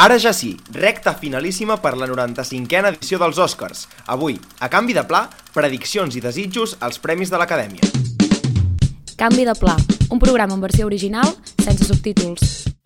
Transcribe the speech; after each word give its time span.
Ara 0.00 0.16
ja 0.16 0.30
sí, 0.32 0.54
recta 0.72 1.12
finalíssima 1.12 1.74
per 1.76 1.90
la 2.00 2.06
95a 2.08 2.88
edició 2.88 3.18
dels 3.20 3.36
Oscars. 3.36 3.82
Avui, 4.08 4.38
a 4.64 4.70
canvi 4.72 4.96
de 4.96 5.04
pla, 5.04 5.26
prediccions 5.52 6.16
i 6.16 6.24
desitjos 6.24 6.78
als 6.80 6.96
Premis 7.04 7.28
de 7.28 7.36
l'Acadèmia. 7.36 7.84
Canvi 9.20 9.44
de 9.44 9.58
pla, 9.60 9.76
un 10.08 10.18
programa 10.18 10.56
en 10.56 10.64
versió 10.64 10.88
original 10.88 11.28
sense 11.60 11.84
subtítols. 11.84 12.79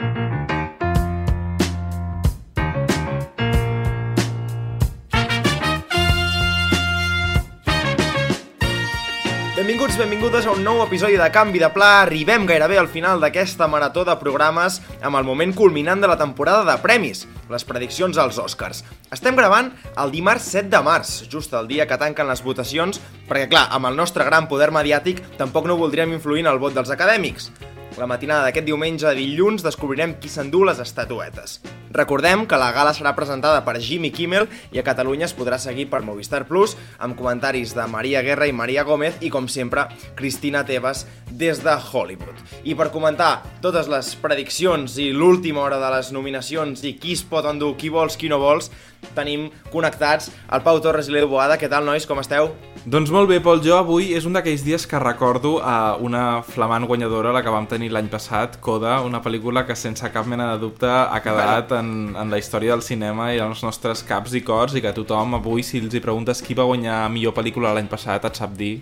Benvinguts, 9.85 10.01
benvingudes 10.01 10.46
a 10.48 10.53
un 10.57 10.62
nou 10.64 10.79
episodi 10.80 11.19
de 11.21 11.27
Canvi 11.29 11.61
de 11.61 11.69
Pla. 11.69 12.07
Arribem 12.07 12.46
gairebé 12.48 12.79
al 12.80 12.87
final 12.89 13.19
d'aquesta 13.21 13.66
marató 13.69 14.01
de 14.09 14.14
programes 14.16 14.79
amb 15.05 15.19
el 15.19 15.27
moment 15.29 15.53
culminant 15.53 16.01
de 16.01 16.09
la 16.09 16.16
temporada 16.16 16.62
de 16.64 16.79
premis, 16.80 17.27
les 17.53 17.66
prediccions 17.69 18.16
als 18.16 18.39
Oscars. 18.41 18.80
Estem 19.12 19.37
gravant 19.37 19.69
el 20.01 20.15
dimarts 20.15 20.48
7 20.56 20.73
de 20.73 20.80
març, 20.80 21.12
just 21.28 21.52
el 21.52 21.69
dia 21.69 21.84
que 21.84 22.01
tanquen 22.01 22.33
les 22.33 22.41
votacions, 22.41 22.97
perquè 23.28 23.51
clar, 23.52 23.66
amb 23.77 23.92
el 23.92 24.01
nostre 24.01 24.25
gran 24.25 24.48
poder 24.48 24.70
mediàtic 24.73 25.20
tampoc 25.37 25.69
no 25.69 25.77
voldríem 25.77 26.16
influir 26.16 26.47
en 26.47 26.55
el 26.55 26.64
vot 26.64 26.73
dels 26.73 26.89
acadèmics. 26.89 27.53
La 27.95 28.09
matinada 28.11 28.48
d'aquest 28.48 28.66
diumenge 28.66 29.07
a 29.07 29.15
dilluns 29.15 29.62
descobrirem 29.62 30.16
qui 30.19 30.27
s'endú 30.27 30.65
les 30.66 30.80
estatuetes. 30.83 31.61
Recordem 31.95 32.43
que 32.51 32.59
la 32.59 32.73
gala 32.75 32.91
serà 32.91 33.12
presentada 33.15 33.61
per 33.62 33.77
Jimmy 33.79 34.09
Kimmel 34.11 34.48
i 34.75 34.80
a 34.80 34.83
Catalunya 34.83 35.29
es 35.29 35.34
podrà 35.39 35.61
seguir 35.62 35.84
per 35.93 36.01
Movistar 36.03 36.41
Plus 36.48 36.75
amb 36.98 37.15
comentaris 37.15 37.70
de 37.77 37.84
Maria 37.87 38.25
Guerra 38.27 38.48
i 38.51 38.57
Maria 38.57 38.83
Gómez 38.83 39.20
i, 39.23 39.30
com 39.30 39.47
sempre, 39.47 39.87
Cristina 40.19 40.65
Tebas 40.67 41.05
des 41.30 41.62
de 41.62 41.77
Hollywood. 41.79 42.43
I 42.67 42.75
per 42.75 42.91
comentar 42.91 43.45
totes 43.62 43.87
les 43.87 44.11
prediccions 44.19 44.98
i 44.98 45.12
l'última 45.15 45.62
hora 45.62 45.79
de 45.79 45.92
les 45.95 46.11
nominacions 46.11 46.83
i 46.83 46.97
qui 46.98 47.15
es 47.15 47.23
pot 47.23 47.47
endur, 47.47 47.77
qui 47.79 47.95
vols, 47.95 48.19
qui 48.19 48.33
no 48.33 48.42
vols, 48.42 48.73
tenim 49.16 49.48
connectats 49.72 50.30
el 50.52 50.62
Pau 50.64 50.80
Torres 50.83 51.10
i 51.10 51.14
l'Edu 51.14 51.28
Boada. 51.33 51.58
Què 51.60 51.69
tal, 51.70 51.84
nois? 51.86 52.06
Com 52.08 52.22
esteu? 52.22 52.50
Doncs 52.84 53.08
molt 53.08 53.30
bé, 53.30 53.38
Pol. 53.41 53.62
Jo 53.64 53.78
avui 53.78 54.11
és 54.12 54.27
un 54.28 54.34
d'aquells 54.36 54.64
dies 54.64 54.84
que 54.88 54.98
recordo 55.00 55.55
a 55.64 55.96
una 55.96 56.42
flamant 56.44 56.84
guanyadora, 56.88 57.33
la 57.33 57.41
que 57.44 57.52
vam 57.52 57.69
tenir 57.70 57.88
l'any 57.94 58.11
passat, 58.12 58.58
Coda, 58.61 58.98
una 59.06 59.22
pel·lícula 59.24 59.62
que 59.64 59.77
sense 59.77 60.11
cap 60.12 60.28
mena 60.28 60.50
de 60.52 60.58
dubte 60.61 60.91
ha 60.91 61.20
quedat 61.24 61.72
en, 61.78 62.12
en 62.12 62.33
la 62.33 62.41
història 62.41 62.74
del 62.74 62.84
cinema 62.84 63.30
i 63.33 63.41
als 63.41 63.62
nostres 63.64 64.05
caps 64.05 64.34
i 64.36 64.42
cors 64.44 64.77
i 64.77 64.84
que 64.84 64.92
tothom 64.96 65.39
avui, 65.39 65.64
si 65.64 65.80
els 65.80 65.96
hi 65.96 66.02
preguntes 66.05 66.44
qui 66.44 66.56
va 66.58 66.68
guanyar 66.68 67.06
millor 67.14 67.33
pel·lícula 67.36 67.72
l'any 67.72 67.89
passat, 67.89 68.28
et 68.28 68.42
sap 68.42 68.52
dir 68.58 68.74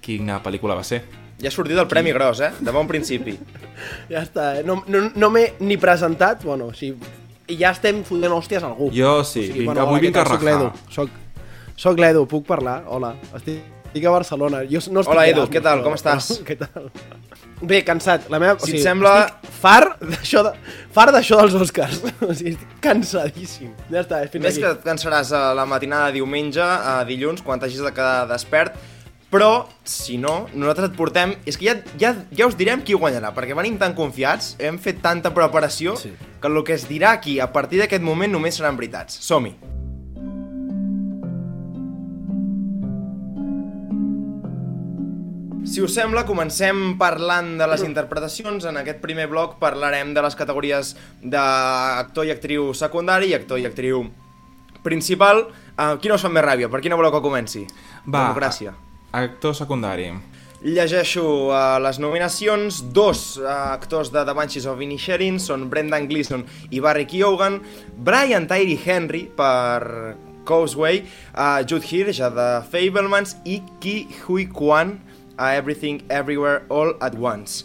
quina 0.00 0.38
pel·lícula 0.44 0.78
va 0.78 0.86
ser. 0.86 1.02
Ja 1.40 1.48
ha 1.48 1.54
sortit 1.54 1.78
el 1.80 1.88
Premi 1.88 2.12
Gros, 2.12 2.40
eh? 2.44 2.52
De 2.60 2.72
bon 2.74 2.88
principi. 2.88 3.38
Ja 4.10 4.20
està, 4.20 4.50
eh? 4.58 4.62
no, 4.66 4.82
no, 4.92 5.06
no 5.16 5.28
m'he 5.32 5.54
ni 5.64 5.78
presentat, 5.80 6.42
bueno, 6.44 6.66
sí, 6.76 6.90
i 7.50 7.58
ja 7.60 7.72
estem 7.74 8.02
fotent 8.06 8.32
hòsties 8.36 8.62
a 8.64 8.70
algú. 8.70 8.90
Jo 8.94 9.18
sí, 9.26 9.48
vinc, 9.52 9.72
avui 9.74 9.98
hola, 9.98 10.00
vinc 10.06 10.14
què 10.16 10.20
a 10.20 10.24
tal? 10.24 10.32
Soc 10.36 10.44
rajar. 10.46 10.60
l'Edu, 10.62 10.94
soc, 10.94 11.10
soc 11.76 11.98
l'Edu, 12.02 12.24
puc 12.30 12.46
parlar? 12.48 12.80
Hola, 12.86 13.14
estic, 13.36 13.60
estic 13.90 14.04
a 14.06 14.14
Barcelona. 14.14 14.62
Jo 14.70 14.82
no 14.94 15.02
estic 15.04 15.14
Hola, 15.16 15.26
Edu, 15.30 15.46
què 15.50 15.62
tal? 15.64 15.82
Com 15.86 15.96
estàs? 15.98 16.30
Què 16.48 16.56
tal? 16.60 16.90
Bé, 17.60 17.82
cansat. 17.84 18.30
La 18.32 18.38
meva, 18.40 18.54
Si 18.64 18.78
et 18.78 18.84
sembla- 18.86 19.26
Estic 19.26 19.58
far 19.60 19.82
d'això 20.00 20.40
de, 20.46 20.54
far 20.96 21.10
d'això 21.12 21.42
dels 21.42 21.58
Oscars. 21.60 21.98
o 22.24 22.32
sigui, 22.32 22.54
estic 22.54 22.78
cansadíssim. 22.80 23.74
Ja 23.90 24.00
està, 24.00 24.22
fins 24.32 24.46
Ves 24.46 24.56
aquí. 24.56 24.62
que 24.64 24.70
et 24.78 24.86
cansaràs 24.86 25.32
a 25.36 25.42
la 25.58 25.66
matinada 25.68 26.06
de 26.08 26.16
diumenge, 26.20 26.62
a 26.64 27.02
dilluns, 27.04 27.42
quan 27.44 27.60
t'hagis 27.60 27.82
de 27.84 27.92
quedar 27.92 28.24
despert, 28.30 28.78
però, 29.30 29.68
si 29.86 30.18
no, 30.18 30.48
nosaltres 30.52 30.90
et 30.90 30.96
portem... 30.98 31.34
És 31.46 31.56
que 31.56 31.68
ja, 31.68 31.76
ja, 32.02 32.14
ja 32.34 32.48
us 32.50 32.56
direm 32.58 32.82
qui 32.82 32.98
guanyarà, 32.98 33.30
perquè 33.36 33.54
venim 33.54 33.78
tan 33.78 33.94
confiats, 33.94 34.56
hem 34.58 34.78
fet 34.82 34.98
tanta 35.04 35.30
preparació, 35.34 35.94
Sí. 35.96 36.10
que 36.40 36.48
el 36.50 36.62
que 36.64 36.74
es 36.74 36.88
dirà 36.88 37.12
aquí 37.14 37.38
a 37.38 37.52
partir 37.52 37.78
d'aquest 37.78 38.02
moment 38.02 38.32
només 38.32 38.58
seran 38.58 38.76
veritats. 38.76 39.20
Som-hi! 39.22 39.54
Si 45.70 45.78
us 45.84 45.92
sembla, 45.94 46.24
comencem 46.26 46.96
parlant 46.98 47.52
de 47.60 47.66
les 47.70 47.82
interpretacions. 47.86 48.64
En 48.66 48.80
aquest 48.80 48.98
primer 49.04 49.28
bloc 49.30 49.58
parlarem 49.60 50.14
de 50.16 50.22
les 50.24 50.34
categories 50.34 50.94
d'actor 51.22 52.26
i 52.26 52.32
actriu 52.34 52.72
secundari 52.74 53.30
i 53.30 53.36
actor 53.36 53.60
i 53.60 53.68
actriu 53.68 54.06
principal. 54.82 55.44
Uh, 55.76 55.94
quina 56.00 56.16
us 56.16 56.24
fa 56.24 56.32
més 56.32 56.42
ràbia? 56.44 56.70
Per 56.72 56.80
quina 56.82 56.98
voleu 56.98 57.12
que 57.14 57.22
comenci? 57.22 57.66
Va, 58.08 58.24
Democràcia. 58.32 58.74
Actor 59.12 59.54
secundari. 59.58 60.10
Llegeixo 60.60 61.48
uh, 61.48 61.78
les 61.80 61.98
nominacions. 61.98 62.82
Dos 62.92 63.38
uh, 63.40 63.48
actors 63.72 64.10
de 64.12 64.24
The 64.28 64.34
Banshees 64.36 64.66
of 64.68 64.82
Inisherin 64.84 65.40
són 65.40 65.70
Brendan 65.72 66.08
Gleeson 66.10 66.44
i 66.70 66.82
Barry 66.84 67.06
Keoghan. 67.08 67.60
Brian 67.96 68.46
Tyree 68.50 68.76
Henry 68.76 69.24
per 69.36 70.14
Causeway. 70.44 71.02
Uh, 71.32 71.64
Jude 71.64 71.88
Hirsch 71.88 72.20
a 72.20 72.28
The 72.34 72.50
Fablemans 72.68 73.38
i 73.48 73.62
Ki 73.80 74.04
Hui 74.26 74.46
Kwan 74.52 74.98
a 75.40 75.54
Everything 75.56 76.04
Everywhere 76.12 76.66
All 76.68 76.92
at 77.00 77.16
Once. 77.16 77.64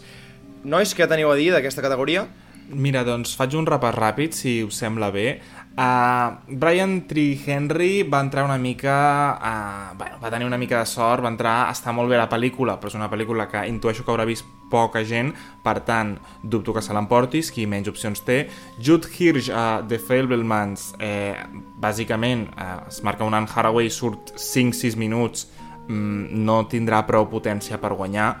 Nois, 0.64 0.96
què 0.96 1.06
teniu 1.06 1.30
a 1.30 1.36
dir 1.38 1.52
d'aquesta 1.52 1.84
categoria? 1.84 2.24
Mira, 2.66 3.04
doncs 3.06 3.36
faig 3.38 3.54
un 3.54 3.68
repàs 3.68 3.94
ràpid, 3.94 4.34
si 4.34 4.56
us 4.66 4.80
sembla 4.80 5.12
bé. 5.14 5.36
Uh, 5.76 6.40
Brian 6.48 7.06
Tree 7.06 7.38
Henry 7.44 8.02
va 8.02 8.20
entrar 8.20 8.44
una 8.44 8.56
mica... 8.56 9.36
Uh, 9.36 9.96
bueno, 9.98 10.16
va 10.22 10.30
tenir 10.30 10.46
una 10.46 10.56
mica 10.56 10.78
de 10.78 10.86
sort, 10.86 11.22
va 11.22 11.28
entrar... 11.28 11.68
Està 11.68 11.92
molt 11.92 12.08
bé 12.08 12.16
la 12.16 12.30
pel·lícula, 12.32 12.78
però 12.80 12.88
és 12.88 12.96
una 12.96 13.10
pel·lícula 13.12 13.44
que 13.50 13.66
intueixo 13.68 14.06
que 14.06 14.14
haurà 14.14 14.24
vist 14.24 14.48
poca 14.72 15.04
gent, 15.04 15.34
per 15.62 15.82
tant, 15.86 16.16
dubto 16.42 16.72
que 16.74 16.82
se 16.82 16.96
l'emportis, 16.96 17.52
qui 17.52 17.68
menys 17.68 17.92
opcions 17.92 18.24
té. 18.24 18.46
Jude 18.80 19.12
Hirsch 19.12 19.52
a 19.52 19.82
The 19.86 20.00
Fablemans, 20.00 20.94
eh, 20.98 21.36
bàsicament, 21.76 22.48
eh, 22.56 22.72
es 22.88 23.02
marca 23.04 23.28
un 23.28 23.36
Anne 23.36 23.52
Haraway, 23.52 23.90
surt 23.90 24.32
5-6 24.34 24.96
minuts, 24.96 25.46
mm, 25.88 26.44
no 26.44 26.64
tindrà 26.66 27.04
prou 27.06 27.28
potència 27.28 27.78
per 27.78 27.92
guanyar. 27.92 28.34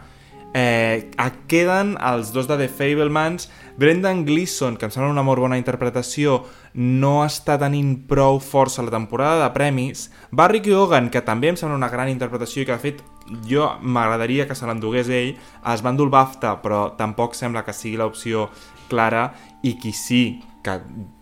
Eh, 0.56 1.10
queden 1.52 1.98
els 2.00 2.30
dos 2.32 2.46
de 2.48 2.56
The 2.56 2.68
Fablemans. 2.72 3.50
Brendan 3.76 4.24
Gleeson, 4.24 4.78
que 4.80 4.86
em 4.88 4.92
sembla 4.94 5.10
una 5.12 5.24
molt 5.26 5.42
bona 5.42 5.58
interpretació 5.60 6.38
no 6.72 7.18
està 7.26 7.58
tenint 7.60 7.90
prou 8.08 8.40
força 8.40 8.84
la 8.86 8.94
temporada 8.94 9.42
de 9.42 9.50
premis. 9.52 10.06
Barry 10.32 10.62
Keoghan, 10.64 11.10
que 11.12 11.20
també 11.20 11.52
em 11.52 11.60
sembla 11.60 11.76
una 11.76 11.92
gran 11.92 12.08
interpretació 12.08 12.64
i 12.64 12.70
que 12.70 12.72
de 12.72 12.84
fet 12.86 13.04
jo 13.44 13.68
m'agradaria 13.82 14.46
que 14.48 14.56
se 14.56 14.64
l'endugués 14.68 15.10
ell 15.10 15.34
es 15.34 15.84
va 15.84 15.92
endur 15.92 16.06
el 16.06 16.14
BAFTA 16.14 16.56
però 16.62 16.80
tampoc 16.96 17.34
sembla 17.34 17.64
que 17.66 17.74
sigui 17.74 17.98
l'opció 17.98 18.46
clara 18.90 19.30
i 19.62 19.74
qui 19.80 19.92
sí 19.92 20.22
que 20.66 20.80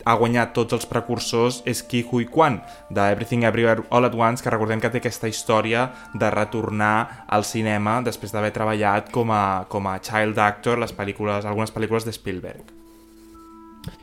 ha 0.08 0.14
guanyat 0.16 0.54
tots 0.56 0.72
els 0.76 0.86
precursors 0.88 1.60
és 1.69 1.82
Ki 1.84 2.00
Hui 2.08 2.25
Kwan, 2.32 2.62
de 2.91 3.08
Everything 3.12 3.44
Everywhere 3.44 3.84
All 3.91 4.08
at 4.08 4.16
Once, 4.16 4.42
que 4.42 4.52
recordem 4.52 4.80
que 4.80 4.88
té 4.92 5.02
aquesta 5.02 5.28
història 5.28 5.91
de 6.14 6.30
retornar 6.32 7.26
al 7.28 7.44
cinema 7.44 7.98
després 8.06 8.32
d'haver 8.32 8.54
treballat 8.56 9.12
com 9.12 9.34
a, 9.34 9.66
com 9.69 9.91
a 9.91 9.98
child 10.00 10.41
actor 10.41 10.80
les 10.80 10.97
pel·lícules, 10.97 11.44
algunes 11.44 11.75
pel·lícules 11.75 12.08
de 12.08 12.16
Spielberg. 12.16 12.72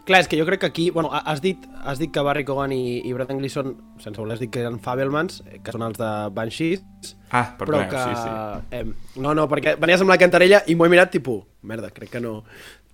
Clar, 0.05 0.19
és 0.21 0.27
que 0.29 0.37
jo 0.37 0.45
crec 0.45 0.61
que 0.61 0.69
aquí... 0.69 0.89
Bueno, 0.93 1.09
has 1.09 1.41
dit, 1.41 1.63
has 1.81 1.97
dit 1.97 2.11
que 2.13 2.21
Barry 2.21 2.45
Cogan 2.45 2.73
i, 2.75 3.01
i 3.01 3.13
Brendan 3.17 3.39
Gleeson, 3.41 3.73
sense 4.01 4.19
voler, 4.19 4.35
has 4.37 4.43
dit 4.43 4.51
que 4.53 4.61
eren 4.61 4.77
Fabelmans, 4.83 5.41
que 5.65 5.73
són 5.73 5.87
els 5.87 5.97
de 5.97 6.11
Banshees, 6.37 7.15
Ah, 7.31 7.55
per 7.57 7.65
però 7.69 7.79
que... 7.87 7.97
sí, 7.97 8.15
sí. 8.19 8.31
Eh, 8.75 9.19
no, 9.23 9.31
no, 9.33 9.45
perquè 9.47 9.77
venies 9.79 10.01
amb 10.03 10.11
la 10.11 10.19
cantarella 10.19 10.61
i 10.67 10.75
m'ho 10.75 10.85
he 10.85 10.91
mirat, 10.91 11.13
tipus, 11.13 11.45
merda, 11.63 11.89
crec 11.95 12.11
que 12.17 12.21
no... 12.23 12.41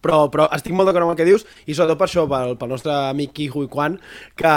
Però, 0.04 0.28
però 0.34 0.48
estic 0.56 0.76
molt 0.78 0.90
d'acord 0.90 1.08
amb 1.08 1.16
el 1.16 1.20
que 1.20 1.28
dius, 1.28 1.46
i 1.66 1.74
sobretot 1.74 2.00
per 2.00 2.08
això, 2.10 2.28
pel, 2.30 2.56
pel 2.60 2.74
nostre 2.74 2.94
amic 3.10 3.34
Ki 3.38 3.50
Hui 3.54 3.70
Kwan, 3.72 3.98
que, 4.38 4.54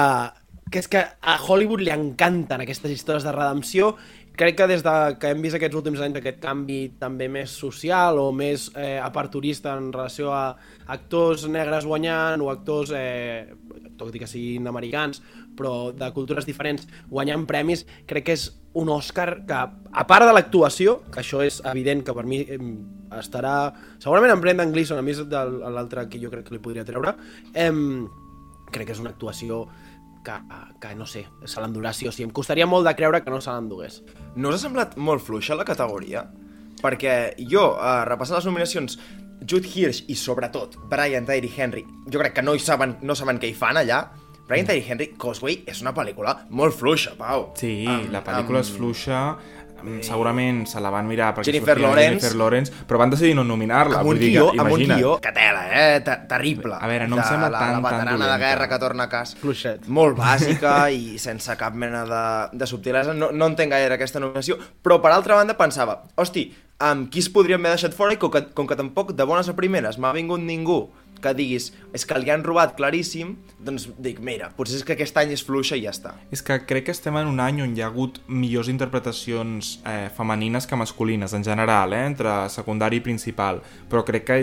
que 0.70 0.82
és 0.82 0.90
que 0.90 1.02
a 1.02 1.36
Hollywood 1.40 1.82
li 1.84 1.94
encanten 1.94 2.64
aquestes 2.64 2.92
històries 2.94 3.26
de 3.26 3.34
redempció, 3.34 3.94
crec 4.36 4.56
que 4.56 4.66
des 4.70 4.82
de 4.82 4.94
que 5.20 5.30
hem 5.32 5.42
vist 5.42 5.56
aquests 5.58 5.76
últims 5.76 6.00
anys 6.04 6.20
aquest 6.20 6.38
canvi 6.42 6.80
també 7.00 7.28
més 7.28 7.52
social 7.52 8.18
o 8.20 8.30
més 8.32 8.68
eh, 8.74 8.98
aperturista 9.02 9.74
en 9.78 9.90
relació 9.92 10.30
a 10.32 10.56
actors 10.88 11.46
negres 11.48 11.86
guanyant 11.88 12.42
o 12.44 12.50
actors, 12.52 12.94
eh, 12.96 13.52
tot 14.00 14.14
i 14.14 14.22
que 14.22 14.30
siguin 14.30 14.70
americans, 14.70 15.20
però 15.56 15.90
de 15.92 16.08
cultures 16.16 16.48
diferents 16.48 16.86
guanyant 17.10 17.44
premis, 17.48 17.84
crec 18.08 18.30
que 18.30 18.38
és 18.38 18.48
un 18.80 18.88
Òscar 18.92 19.42
que, 19.48 19.60
a 19.92 20.06
part 20.08 20.26
de 20.26 20.32
l'actuació, 20.32 21.00
que 21.10 21.20
això 21.24 21.42
és 21.44 21.60
evident 21.66 22.04
que 22.06 22.14
per 22.16 22.24
mi 22.24 22.40
estarà... 23.18 23.54
Segurament 23.98 24.32
en 24.36 24.42
Brendan 24.42 24.72
Gleeson, 24.72 25.00
a 25.00 25.04
mi 25.04 25.12
és 25.12 25.24
de 25.26 25.44
l'altre 25.74 26.06
que 26.08 26.20
jo 26.22 26.30
crec 26.32 26.46
que 26.48 26.56
li 26.56 26.62
podria 26.62 26.86
treure, 26.86 27.16
eh, 27.52 27.70
crec 28.70 28.88
que 28.88 28.94
és 28.94 29.02
una 29.02 29.12
actuació 29.12 29.64
que, 30.24 30.32
que 30.80 30.94
no 30.94 31.06
sé, 31.06 31.26
se 31.44 31.60
l'endurà 31.60 31.92
sí 31.96 32.08
o 32.08 32.12
sí. 32.12 32.22
Em 32.26 32.30
costaria 32.30 32.66
molt 32.66 32.86
de 32.86 32.94
creure 32.98 33.22
que 33.24 33.30
no 33.30 33.40
se 33.40 33.50
l'endugués. 33.50 34.02
No 34.36 34.48
us 34.50 34.56
ha 34.60 34.64
semblat 34.66 34.96
molt 34.96 35.22
fluixa 35.24 35.54
la 35.58 35.64
categoria? 35.64 36.26
Perquè 36.80 37.34
jo, 37.50 37.76
eh, 37.76 38.04
repassant 38.08 38.38
les 38.38 38.46
nominacions, 38.48 38.98
Jude 39.40 39.68
Hirsch 39.68 40.04
i 40.08 40.14
sobretot 40.16 40.76
Brian 40.90 41.24
Tyree 41.28 41.52
Henry, 41.56 41.84
jo 42.12 42.18
crec 42.20 42.34
que 42.36 42.42
no 42.42 42.54
hi 42.54 42.60
saben, 42.60 42.98
no 43.02 43.14
saben 43.16 43.38
què 43.40 43.48
hi 43.50 43.54
fan 43.56 43.76
allà. 43.80 44.02
Brian 44.50 44.66
Tyree 44.66 44.82
Henry, 44.88 45.06
Causeway, 45.16 45.60
és 45.70 45.80
una 45.80 45.92
pel·lícula 45.94 46.34
molt 46.50 46.74
fluixa, 46.74 47.12
Pau. 47.16 47.52
Sí, 47.56 47.84
Amb- 47.86 48.10
la 48.10 48.24
pel·lícula 48.24 48.58
amb- 48.58 48.66
és 48.66 48.72
fluixa. 48.76 49.20
Segurament 50.02 50.66
se 50.68 50.80
la 50.80 50.90
van 50.90 51.06
mirar 51.08 51.32
perquè 51.34 51.46
Jennifer 51.50 51.74
sortia 51.76 51.88
Lawrence. 51.88 52.08
Jennifer 52.20 52.36
Lawrence, 52.38 52.72
però 52.86 52.98
van 52.98 53.10
decidir 53.10 53.34
no 53.34 53.44
nominar-la. 53.44 53.98
amb 54.00 54.06
un 54.06 54.12
vull 54.14 54.18
dir 54.20 54.30
guió, 54.34 54.50
que, 54.52 54.60
amb 54.60 54.72
un 54.72 54.84
guió 54.86 55.14
que 55.20 55.32
tela, 55.32 55.64
eh? 55.72 56.00
Te- 56.00 56.18
Terrible. 56.28 56.74
A 56.80 56.86
veure, 56.86 57.08
no 57.08 57.16
em 57.16 57.22
De 57.22 57.28
sembla 57.28 57.50
la, 57.50 57.58
tan, 57.58 57.68
La 57.68 57.74
tan 57.74 57.82
veterana 57.82 58.10
de 58.10 58.18
dolenta. 58.30 58.38
guerra 58.46 58.68
que 58.68 58.78
torna 58.78 59.02
a 59.04 59.08
casa. 59.08 59.36
Fluixet. 59.40 59.86
Molt 59.88 60.16
bàsica 60.18 60.90
i 61.00 61.18
sense 61.18 61.56
cap 61.56 61.74
mena 61.74 62.04
de, 62.04 62.58
de 62.58 62.66
subtilesa. 62.66 63.14
No, 63.14 63.30
no 63.32 63.46
entenc 63.46 63.70
gaire 63.72 63.94
aquesta 63.94 64.20
nominació, 64.20 64.58
però 64.82 65.00
per 65.00 65.12
altra 65.12 65.34
banda 65.34 65.56
pensava, 65.56 66.02
hosti, 66.16 66.48
amb 66.80 67.10
qui 67.12 67.20
es 67.20 67.28
podrien 67.28 67.60
haver 67.60 67.76
deixat 67.76 67.94
fora 67.96 68.14
i 68.16 68.18
com 68.20 68.32
que, 68.32 68.40
com 68.56 68.66
que 68.66 68.76
tampoc 68.78 69.12
de 69.12 69.24
bones 69.28 69.48
a 69.52 69.54
primeres 69.56 69.98
m'ha 70.00 70.14
vingut 70.16 70.40
ningú 70.40 70.88
que 71.20 71.34
diguis, 71.36 71.66
és 71.92 72.06
que 72.08 72.16
li 72.16 72.30
han 72.32 72.40
robat 72.40 72.70
claríssim, 72.78 73.34
doncs 73.60 73.90
dic, 74.00 74.22
mira, 74.24 74.46
potser 74.56 74.78
és 74.78 74.84
que 74.88 74.94
aquest 74.96 75.18
any 75.20 75.34
és 75.34 75.42
fluixa 75.44 75.76
i 75.76 75.82
ja 75.84 75.90
està. 75.92 76.14
És 76.32 76.40
que 76.40 76.56
crec 76.64 76.86
que 76.86 76.94
estem 76.96 77.18
en 77.20 77.28
un 77.28 77.42
any 77.44 77.60
on 77.60 77.74
hi 77.76 77.82
ha 77.84 77.90
hagut 77.90 78.22
millors 78.26 78.70
interpretacions 78.72 79.74
eh, 79.84 80.08
femenines 80.16 80.66
que 80.66 80.76
masculines, 80.80 81.34
en 81.36 81.44
general, 81.44 81.92
eh, 81.92 82.06
entre 82.06 82.48
secundari 82.48 83.02
i 83.02 83.04
principal. 83.04 83.60
Però 83.90 84.00
crec 84.08 84.24
que 84.30 84.38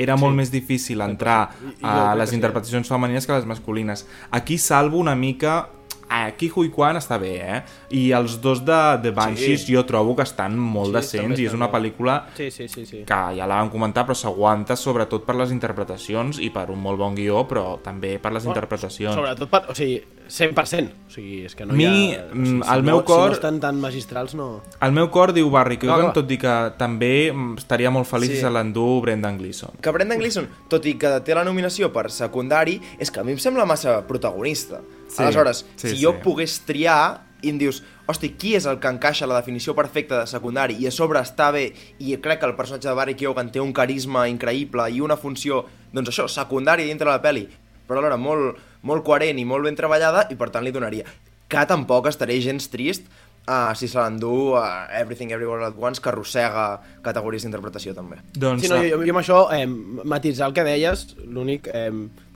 era 0.00 0.16
molt 0.16 0.32
més 0.34 0.48
difícil 0.50 1.04
entrar 1.04 1.50
I- 1.60 1.74
i 1.82 1.84
a 1.84 2.14
les 2.16 2.30
sí. 2.32 2.38
interpretacions 2.40 2.88
femenines 2.88 3.26
que 3.28 3.36
les 3.36 3.44
masculines. 3.44 4.06
Aquí 4.30 4.56
salvo 4.56 4.96
una 5.04 5.14
mica... 5.14 5.68
Aquí 6.12 6.50
Hui 6.54 6.68
Kwan 6.70 6.98
està 7.00 7.16
bé, 7.20 7.30
eh? 7.40 7.60
I 7.96 8.02
els 8.12 8.34
dos 8.44 8.60
de 8.66 8.78
The 9.02 9.10
Banshees 9.16 9.64
Sí. 9.64 9.72
jo 9.74 9.84
trobo 9.88 10.14
que 10.16 10.22
estan 10.26 10.58
molt 10.58 10.92
Sí, 10.92 10.98
decents 11.18 11.40
i 11.40 11.46
és 11.48 11.54
una 11.56 11.70
pel·lícula 11.72 12.18
Sí, 12.36 12.50
sí, 12.50 12.68
sí, 12.68 12.84
sí. 12.86 13.04
que 13.08 13.20
ja 13.38 13.46
la 13.46 13.56
vam 13.62 13.70
comentar, 13.70 14.04
però 14.06 14.14
s'aguanta 14.14 14.76
sobretot 14.76 15.24
per 15.24 15.36
les 15.36 15.50
interpretacions 15.54 16.38
i 16.38 16.50
per 16.50 16.68
un 16.70 16.80
molt 16.82 16.98
bon 16.98 17.14
guió, 17.14 17.46
però 17.48 17.78
també 17.82 18.18
per 18.18 18.32
les 18.32 18.44
interpretacions. 18.44 19.14
Sobretot 19.14 19.48
per... 19.48 19.62
O 19.70 19.74
sigui, 19.74 20.02
100%. 20.28 20.92
O 21.08 21.10
sigui, 21.12 21.42
és 21.46 21.54
que 21.54 21.66
no 21.66 21.74
Mi, 21.76 21.84
hi 21.84 22.14
ha... 22.16 22.22
Mm, 22.32 22.62
si 22.62 22.72
el 22.74 22.84
no, 22.84 22.90
meu 22.90 23.00
Si 23.00 23.06
cor- 23.06 23.26
no 23.32 23.36
estan 23.36 23.60
tan 23.60 23.80
magistrals, 23.80 24.34
no... 24.34 24.62
El 24.80 24.92
meu 24.96 25.10
cor 25.10 25.32
diu 25.36 25.50
Barry 25.50 25.76
Keoghan, 25.78 26.08
No, 26.08 26.12
tot 26.16 26.30
i 26.32 26.38
que 26.40 26.54
també 26.78 27.30
mm, 27.32 27.58
estaria 27.62 27.90
molt 27.90 28.08
feliç 28.08 28.30
Sí. 28.32 28.36
si 28.40 28.46
se 28.46 28.50
l'endú 28.50 29.00
Brendan 29.04 29.36
Gleeson. 29.38 29.76
Que 29.82 29.90
Brendan 29.92 30.18
Gleeson, 30.22 30.48
tot 30.72 30.86
i 30.86 30.94
que 31.00 31.12
té 31.26 31.34
la 31.36 31.44
nominació 31.44 31.92
per 31.92 32.08
secundari, 32.10 32.78
és 32.98 33.10
que 33.10 33.20
a 33.20 33.24
mi 33.24 33.32
em 33.36 33.38
sembla 33.42 33.66
massa 33.66 34.00
protagonista. 34.06 34.80
Sí, 35.08 35.22
Aleshores, 35.22 35.66
sí, 35.76 35.88
si 35.90 35.96
sí. 35.96 36.02
jo 36.04 36.14
pogués 36.22 36.60
triar 36.64 37.26
i 37.42 37.50
em 37.50 37.56
dius, 37.58 37.80
hosti, 38.06 38.28
qui 38.38 38.52
és 38.54 38.66
el 38.70 38.78
que 38.78 38.86
encaixa 38.86 39.26
la 39.26 39.34
definició 39.40 39.74
perfecta 39.74 40.20
de 40.20 40.28
secundari 40.30 40.76
i 40.78 40.86
a 40.86 40.92
sobre 40.94 41.18
està 41.18 41.48
bé 41.50 41.72
i 41.98 42.14
crec 42.22 42.38
que 42.38 42.46
el 42.46 42.54
personatge 42.54 42.86
de 42.88 42.94
Barry 42.94 43.16
Keoghan 43.18 43.50
té 43.50 43.58
un 43.60 43.72
carisma 43.74 44.28
increïble 44.30 44.86
i 44.94 45.00
una 45.02 45.16
funció, 45.18 45.64
doncs 45.92 46.12
això, 46.12 46.28
secundària 46.30 46.86
dintre 46.86 47.08
de 47.08 47.10
la 47.10 47.20
pel·li, 47.24 47.48
però 47.92 48.00
alhora 48.00 48.16
molt, 48.16 48.56
molt 48.88 49.04
coherent 49.04 49.38
i 49.38 49.44
molt 49.44 49.68
ben 49.68 49.76
treballada 49.76 50.24
i 50.32 50.38
per 50.40 50.48
tant 50.54 50.64
li 50.64 50.72
donaria. 50.72 51.04
Que 51.52 51.66
tampoc 51.68 52.08
estaré 52.08 52.38
gens 52.40 52.70
trist 52.72 53.04
uh, 53.44 53.74
si 53.76 53.88
se 53.90 54.00
l'endú 54.00 54.54
uh, 54.56 54.88
Everything 54.96 55.32
Everywhere 55.36 55.68
At 55.68 55.78
Once, 55.78 56.00
que 56.00 56.08
arrossega 56.08 56.66
categories 57.04 57.44
d'interpretació 57.44 57.94
també. 57.94 58.22
Doncs, 58.32 58.64
Sí, 58.64 58.72
no, 58.72 58.80
jo, 58.80 59.02
jo 59.04 59.14
amb 59.14 59.22
això, 59.22 59.44
eh, 59.52 59.66
matisar 59.68 60.48
el 60.48 60.56
que 60.56 60.66
deies, 60.66 61.10
l'únic 61.28 61.68
eh, 61.72 61.90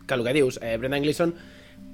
que 0.07 0.15
el 0.15 0.25
que 0.27 0.37
dius, 0.37 0.61
eh, 0.63 0.77
Brendan 0.77 1.03
Gleeson, 1.03 1.35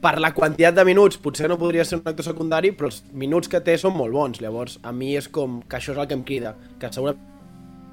per 0.03 0.17
la 0.19 0.32
quantitat 0.35 0.75
de 0.75 0.85
minuts, 0.85 1.19
potser 1.23 1.47
no 1.49 1.61
podria 1.61 1.85
ser 1.87 2.00
un 2.00 2.08
actor 2.11 2.26
secundari, 2.26 2.73
però 2.75 2.91
els 2.91 3.05
minuts 3.15 3.49
que 3.49 3.62
té 3.62 3.76
són 3.79 3.94
molt 3.94 4.12
bons. 4.12 4.41
Llavors, 4.43 4.81
a 4.82 4.91
mi 4.91 5.15
és 5.17 5.29
com 5.31 5.61
que 5.62 5.79
això 5.79 5.94
és 5.94 6.00
el 6.03 6.08
que 6.11 6.19
em 6.19 6.25
crida, 6.26 6.56
que 6.81 6.91
segurament 6.91 7.31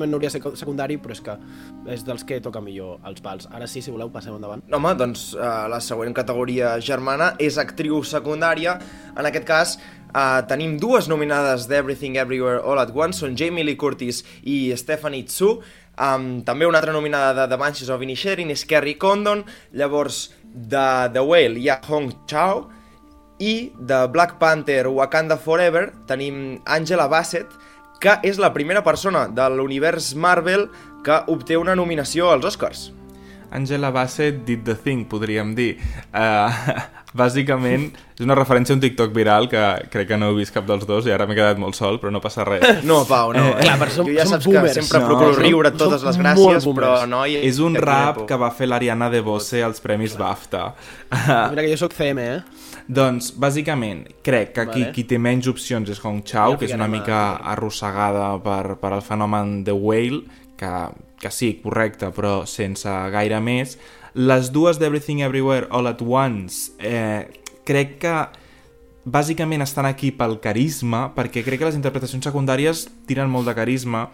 no 0.08 0.18
hauria 0.18 0.32
de 0.32 0.38
ser 0.38 0.56
secundari, 0.60 1.00
però 1.02 1.16
és 1.16 1.22
que 1.26 1.36
és 1.92 2.06
dels 2.08 2.24
que 2.24 2.40
toca 2.44 2.62
millor 2.64 3.00
els 3.10 3.20
pals. 3.26 3.50
Ara 3.52 3.68
sí, 3.68 3.84
si 3.84 3.92
voleu, 3.92 4.12
passem 4.14 4.36
endavant. 4.36 4.64
No, 4.70 4.80
home, 4.80 4.96
doncs 5.00 5.34
uh, 5.36 5.68
la 5.72 5.82
següent 5.84 6.16
categoria 6.16 6.78
germana 6.80 7.34
és 7.40 7.60
actriu 7.62 8.02
secundària. 8.08 8.78
En 9.18 9.28
aquest 9.28 9.48
cas, 9.48 9.76
uh, 10.14 10.40
tenim 10.48 10.78
dues 10.80 11.10
nominades 11.12 11.68
d'Everything 11.70 12.20
Everywhere 12.22 12.64
All 12.64 12.80
At 12.80 12.96
Once, 12.96 13.20
són 13.24 13.38
Jamie 13.40 13.68
Lee 13.68 13.80
Curtis 13.80 14.24
i 14.44 14.70
Stephanie 14.80 15.28
Tsu. 15.28 15.58
Um, 16.00 16.42
també 16.48 16.64
una 16.64 16.80
altra 16.80 16.96
nominada 16.96 17.34
de 17.36 17.50
The 17.52 17.60
Banshees 17.60 17.90
of 17.92 18.04
Inisherin 18.06 18.54
és 18.54 18.64
Kerry 18.64 18.96
Condon. 18.96 19.44
Llavors, 19.76 20.30
de 20.54 21.10
The 21.14 21.22
Whale 21.22 21.60
hi 21.60 21.70
ha 21.70 21.80
Hong 21.88 22.12
Chao. 22.28 22.70
I 23.40 23.72
de 23.80 24.08
Black 24.12 24.38
Panther 24.40 24.88
Wakanda 24.88 25.38
Forever 25.40 25.94
tenim 26.08 26.60
Angela 26.66 27.08
Bassett, 27.08 27.48
que 28.00 28.18
és 28.24 28.38
la 28.40 28.54
primera 28.54 28.84
persona 28.84 29.28
de 29.28 29.50
l'univers 29.52 30.14
Marvel 30.16 30.70
que 31.04 31.18
obté 31.28 31.58
una 31.58 31.76
nominació 31.76 32.32
als 32.32 32.46
Oscars. 32.46 32.90
Angela 33.52 33.90
Bassett 33.90 34.44
did 34.46 34.62
the 34.64 34.76
thing, 34.76 35.06
podríem 35.10 35.56
dir. 35.58 35.80
Uh, 36.14 36.54
bàsicament, 37.20 37.88
és 38.14 38.22
una 38.22 38.36
referència 38.38 38.76
a 38.76 38.78
un 38.78 38.82
TikTok 38.84 39.10
viral 39.16 39.48
que 39.50 39.62
crec 39.90 40.08
que 40.12 40.18
no 40.22 40.28
heu 40.30 40.36
vist 40.38 40.54
cap 40.54 40.68
dels 40.70 40.86
dos 40.86 41.08
i 41.10 41.14
ara 41.16 41.26
m'he 41.26 41.34
quedat 41.34 41.58
molt 41.58 41.74
sol, 41.74 41.98
però 42.00 42.12
no 42.14 42.22
passa 42.22 42.46
res. 42.46 42.62
No, 42.90 43.00
Pau, 43.10 43.34
no. 43.34 43.48
Eh, 43.56 43.64
clar, 43.64 43.80
però 43.82 43.96
som- 43.96 44.06
jo 44.06 44.14
ja 44.14 44.28
som 44.28 44.36
saps 44.38 44.46
boomers. 44.46 44.76
que 44.78 44.84
sempre 44.84 45.00
No, 45.02 45.08
procuro 45.10 45.34
som- 45.34 45.42
riure 45.48 45.72
som 45.74 45.80
totes 45.82 46.06
les 46.06 46.20
gràcies, 46.22 46.68
però 46.78 46.94
no... 47.10 47.24
Hi, 47.26 47.40
és 47.50 47.58
un 47.66 47.74
rap 47.76 48.22
que 48.30 48.38
va 48.38 48.52
fer 48.54 48.70
l'Ariana 48.70 49.10
DeBose 49.10 49.64
als 49.66 49.82
Premis 49.82 50.14
BAFTA. 50.20 50.68
Mira 51.10 51.64
que 51.66 51.72
jo 51.74 51.78
sóc 51.82 51.98
CM, 51.98 52.22
eh? 52.22 52.40
Doncs, 52.90 53.36
bàsicament, 53.38 54.08
crec 54.26 54.54
que 54.56 54.62
aquí 54.64 54.82
Vale. 54.82 54.94
qui 54.96 55.04
té 55.06 55.20
menys 55.22 55.46
opcions 55.52 55.90
és 55.94 56.00
Hong 56.02 56.24
Chao, 56.26 56.56
Ja 56.56 56.58
que 56.58 56.66
és 56.66 56.74
una 56.74 56.88
mica 56.90 57.20
a- 57.36 57.52
arrossegada 57.54 58.32
per, 58.42 58.80
per 58.82 58.94
el 58.96 59.04
fenomen 59.06 59.60
The 59.64 59.76
Whale, 59.78 60.24
que, 60.58 60.72
que 61.22 61.30
sí, 61.32 61.52
correcte, 61.62 62.10
però 62.16 62.48
sense 62.50 62.90
gaire 63.14 63.38
més. 63.46 63.78
Les 64.16 64.50
dues 64.52 64.80
d'Everything 64.82 65.22
Everywhere 65.22 65.68
All 65.70 65.86
At 65.88 66.02
Once, 66.02 66.72
eh, 66.80 67.30
crec 67.64 68.00
que 68.02 68.16
bàsicament 69.06 69.62
estan 69.62 69.86
aquí 69.86 70.10
pel 70.12 70.40
carisma, 70.42 71.12
perquè 71.16 71.44
crec 71.46 71.60
que 71.62 71.70
les 71.70 71.78
interpretacions 71.78 72.26
secundàries 72.26 72.88
tiren 73.06 73.30
molt 73.30 73.46
de 73.48 73.54
carisma, 73.56 74.08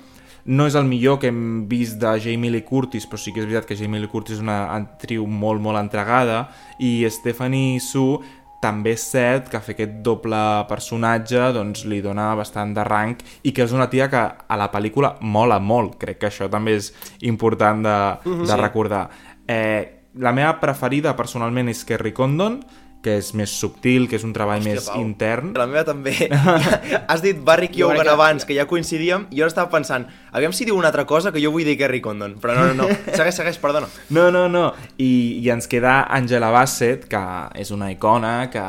no 0.46 0.68
és 0.68 0.76
el 0.76 0.84
millor 0.86 1.18
que 1.24 1.32
hem 1.32 1.64
vist 1.72 1.96
de 1.98 2.12
Jamie 2.22 2.52
Lee 2.52 2.64
Curtis, 2.68 3.08
però 3.08 3.18
sí 3.18 3.32
que 3.34 3.40
és 3.40 3.48
veritat 3.48 3.66
que 3.72 3.76
Jamie 3.80 4.04
Lee 4.04 4.12
Curtis 4.12 4.36
és 4.36 4.44
una 4.44 4.66
actriu 4.76 5.26
molt, 5.26 5.62
molt 5.64 5.80
entregada, 5.80 6.50
i 6.78 7.08
Stephanie 7.10 7.80
Su 7.80 8.20
també 8.66 8.96
és 8.98 9.04
cert 9.14 9.52
que 9.52 9.62
fer 9.62 9.76
aquest 9.76 10.00
doble 10.06 10.42
personatge 10.70 11.52
doncs, 11.54 11.86
li 11.90 12.02
dona 12.02 12.32
bastant 12.38 12.74
de 12.74 12.86
rang 12.88 13.14
i 13.46 13.54
que 13.54 13.66
és 13.66 13.76
una 13.76 13.90
tia 13.92 14.10
que 14.10 14.24
a 14.26 14.58
la 14.58 14.72
pel·lícula 14.74 15.16
mola 15.22 15.60
molt. 15.62 16.00
Crec 16.02 16.24
que 16.24 16.32
això 16.32 16.50
també 16.52 16.80
és 16.80 16.90
important 17.30 17.86
de, 17.86 18.00
de 18.26 18.58
recordar. 18.62 19.06
Eh, 19.48 19.82
la 20.18 20.32
meva 20.32 20.56
preferida 20.62 21.16
personalment 21.18 21.70
és 21.70 21.84
Kerry 21.86 22.14
Condon, 22.16 22.62
que 23.06 23.20
és 23.20 23.32
més 23.38 23.52
subtil, 23.54 24.08
que 24.10 24.18
és 24.18 24.26
un 24.26 24.34
treball 24.34 24.64
Hòstia, 24.64 24.74
més 24.74 24.90
Pau. 24.90 25.02
intern. 25.04 25.54
La 25.58 25.68
meva 25.70 25.84
també. 25.86 26.16
Has 27.12 27.22
dit 27.22 27.38
Barry 27.46 27.70
Jo 27.70 27.92
Keoghan 27.92 28.10
abans, 28.10 28.48
que 28.48 28.58
ja 28.58 28.66
coincidíem, 28.70 29.28
i 29.30 29.42
jo 29.44 29.50
estava 29.50 29.70
pensant, 29.74 30.08
aviam 30.34 30.56
si 30.56 30.66
diu 30.66 30.78
una 30.78 30.90
altra 30.90 31.06
cosa 31.06 31.32
que 31.36 31.44
jo 31.44 31.52
vull 31.54 31.68
dir 31.68 31.78
Kerry 31.78 32.02
Condon. 32.02 32.38
Però 32.42 32.56
no, 32.58 32.72
no, 32.72 32.86
no. 32.86 32.90
Segueix, 33.18 33.38
segueix, 33.38 33.60
perdona. 33.62 33.90
No, 34.10 34.32
no, 34.34 34.48
no. 34.50 34.66
I, 34.98 35.12
I 35.44 35.52
ens 35.54 35.70
queda 35.70 36.00
Angela 36.10 36.50
Bassett, 36.56 37.06
que 37.12 37.22
és 37.62 37.72
una 37.76 37.92
icona, 37.94 38.50
que 38.54 38.64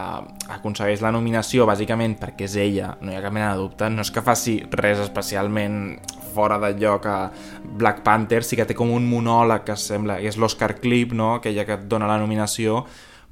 aconsegueix 0.57 1.01
la 1.03 1.15
nominació 1.15 1.67
bàsicament 1.69 2.19
perquè 2.21 2.47
és 2.47 2.59
ella, 2.61 2.93
no 3.01 3.13
hi 3.13 3.17
ha 3.17 3.25
cap 3.25 3.35
mena 3.35 3.55
de 3.55 3.63
dubte. 3.63 3.89
No 3.93 4.05
és 4.05 4.13
que 4.13 4.25
faci 4.27 4.59
res 4.77 5.01
especialment 5.07 5.97
fora 6.37 6.59
de 6.61 6.75
lloc 6.77 7.07
a 7.09 7.31
Black 7.65 8.03
Panther, 8.05 8.43
sí 8.45 8.59
que 8.59 8.67
té 8.69 8.77
com 8.77 8.93
un 8.93 9.09
monòleg 9.09 9.65
que 9.65 9.79
sembla, 9.81 10.19
que 10.21 10.29
és 10.29 10.37
l'Oscar 10.37 10.75
Clip, 10.83 11.17
no? 11.17 11.39
aquella 11.39 11.65
que 11.65 11.79
et 11.79 11.89
dona 11.89 12.11
la 12.11 12.19
nominació, 12.21 12.83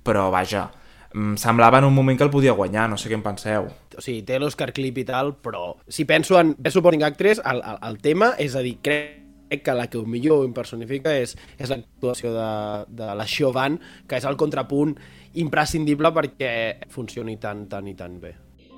però 0.05 0.31
vaja, 0.33 0.71
semblava 1.39 1.79
en 1.79 1.89
un 1.89 1.95
moment 1.95 2.19
que 2.19 2.25
el 2.27 2.31
podia 2.31 2.53
guanyar, 2.53 2.89
no 2.91 2.99
sé 2.99 3.11
què 3.11 3.19
en 3.19 3.23
penseu. 3.23 3.69
o 3.95 4.03
sigui, 4.03 4.25
té 4.27 4.39
l'Oscar 4.43 4.73
Clip 4.75 4.97
i 4.99 5.05
tal, 5.07 5.37
però 5.39 5.77
si 5.89 6.05
penso 6.05 6.39
en 6.41 6.55
Best 6.59 6.75
Supporting 6.75 7.05
Actress, 7.07 7.41
el, 7.45 7.63
el, 7.63 7.79
el 7.89 8.01
tema, 8.03 8.33
és 8.39 8.57
a 8.59 8.63
dir, 8.65 8.79
crec 8.83 9.63
que 9.63 9.75
la 9.75 9.87
que 9.87 10.01
millor 10.03 10.43
ho 10.43 10.47
impersonifica 10.49 11.13
és, 11.15 11.37
és 11.59 11.71
l'actuació 11.71 12.33
de, 12.35 12.49
de 12.89 13.11
la 13.15 13.27
Chauvin, 13.31 13.79
que 14.09 14.19
és 14.19 14.27
el 14.27 14.39
contrapunt 14.41 14.97
imprescindible 15.39 16.11
perquè 16.15 16.51
funcioni 16.91 17.37
tan, 17.39 17.69
tan 17.71 17.87
i 17.87 17.95
tan 17.95 18.19
bé. 18.23 18.35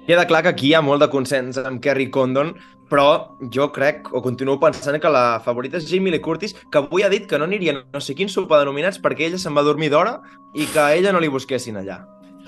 Queda 0.07 0.27
clar 0.29 0.45
que 0.45 0.53
aquí 0.53 0.69
hi 0.69 0.75
ha 0.77 0.85
molt 0.85 1.03
de 1.03 1.09
consens 1.11 1.57
amb 1.59 1.81
Kerry 1.83 2.11
Condon, 2.15 2.53
però 2.91 3.37
jo 3.51 3.71
crec, 3.75 4.13
o 4.15 4.21
continuo 4.23 4.61
pensant 4.63 5.01
que 5.03 5.11
la 5.11 5.41
favorita 5.43 5.81
és 5.81 5.89
Jamie 5.91 6.15
Lee 6.15 6.23
Curtis, 6.23 6.55
que 6.71 6.79
avui 6.79 7.03
ha 7.03 7.11
dit 7.11 7.27
que 7.27 7.41
no 7.41 7.49
aniria 7.49 7.75
a 7.75 7.81
no 7.83 8.03
sé 8.05 8.15
quin 8.15 8.31
sopar 8.31 8.61
de 8.63 8.69
nominats 8.69 9.01
perquè 9.03 9.27
ella 9.27 9.41
se'n 9.43 9.57
va 9.57 9.67
dormir 9.67 9.91
d'hora 9.91 10.21
i 10.55 10.69
que 10.71 10.83
a 10.85 10.93
ella 10.95 11.11
no 11.17 11.23
li 11.23 11.33
busquessin 11.33 11.81
allà. 11.83 12.05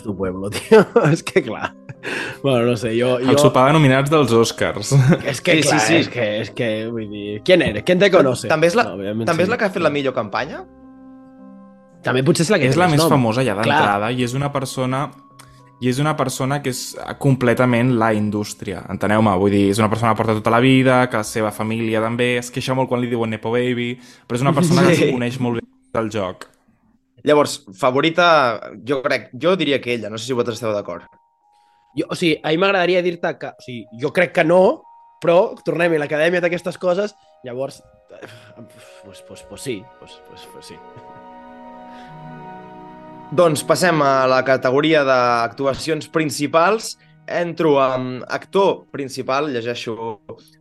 Tu 0.09 0.15
pueblo, 0.17 0.49
tio. 0.55 0.81
és 1.13 1.21
que 1.23 1.43
clar. 1.45 1.75
Bueno, 2.43 2.65
no 2.71 2.77
sé, 2.81 2.95
jo... 2.97 3.19
El 3.19 3.35
jo... 3.35 3.39
sopar 3.43 3.67
de 3.69 3.75
nominats 3.77 4.09
dels 4.09 4.33
Oscars. 4.33 4.95
És 5.27 5.43
que, 5.45 5.59
Sí, 5.59 5.63
sí, 5.63 5.69
clar, 5.69 5.81
sí. 5.85 5.95
és 6.01 6.09
que, 6.09 6.27
és 6.47 6.51
que, 6.57 6.69
vull 6.89 7.09
dir... 7.13 7.43
¿Quién 7.45 7.61
eres? 7.67 7.83
¿Quién 7.85 7.99
te 8.01 8.09
conoce? 8.15 8.49
També 8.49 8.71
és 8.71 8.77
la, 8.79 8.87
òbviament 8.95 9.29
també 9.29 9.45
sí. 9.45 9.49
és 9.51 9.53
la 9.53 9.59
que 9.61 9.67
ha 9.69 9.73
fet 9.75 9.85
la 9.85 9.91
millor 9.93 10.15
campanya? 10.17 10.63
També 12.07 12.23
potser 12.25 12.47
és 12.47 12.53
la 12.55 12.61
que 12.63 12.69
és 12.71 12.79
la 12.79 12.87
més 12.89 13.03
nom. 13.03 13.11
famosa 13.11 13.43
ja 13.45 13.57
d'entrada 13.59 14.09
i 14.15 14.23
és 14.25 14.33
una 14.39 14.49
persona 14.55 15.09
i 15.83 15.91
és 15.93 15.99
una 16.03 16.17
persona 16.19 16.57
que 16.63 16.73
és 16.73 16.81
completament 17.23 17.93
la 18.01 18.09
indústria, 18.17 18.81
enteneu-me, 18.91 19.35
vull 19.39 19.53
dir, 19.55 19.69
és 19.71 19.79
una 19.79 19.87
persona 19.93 20.11
que 20.15 20.19
porta 20.19 20.35
tota 20.41 20.51
la 20.51 20.59
vida, 20.65 21.05
que 21.11 21.21
la 21.21 21.27
seva 21.27 21.53
família 21.55 22.01
també, 22.03 22.33
es 22.41 22.49
queixa 22.55 22.75
molt 22.75 22.89
quan 22.91 23.03
li 23.03 23.11
diuen 23.13 23.31
Nepo 23.31 23.53
Baby, 23.55 23.93
però 24.27 24.41
és 24.41 24.43
una 24.47 24.55
persona 24.57 24.83
que 24.89 24.97
Sí. 24.97 25.05
es 25.07 25.13
coneix 25.15 25.39
molt 25.39 25.61
bé 25.61 25.67
del 26.01 26.11
joc. 26.11 26.49
Llavors, 27.27 27.63
favorita, 27.79 28.29
jo 28.87 29.01
crec, 29.03 29.31
jo 29.35 29.57
diria 29.59 29.81
que 29.83 29.95
ella, 29.95 30.11
no 30.11 30.19
sé 30.19 30.29
si 30.29 30.37
vosaltres 30.37 30.61
esteu 30.61 30.75
d'acord. 30.75 31.09
Jo, 31.99 32.07
o 32.11 32.19
sigui, 32.19 32.37
a 32.43 32.53
mi 32.53 32.61
m'agradaria 32.63 33.03
dir-te 33.03 33.35
que... 33.41 33.55
O 33.55 33.65
sigui, 33.65 34.03
jo 34.03 34.13
crec 34.15 34.37
que 34.37 34.45
no, 34.47 34.63
Però, 35.19 35.39
tornem-hi, 35.67 35.99
l'acadèmia 35.99 36.43
d'aquestes 36.43 36.79
coses, 36.79 37.15
llavors, 37.43 37.81
eh, 38.15 38.29
pues, 39.05 39.23
pues, 39.27 39.43
pues 39.49 39.61
sí, 39.61 39.83
pues, 39.99 40.21
pues, 40.29 40.47
pues 40.53 40.71
sí. 40.71 40.77
Doncs 43.35 43.65
passem 43.67 43.99
a 44.03 44.29
la 44.31 44.41
categoria 44.47 45.03
d'actuacions 45.05 46.07
principals. 46.09 46.95
Entro 47.29 47.75
amb 47.83 48.25
actor 48.33 48.87
principal, 48.95 49.51
llegeixo 49.53 49.95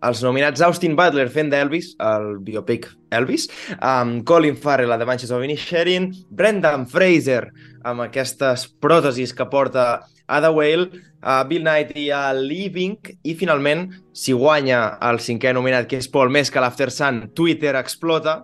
els 0.04 0.24
nominats 0.26 0.62
Austin 0.66 0.98
Butler 1.00 1.30
fent 1.32 1.52
d'Elvis, 1.54 1.94
el 2.04 2.42
biopic 2.44 2.90
Elvis, 3.16 3.48
um, 3.78 4.18
Colin 4.28 4.58
Farrell 4.60 4.92
a 4.92 4.98
The 5.00 5.08
Banshees 5.08 5.32
of 5.32 5.46
Inisherin, 5.46 6.10
Brendan 6.30 6.84
Fraser 6.92 7.46
amb 7.88 8.04
aquestes 8.04 8.68
pròtesis 8.84 9.32
que 9.36 9.48
porta 9.48 9.88
a 10.28 10.42
The 10.44 10.52
Whale, 10.52 10.90
uh, 11.24 11.44
Bill 11.48 11.64
Nighy 11.64 12.10
a 12.12 12.34
Living 12.36 13.00
i 13.24 13.38
finalment, 13.40 13.88
si 14.12 14.36
guanya 14.36 14.98
el 15.08 15.22
cinquè 15.24 15.54
nominat, 15.56 15.88
que 15.88 16.02
és 16.02 16.12
Paul 16.12 16.34
Mescal 16.36 16.68
After 16.68 16.92
Sun, 16.92 17.30
Twitter 17.34 17.78
explota, 17.80 18.42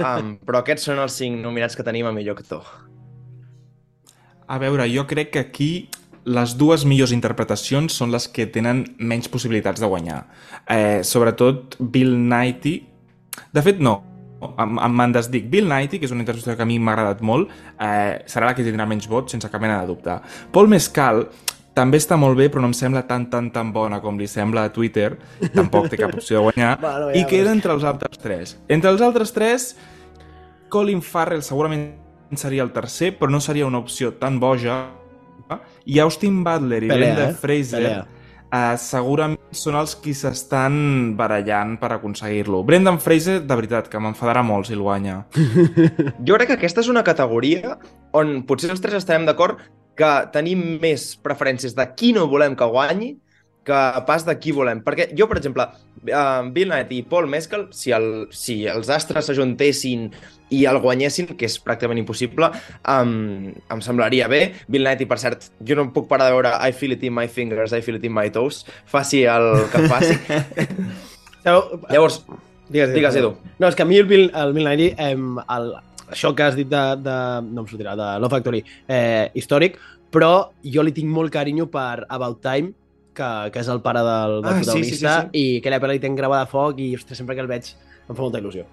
um, 0.00 0.36
però 0.46 0.64
aquests 0.64 0.88
són 0.88 1.04
els 1.04 1.20
cinc 1.20 1.42
nominats 1.44 1.76
que 1.76 1.84
tenim 1.86 2.08
a 2.08 2.14
millor 2.16 2.40
actor. 2.40 2.64
A 4.46 4.60
veure, 4.62 4.86
jo 4.88 5.02
crec 5.10 5.32
que 5.34 5.42
aquí 5.42 5.70
les 6.26 6.56
dues 6.58 6.82
millors 6.88 7.14
interpretacions 7.14 7.94
són 7.94 8.10
les 8.14 8.26
que 8.28 8.48
tenen 8.50 8.82
menys 8.98 9.30
possibilitats 9.30 9.80
de 9.82 9.88
guanyar. 9.90 10.24
Eh, 10.66 11.00
sobretot 11.06 11.78
Bill 11.78 12.16
Nighy... 12.18 12.76
De 13.52 13.62
fet, 13.62 13.78
no. 13.78 14.00
Em, 14.42 14.78
em 14.82 14.94
me'n 14.98 15.12
desdic. 15.14 15.46
Bill 15.52 15.68
Nighy, 15.70 16.00
que 16.00 16.08
és 16.08 16.14
una 16.14 16.24
interpretació 16.24 16.56
que 16.58 16.64
a 16.64 16.68
mi 16.68 16.80
m'ha 16.82 16.96
agradat 16.96 17.22
molt, 17.24 17.52
eh, 17.78 18.24
serà 18.28 18.50
la 18.50 18.56
que 18.56 18.66
tindrà 18.66 18.88
menys 18.88 19.06
vots, 19.08 19.36
sense 19.36 19.50
cap 19.52 19.62
mena 19.62 19.78
de 19.80 19.92
dubte. 19.92 20.18
Paul 20.52 20.72
Mescal 20.72 21.28
també 21.76 22.00
està 22.00 22.16
molt 22.18 22.38
bé, 22.38 22.48
però 22.50 22.64
no 22.64 22.72
em 22.72 22.76
sembla 22.76 23.04
tan, 23.06 23.28
tan, 23.30 23.52
tan 23.52 23.70
bona 23.72 24.00
com 24.02 24.18
li 24.18 24.26
sembla 24.30 24.66
a 24.66 24.72
Twitter. 24.72 25.12
Tampoc 25.54 25.90
té 25.92 26.00
cap 26.00 26.14
opció 26.16 26.40
de 26.40 26.46
guanyar. 26.48 26.74
Bueno, 26.86 27.10
ja 27.12 27.20
I 27.20 27.26
queda 27.28 27.52
entre 27.52 27.76
els 27.76 27.84
altres 27.84 28.18
tres. 28.18 28.56
Entre 28.72 28.90
els 28.90 29.04
altres 29.04 29.32
tres, 29.36 29.70
Colin 30.72 31.02
Farrell 31.04 31.44
segurament 31.44 31.90
seria 32.34 32.64
el 32.64 32.72
tercer, 32.74 33.12
però 33.18 33.30
no 33.30 33.40
seria 33.44 33.68
una 33.68 33.78
opció 33.78 34.14
tan 34.18 34.40
boja. 34.40 34.86
I 35.86 35.98
Austin 36.02 36.42
Butler 36.44 36.82
i 36.84 36.88
Pelea, 36.90 37.14
Brenda 37.14 37.28
eh? 37.30 37.34
Fraser 37.40 37.80
Pelea. 37.82 38.06
uh, 38.50 38.76
segurament 38.80 39.38
són 39.56 39.78
els 39.78 39.94
qui 40.02 40.14
s'estan 40.16 41.14
barallant 41.18 41.76
per 41.80 41.92
aconseguir-lo. 41.96 42.62
Brendan 42.66 42.98
Fraser, 43.02 43.40
de 43.46 43.58
veritat, 43.58 43.88
que 43.92 44.00
m'enfadarà 44.02 44.42
molt 44.46 44.68
si 44.68 44.74
el 44.76 44.82
guanya. 44.84 45.22
Jo 46.26 46.38
crec 46.38 46.52
que 46.52 46.58
aquesta 46.60 46.82
és 46.84 46.90
una 46.92 47.04
categoria 47.06 47.76
on 48.16 48.42
potser 48.48 48.70
els 48.74 48.82
tres 48.82 48.98
estarem 49.02 49.26
d'acord 49.28 49.60
que 49.96 50.10
tenim 50.32 50.76
més 50.82 51.14
preferències 51.24 51.72
de 51.76 51.86
qui 51.96 52.12
no 52.12 52.26
volem 52.28 52.56
que 52.56 52.68
guanyi 52.68 53.14
que 53.66 53.80
pas 54.06 54.24
de 54.24 54.34
qui 54.38 54.54
volem. 54.54 54.80
Perquè 54.86 55.10
jo, 55.18 55.26
per 55.28 55.40
exemple, 55.40 55.66
uh, 56.06 56.46
Bill 56.54 56.70
Knight 56.70 56.94
i 56.94 57.02
Paul 57.10 57.26
Mescal, 57.30 57.66
si, 57.74 57.92
el, 57.96 58.28
si 58.30 58.62
els 58.70 58.90
astres 58.94 59.26
s'ajuntessin 59.26 60.06
i 60.54 60.62
el 60.70 60.78
guanyessin, 60.78 61.32
que 61.34 61.48
és 61.48 61.58
pràcticament 61.62 61.98
impossible, 61.98 62.52
um, 62.92 63.50
em 63.50 63.82
semblaria 63.82 64.30
bé. 64.30 64.42
Bill 64.70 64.86
Knight, 64.86 65.02
i 65.02 65.10
per 65.10 65.18
cert, 65.22 65.50
jo 65.66 65.78
no 65.78 65.88
puc 65.94 66.06
parar 66.10 66.30
de 66.30 66.36
veure 66.36 66.54
I 66.62 66.76
feel 66.76 66.94
it 66.94 67.02
in 67.06 67.16
my 67.16 67.26
fingers, 67.26 67.74
I 67.74 67.82
feel 67.82 67.98
it 67.98 68.06
in 68.06 68.14
my 68.14 68.30
toes, 68.34 68.62
faci 68.86 69.24
el 69.30 69.50
que 69.74 69.82
faci. 69.90 70.14
Sabeu, 71.46 71.82
Llavors, 71.90 72.22
Digues, 72.68 72.94
Digues, 72.94 73.18
Edu. 73.18 73.36
No, 73.60 73.68
és 73.68 73.76
que 73.78 73.84
a 73.84 73.86
mi 73.86 73.98
el 73.98 74.08
Bill, 74.10 74.30
el 74.34 74.54
Bill 74.54 74.66
Nighy, 74.66 74.88
eh, 74.98 75.12
el, 75.14 75.68
això 76.10 76.32
que 76.34 76.46
has 76.46 76.56
dit 76.58 76.70
de, 76.70 76.82
de, 77.02 77.18
no 77.50 77.62
em 77.62 77.68
sortirà, 77.70 77.94
de 77.98 78.08
Love 78.22 78.38
Factory, 78.38 78.62
eh, 78.90 79.28
històric, 79.38 79.78
però 80.14 80.50
jo 80.62 80.82
li 80.86 80.94
tinc 80.94 81.10
molt 81.12 81.34
carinyo 81.34 81.68
per 81.70 82.06
About 82.08 82.42
Time, 82.42 82.74
que, 83.16 83.28
que 83.52 83.62
és 83.62 83.68
el 83.72 83.82
pare 83.84 84.02
del, 84.06 84.40
del 84.44 84.50
Ah, 84.52 84.56
sí, 84.56 84.64
sí, 84.64 84.70
protagonista, 84.70 85.14
sí, 85.20 85.28
sí. 85.28 85.42
i 85.42 85.60
aquella 85.60 85.82
pel·li 85.82 85.98
li 85.98 86.02
tenc 86.06 86.18
gravada 86.20 86.46
a 86.46 86.50
foc 86.50 86.82
i, 86.82 86.90
ostres, 86.98 87.18
sempre 87.20 87.36
que 87.36 87.44
el 87.44 87.50
veig 87.50 87.72
em 87.72 88.14
fa 88.14 88.20
molta 88.20 88.42
il·lusió. 88.42 88.66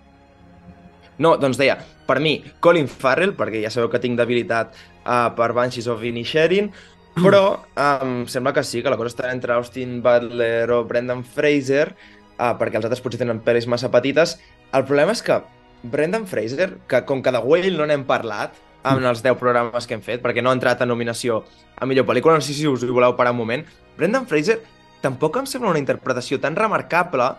No, 1.21 1.35
doncs 1.37 1.59
deia, 1.61 1.77
per 2.07 2.17
mi, 2.23 2.39
Colin 2.63 2.89
Farrell, 2.89 3.35
perquè 3.37 3.61
ja 3.61 3.71
sabeu 3.73 3.91
que 3.91 4.01
tinc 4.01 4.17
debilitat 4.17 4.73
uh, 5.05 5.29
per 5.37 5.51
Banshees 5.53 5.87
of 5.91 6.01
Inisherin, 6.03 6.71
però 7.13 7.43
um, 7.77 8.23
sembla 8.25 8.55
que 8.55 8.63
sí, 8.65 8.81
que 8.81 8.89
la 8.89 8.97
cosa 8.97 9.13
està 9.13 9.29
entre 9.29 9.53
Austin 9.53 9.99
Butler 10.01 10.65
o 10.73 10.81
Brendan 10.89 11.21
Fraser, 11.23 11.91
uh, 12.39 12.53
perquè 12.57 12.79
els 12.79 12.89
altres 12.89 13.03
potser 13.05 13.21
tenen 13.21 13.43
pel·lis 13.45 13.69
massa 13.69 13.91
petites. 13.93 14.39
El 14.73 14.87
problema 14.89 15.13
és 15.13 15.21
que 15.21 15.37
Brendan 15.83 16.25
Fraser, 16.25 16.71
que 16.89 17.03
com 17.05 17.21
que 17.21 17.33
de 17.35 17.43
Whale 17.43 17.75
no 17.77 17.85
n'hem 17.85 18.07
parlat 18.09 18.57
en 18.83 19.05
els 19.07 19.21
10 19.23 19.37
programes 19.39 19.85
que 19.87 19.95
hem 19.95 20.03
fet, 20.03 20.21
perquè 20.23 20.41
no 20.43 20.51
ha 20.51 20.57
entrat 20.57 20.81
a 20.81 20.89
nominació 20.89 21.43
a 21.77 21.85
millor 21.87 22.07
pel·lícula, 22.09 22.35
no 22.35 22.43
sé 22.43 22.55
si 22.55 22.67
us 22.67 22.83
hi 22.83 22.91
voleu 22.91 23.15
parar 23.15 23.31
un 23.35 23.39
moment, 23.39 23.63
Brendan 23.97 24.27
Fraser 24.29 24.59
tampoc 25.03 25.41
em 25.41 25.49
sembla 25.49 25.73
una 25.73 25.81
interpretació 25.81 26.39
tan 26.41 26.55
remarcable 26.55 27.33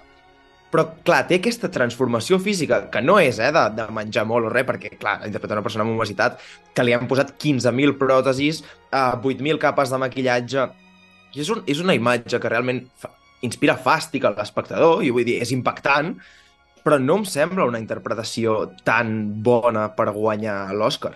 però, 0.75 0.88
clar, 1.06 1.20
té 1.28 1.37
aquesta 1.38 1.68
transformació 1.70 2.40
física, 2.42 2.80
que 2.90 2.99
no 2.99 3.20
és 3.23 3.37
eh, 3.38 3.52
de, 3.54 3.61
de 3.76 3.84
menjar 3.94 4.25
molt 4.26 4.49
o 4.49 4.50
res, 4.50 4.64
perquè, 4.66 4.96
clar, 4.99 5.20
interpreta 5.23 5.54
una 5.54 5.62
persona 5.62 5.84
amb 5.87 5.94
obesitat 5.94 6.40
que 6.75 6.82
li 6.82 6.94
han 6.96 7.06
posat 7.06 7.30
15.000 7.38 7.94
pròtesis, 8.00 8.64
eh, 8.90 9.12
8.000 9.14 9.61
capes 9.62 9.94
de 9.94 10.00
maquillatge... 10.02 10.64
I 11.34 11.42
és, 11.42 11.49
un, 11.50 11.62
és 11.70 11.78
una 11.82 11.94
imatge 11.94 12.38
que 12.42 12.50
realment 12.50 12.80
fa, 12.99 13.08
inspira 13.46 13.75
fàstic 13.78 14.26
a 14.26 14.32
l'espectador, 14.34 15.02
i 15.06 15.12
vull 15.14 15.26
dir, 15.26 15.40
és 15.42 15.50
impactant, 15.54 16.12
però 16.82 16.99
no 17.02 17.20
em 17.20 17.25
sembla 17.26 17.66
una 17.70 17.80
interpretació 17.82 18.58
tan 18.87 19.14
bona 19.46 19.88
per 19.94 20.11
guanyar 20.14 20.58
l'Oscar. 20.75 21.14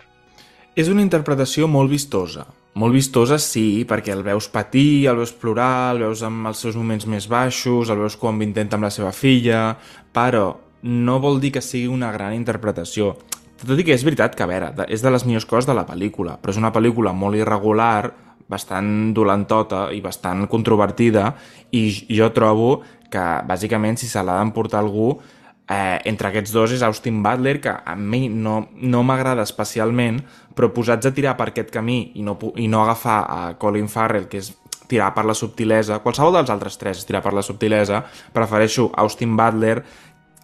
És 0.78 0.90
una 0.90 1.02
interpretació 1.02 1.66
molt 1.70 1.90
vistosa. 1.90 2.46
Molt 2.78 2.94
vistosa, 2.94 3.40
sí, 3.42 3.82
perquè 3.88 4.12
el 4.14 4.22
veus 4.22 4.46
patir, 4.54 5.08
el 5.10 5.18
veus 5.18 5.32
plorar, 5.34 5.96
el 5.96 6.04
veus 6.04 6.20
amb 6.22 6.46
els 6.46 6.60
seus 6.62 6.76
moments 6.78 7.08
més 7.10 7.26
baixos, 7.26 7.90
el 7.90 7.98
veus 8.04 8.14
quan 8.20 8.38
intenta 8.44 8.78
amb 8.78 8.86
la 8.86 8.92
seva 8.94 9.10
filla, 9.10 9.72
però 10.14 10.44
no 10.86 11.16
vol 11.18 11.40
dir 11.42 11.50
que 11.56 11.62
sigui 11.64 11.88
una 11.90 12.12
gran 12.14 12.36
interpretació. 12.36 13.16
Tot 13.58 13.80
i 13.80 13.86
que 13.86 13.96
és 13.96 14.04
veritat 14.06 14.36
que, 14.38 14.46
a 14.46 14.50
veure, 14.50 14.70
és 14.86 15.02
de 15.02 15.10
les 15.10 15.26
millors 15.26 15.48
coses 15.50 15.66
de 15.66 15.74
la 15.74 15.86
pel·lícula, 15.88 16.36
però 16.38 16.54
és 16.54 16.60
una 16.60 16.70
pel·lícula 16.74 17.10
molt 17.10 17.40
irregular, 17.40 18.12
bastant 18.48 19.10
dolentota 19.16 19.88
i 19.92 19.98
bastant 20.04 20.46
controvertida, 20.46 21.32
i 21.74 21.82
jo 22.14 22.30
trobo 22.36 22.70
que, 23.10 23.24
bàsicament, 23.48 23.98
si 23.98 24.06
se 24.06 24.22
l'ha 24.22 24.38
d'emportar 24.38 24.84
algú, 24.84 25.16
eh, 25.68 25.98
entre 26.08 26.30
aquests 26.30 26.52
dos 26.54 26.72
és 26.72 26.82
Austin 26.82 27.22
Butler, 27.22 27.58
que 27.60 27.74
a 27.74 27.96
mi 27.96 28.28
no, 28.28 28.68
no 28.80 29.02
m'agrada 29.04 29.44
especialment, 29.44 30.22
però 30.58 30.72
posats 30.74 31.06
a 31.06 31.14
tirar 31.14 31.36
per 31.38 31.52
aquest 31.52 31.70
camí 31.70 32.00
i 32.18 32.24
no, 32.26 32.34
i 32.58 32.66
no 32.66 32.82
agafar 32.82 33.20
a 33.30 33.40
Colin 33.62 33.86
Farrell, 33.86 34.26
que 34.26 34.42
és 34.42 34.50
tirar 34.88 35.12
per 35.14 35.22
la 35.28 35.36
subtilesa, 35.36 36.00
qualsevol 36.02 36.34
dels 36.40 36.50
altres 36.50 36.78
tres 36.80 37.02
és 37.02 37.06
tirar 37.06 37.22
per 37.22 37.34
la 37.36 37.44
subtilesa, 37.46 38.02
prefereixo 38.34 38.88
Austin 38.98 39.36
Butler, 39.38 39.76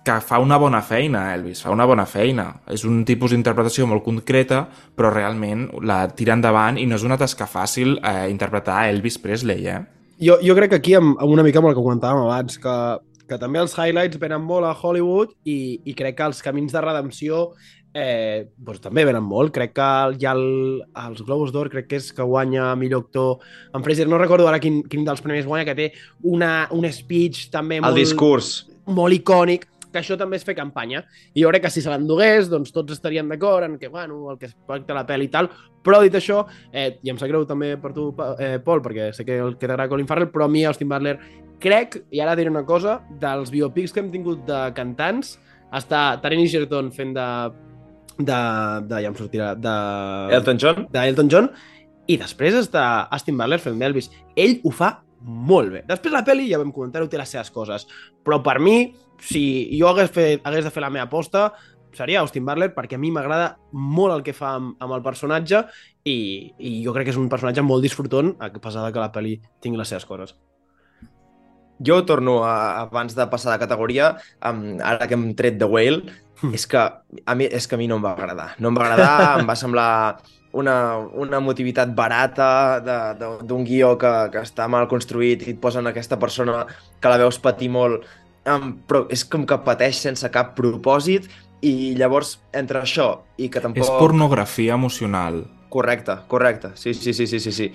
que 0.04 0.18
fa 0.21 0.38
una 0.38 0.59
bona 0.61 0.83
feina, 0.85 1.30
Elvis, 1.33 1.62
fa 1.64 1.73
una 1.73 1.87
bona 1.88 2.04
feina. 2.04 2.50
És 2.68 2.85
un 2.85 3.00
tipus 3.09 3.33
d'interpretació 3.33 3.88
molt 3.88 4.04
concreta, 4.04 4.66
però 4.94 5.09
realment 5.11 5.64
la 5.80 6.02
tira 6.12 6.37
endavant 6.37 6.76
i 6.78 6.85
no 6.87 6.99
és 7.00 7.06
una 7.09 7.16
tasca 7.18 7.49
fàcil 7.49 7.97
eh, 7.97 8.28
interpretar 8.28 8.83
Elvis 8.92 9.16
Presley, 9.23 9.64
eh? 9.64 9.80
Jo, 10.21 10.37
jo 10.44 10.54
crec 10.54 10.75
que 10.75 10.83
aquí, 10.83 10.92
amb, 10.94 11.16
amb 11.16 11.33
una 11.33 11.42
mica 11.42 11.59
amb 11.62 11.71
el 11.71 11.75
que 11.75 11.83
comentàvem 11.83 12.28
abans, 12.28 12.61
que, 12.61 12.76
que 13.33 13.40
també 13.40 13.64
els 13.64 13.75
highlights 13.80 14.21
venen 14.21 14.44
molt 14.44 14.68
a 14.68 14.76
Hollywood 14.76 15.33
i, 15.49 15.80
i 15.88 15.97
crec 15.97 16.21
que 16.21 16.28
els 16.28 16.44
camins 16.44 16.76
de 16.76 16.85
redempció 16.85 17.49
eh, 17.95 18.51
doncs 18.59 18.83
també 18.83 19.05
venen 19.07 19.25
molt. 19.25 19.55
Crec 19.55 19.75
que 19.77 19.91
ja 20.21 20.35
el, 20.35 20.83
els 21.07 21.23
Globus 21.25 21.55
d'Or 21.55 21.71
crec 21.73 21.89
que 21.91 22.01
és 22.03 22.11
que 22.13 22.27
guanya 22.27 22.73
millor 22.79 23.07
actor 23.07 23.45
en 23.75 23.85
Fraser. 23.87 24.09
No 24.11 24.19
recordo 24.21 24.49
ara 24.51 24.61
quin, 24.63 24.83
quin 24.91 25.07
dels 25.07 25.23
premis 25.25 25.47
guanya, 25.47 25.69
que 25.71 25.79
té 25.79 25.93
una, 26.23 26.67
un 26.75 26.89
speech 26.91 27.49
també 27.55 27.79
El 27.79 27.87
molt, 27.87 28.03
discurs. 28.03 28.57
molt 28.87 29.17
icònic 29.17 29.71
que 29.95 30.01
això 30.03 30.17
també 30.19 30.41
és 30.41 30.45
fer 30.45 30.57
campanya. 30.59 31.05
I 31.39 31.45
jo 31.45 31.53
crec 31.53 31.63
que 31.69 31.71
si 31.71 31.81
se 31.85 31.93
l'endugués, 31.93 32.49
doncs 32.51 32.75
tots 32.75 32.97
estarien 32.97 33.29
d'acord 33.31 33.69
en 33.69 33.79
que, 33.79 33.87
bueno, 33.89 34.25
el 34.33 34.41
que 34.41 34.49
es 34.51 34.57
pacta 34.67 34.97
la 34.97 35.05
pel·li 35.07 35.29
i 35.29 35.31
tal, 35.31 35.49
però 35.87 36.01
dit 36.03 36.17
això, 36.19 36.41
eh, 36.73 36.97
i 37.07 37.13
em 37.13 37.21
sap 37.21 37.31
greu 37.31 37.45
també 37.47 37.77
per 37.79 37.93
tu, 37.95 38.09
eh, 38.43 38.59
Pol, 38.65 38.83
perquè 38.83 39.13
sé 39.15 39.25
que 39.25 39.39
el 39.39 39.55
que 39.55 39.69
t'agrada 39.69 39.89
Colin 39.89 40.09
Farrell, 40.11 40.33
però 40.35 40.49
a 40.49 40.51
mi, 40.51 40.65
Austin 40.67 40.91
Butler, 40.91 41.15
crec, 41.63 42.01
i 42.11 42.21
ara 42.25 42.35
diré 42.35 42.51
una 42.51 42.65
cosa, 42.67 42.99
dels 43.21 43.53
biopics 43.55 43.95
que 43.95 44.03
hem 44.03 44.11
tingut 44.11 44.43
de 44.49 44.65
cantants, 44.75 45.37
està 45.71 46.21
Taron 46.23 46.43
Egerton 46.43 46.91
fent 46.91 47.15
de... 47.15 47.29
de, 48.18 48.40
de 48.90 49.00
ja 49.04 49.11
em 49.11 49.16
sortirà, 49.18 49.52
de... 49.59 49.75
Elton 50.38 50.61
John? 50.61 50.85
d'Elton 50.92 51.30
John, 51.33 51.50
i 52.06 52.18
després 52.21 52.56
està 52.59 52.85
Austin 53.14 53.38
Butler 53.40 53.61
fent 53.62 53.80
d'Elvis. 53.80 54.11
Ell 54.37 54.59
ho 54.64 54.73
fa 54.75 54.90
molt 55.25 55.73
bé. 55.73 55.85
Després 55.88 56.12
la 56.12 56.25
pel·li, 56.26 56.50
ja 56.50 56.61
vam 56.61 56.73
comentar-ho, 56.75 57.09
té 57.09 57.18
les 57.21 57.30
seves 57.33 57.50
coses. 57.54 57.87
Però 58.25 58.42
per 58.44 58.59
mi, 58.61 58.92
si 59.25 59.44
jo 59.78 59.88
hagués, 59.88 60.12
fet, 60.12 60.44
hagués 60.44 60.66
de 60.68 60.73
fer 60.75 60.85
la 60.85 60.92
meva 60.92 61.09
aposta, 61.09 61.49
seria 61.97 62.21
Austin 62.21 62.44
Butler, 62.44 62.73
perquè 62.75 62.99
a 62.99 63.00
mi 63.00 63.12
m'agrada 63.14 63.54
molt 63.73 64.18
el 64.18 64.25
que 64.26 64.35
fa 64.37 64.56
amb, 64.59 64.75
amb 64.83 64.97
el 64.97 65.04
personatge 65.04 65.62
i, 66.04 66.16
i 66.59 66.75
jo 66.85 66.92
crec 66.92 67.09
que 67.09 67.14
és 67.14 67.21
un 67.21 67.30
personatge 67.33 67.64
molt 67.64 67.87
disfrutant, 67.87 68.35
a 68.42 68.50
pesar 68.52 68.85
de 68.85 68.92
que 68.92 69.02
la 69.02 69.12
pel·li 69.14 69.38
tingui 69.62 69.80
les 69.80 69.94
seves 69.94 70.04
coses. 70.09 70.35
Jo 71.83 72.02
torno 72.07 72.43
a, 72.47 72.85
abans 72.85 73.16
de 73.16 73.26
passar 73.31 73.54
de 73.54 73.62
categoria, 73.62 74.14
um, 74.47 74.76
ara 74.83 75.09
que 75.09 75.16
hem 75.19 75.33
tret 75.38 75.59
The 75.59 75.66
Whale, 75.71 76.04
és 76.52 76.66
que 76.71 76.78
a 76.78 77.35
mi, 77.35 77.47
és 77.47 77.66
que 77.66 77.76
a 77.76 77.81
mi 77.81 77.88
no 77.90 77.99
em 77.99 78.04
va 78.04 78.14
agradar. 78.14 78.52
No 78.59 78.71
em 78.71 78.78
va 78.78 78.88
agradar, 78.88 79.14
em 79.40 79.49
va 79.49 79.57
semblar 79.59 79.90
una, 80.54 80.99
una 81.19 81.40
motivitat 81.43 81.95
barata 81.95 82.81
d'un 83.19 83.64
guió 83.66 83.95
que, 83.99 84.12
que 84.33 84.45
està 84.45 84.69
mal 84.71 84.87
construït 84.90 85.43
i 85.43 85.54
et 85.54 85.61
posen 85.61 85.90
aquesta 85.90 86.19
persona 86.21 86.62
que 87.00 87.11
la 87.11 87.19
veus 87.25 87.40
patir 87.43 87.73
molt, 87.75 88.07
um, 88.50 88.71
però 88.87 89.04
és 89.12 89.26
com 89.26 89.47
que 89.49 89.59
pateix 89.66 90.04
sense 90.07 90.31
cap 90.35 90.54
propòsit 90.59 91.28
i 91.64 91.95
llavors 91.99 92.38
entre 92.54 92.83
això 92.85 93.09
i 93.40 93.49
que 93.50 93.62
tampoc... 93.64 93.83
És 93.83 93.93
pornografia 93.99 94.76
emocional. 94.78 95.43
Correcte, 95.75 96.14
correcte, 96.31 96.69
sí, 96.78 96.93
sí, 96.95 97.11
sí, 97.12 97.26
sí, 97.26 97.40
sí, 97.43 97.50
sí. 97.50 97.66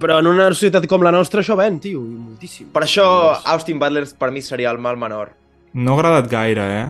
Però 0.00 0.16
en 0.18 0.26
una 0.26 0.48
societat 0.50 0.88
com 0.90 1.04
la 1.06 1.12
nostra 1.14 1.38
això 1.44 1.54
ven, 1.54 1.76
tio, 1.78 2.00
i 2.02 2.16
moltíssim. 2.18 2.72
Per 2.74 2.82
això 2.82 3.04
Austin 3.52 3.78
Butler 3.78 4.08
per 4.18 4.32
mi 4.34 4.42
seria 4.42 4.72
el 4.74 4.80
mal 4.82 4.98
menor. 4.98 5.30
No 5.78 5.94
ha 5.94 6.00
agradat 6.00 6.26
gaire, 6.32 6.64
eh? 6.80 6.88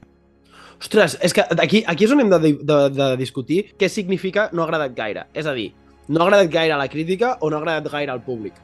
Ostres, 0.80 1.18
és 1.20 1.32
que 1.36 1.44
aquí, 1.60 1.82
aquí 1.86 2.04
és 2.08 2.12
on 2.16 2.20
hem 2.24 2.32
de, 2.32 2.38
de, 2.64 2.78
de 2.96 3.10
discutir 3.20 3.60
què 3.80 3.88
significa 3.92 4.48
no 4.52 4.64
ha 4.64 4.66
agradat 4.70 4.96
gaire. 4.96 5.26
És 5.36 5.44
a 5.48 5.52
dir, 5.56 5.68
no 6.08 6.22
ha 6.22 6.26
agradat 6.30 6.50
gaire 6.56 6.74
a 6.76 6.80
la 6.80 6.88
crítica 6.92 7.36
o 7.40 7.50
no 7.52 7.56
ha 7.56 7.62
agradat 7.62 7.92
gaire 7.92 8.12
al 8.16 8.24
públic. 8.24 8.56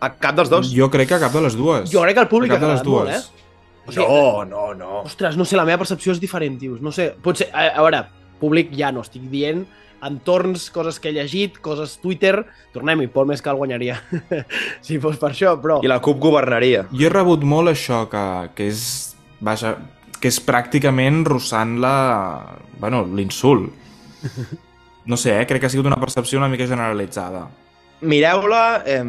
A 0.00 0.12
cap 0.20 0.36
dels 0.36 0.48
dos? 0.52 0.70
Jo 0.76 0.90
crec 0.92 1.08
que 1.08 1.18
a 1.18 1.22
cap 1.24 1.32
de 1.32 1.42
les 1.44 1.56
dues. 1.56 1.90
Jo 1.92 2.04
crec 2.04 2.16
que 2.20 2.24
al 2.26 2.30
públic 2.30 2.52
A 2.52 2.56
ha 2.56 2.60
cap 2.60 2.68
de 2.68 2.74
les 2.74 2.84
agradat 2.84 2.92
molt, 2.92 3.10
dues. 3.10 3.26
eh? 3.26 3.84
O 3.88 3.92
sigui, 3.92 4.06
No, 4.06 4.44
no, 4.44 4.68
no. 4.76 5.02
Ostres, 5.08 5.36
no 5.40 5.44
sé, 5.48 5.56
la 5.56 5.64
meva 5.68 5.80
percepció 5.80 6.12
és 6.12 6.20
diferent, 6.20 6.60
tios. 6.60 6.80
No 6.84 6.92
sé, 6.92 7.10
potser... 7.24 7.48
A, 7.52 7.66
a 7.80 7.84
veure, 7.84 8.04
públic 8.40 8.72
ja 8.76 8.92
no 8.92 9.02
estic 9.04 9.24
dient 9.32 9.66
entorns, 10.06 10.68
coses 10.74 11.00
que 11.00 11.10
he 11.10 11.16
llegit, 11.16 11.60
coses 11.62 11.98
Twitter... 12.02 12.46
Tornem-hi, 12.74 13.08
Pol 13.10 13.26
Mescal 13.26 13.58
guanyaria. 13.58 13.96
si 14.86 15.00
fos 15.02 15.18
per 15.18 15.32
això, 15.32 15.56
però... 15.62 15.80
I 15.82 15.90
la 15.90 16.00
CUP 16.04 16.20
governaria. 16.22 16.84
Jo 16.94 17.08
he 17.08 17.12
rebut 17.12 17.42
molt 17.42 17.72
això, 17.72 18.04
que, 18.10 18.24
que 18.54 18.68
és... 18.70 18.82
Vaja, 19.40 19.74
que 20.20 20.28
és 20.28 20.40
pràcticament 20.44 21.24
rossant 21.26 21.78
la... 21.82 21.94
Bueno, 22.80 23.02
l'insult. 23.08 23.72
No 25.10 25.16
sé, 25.16 25.40
eh? 25.40 25.46
crec 25.48 25.62
que 25.62 25.66
ha 25.66 25.72
sigut 25.72 25.88
una 25.88 25.98
percepció 26.00 26.38
una 26.38 26.48
mica 26.52 26.68
generalitzada. 26.68 27.48
Mireu-la 28.00 28.82
eh, 28.88 29.00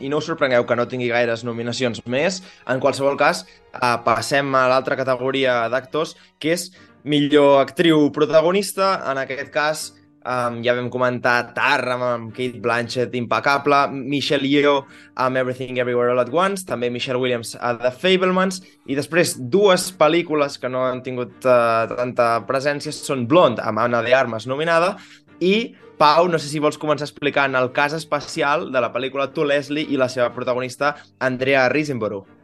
i 0.00 0.08
no 0.08 0.20
us 0.20 0.28
sorprengueu 0.28 0.64
que 0.64 0.76
no 0.76 0.86
tingui 0.88 1.08
gaires 1.10 1.42
nominacions 1.44 2.00
més. 2.08 2.40
En 2.68 2.80
qualsevol 2.80 3.16
cas, 3.20 3.42
eh, 3.72 3.96
passem 4.04 4.54
a 4.56 4.66
l'altra 4.70 4.96
categoria 4.96 5.60
d'actors, 5.72 6.14
que 6.40 6.54
és 6.54 6.68
millor 7.04 7.58
actriu 7.60 8.08
protagonista. 8.12 8.94
En 9.10 9.20
aquest 9.24 9.52
cas, 9.52 9.84
eh, 10.28 10.58
ja 10.64 10.74
vam 10.76 10.90
comentar 10.92 11.54
Tar 11.56 11.80
amb, 11.94 12.28
Kate 12.36 12.60
Blanchett, 12.60 13.16
impecable, 13.16 13.80
Michelle 13.92 14.48
Yeoh 14.48 14.84
amb 15.24 15.40
Everything 15.40 15.80
Everywhere 15.80 16.12
All 16.12 16.22
at 16.22 16.32
Once, 16.32 16.66
també 16.68 16.92
Michelle 16.92 17.20
Williams 17.20 17.56
a 17.56 17.74
The 17.80 17.92
Fablemans, 17.96 18.60
i 18.86 18.98
després 18.98 19.36
dues 19.38 19.88
pel·lícules 19.98 20.60
que 20.60 20.70
no 20.70 20.84
han 20.86 21.02
tingut 21.06 21.48
eh, 21.48 21.96
tanta 21.96 22.30
presència 22.48 22.92
són 22.94 23.26
Blonde, 23.28 23.64
amb 23.64 23.86
Anna 23.88 24.04
de 24.04 24.14
Armas 24.14 24.46
nominada, 24.46 24.96
i 25.40 25.74
Pau, 25.98 26.28
no 26.30 26.38
sé 26.38 26.46
si 26.46 26.60
vols 26.62 26.78
començar 26.78 27.08
explicant 27.08 27.58
el 27.58 27.72
cas 27.74 27.96
especial 27.96 28.68
de 28.70 28.82
la 28.84 28.92
pel·lícula 28.94 29.32
To 29.34 29.42
Leslie 29.42 29.90
i 29.90 29.98
la 29.98 30.06
seva 30.06 30.30
protagonista, 30.30 30.94
Andrea 31.18 31.66
Riseborough. 31.72 32.37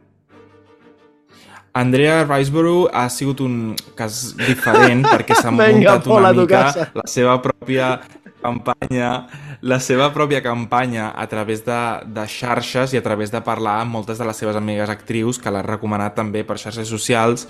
Andrea 1.75 2.23
Riseborough 2.23 2.87
ha 2.93 3.09
sigut 3.11 3.41
un 3.43 3.73
cas 3.99 4.29
diferent 4.39 5.03
perquè 5.03 5.35
s'ha 5.35 5.51
muntat 5.55 6.07
una 6.07 6.31
tu 6.31 6.45
mica 6.45 6.61
la 6.95 7.03
seva 7.11 7.35
pròpia 7.43 7.97
campanya 8.39 9.09
la 9.65 9.79
seva 9.83 10.07
pròpia 10.15 10.39
campanya 10.45 11.09
a 11.11 11.25
través 11.27 11.65
de, 11.65 11.79
de 12.15 12.23
xarxes 12.31 12.93
i 12.93 12.99
a 12.99 13.03
través 13.03 13.33
de 13.33 13.41
parlar 13.43 13.81
amb 13.81 13.91
moltes 13.97 14.21
de 14.21 14.27
les 14.27 14.39
seves 14.39 14.55
amigues 14.55 14.91
actrius 14.93 15.41
que 15.41 15.51
l'ha 15.51 15.65
recomanat 15.65 16.15
també 16.15 16.45
per 16.45 16.59
xarxes 16.61 16.87
socials. 16.87 17.47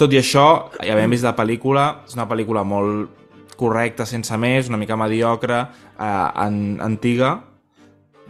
Tot 0.00 0.10
i 0.14 0.18
això, 0.18 0.70
ja 0.80 0.96
hem 0.96 1.12
vist 1.12 1.26
la 1.26 1.36
pel·lícula, 1.36 2.06
és 2.08 2.16
una 2.16 2.26
pel·lícula 2.30 2.64
molt 2.64 3.54
correcta 3.60 4.06
sense 4.08 4.34
més, 4.40 4.72
una 4.72 4.80
mica 4.80 4.96
mediocre, 4.96 5.60
eh, 5.94 6.42
an, 6.46 6.80
antiga, 6.80 7.36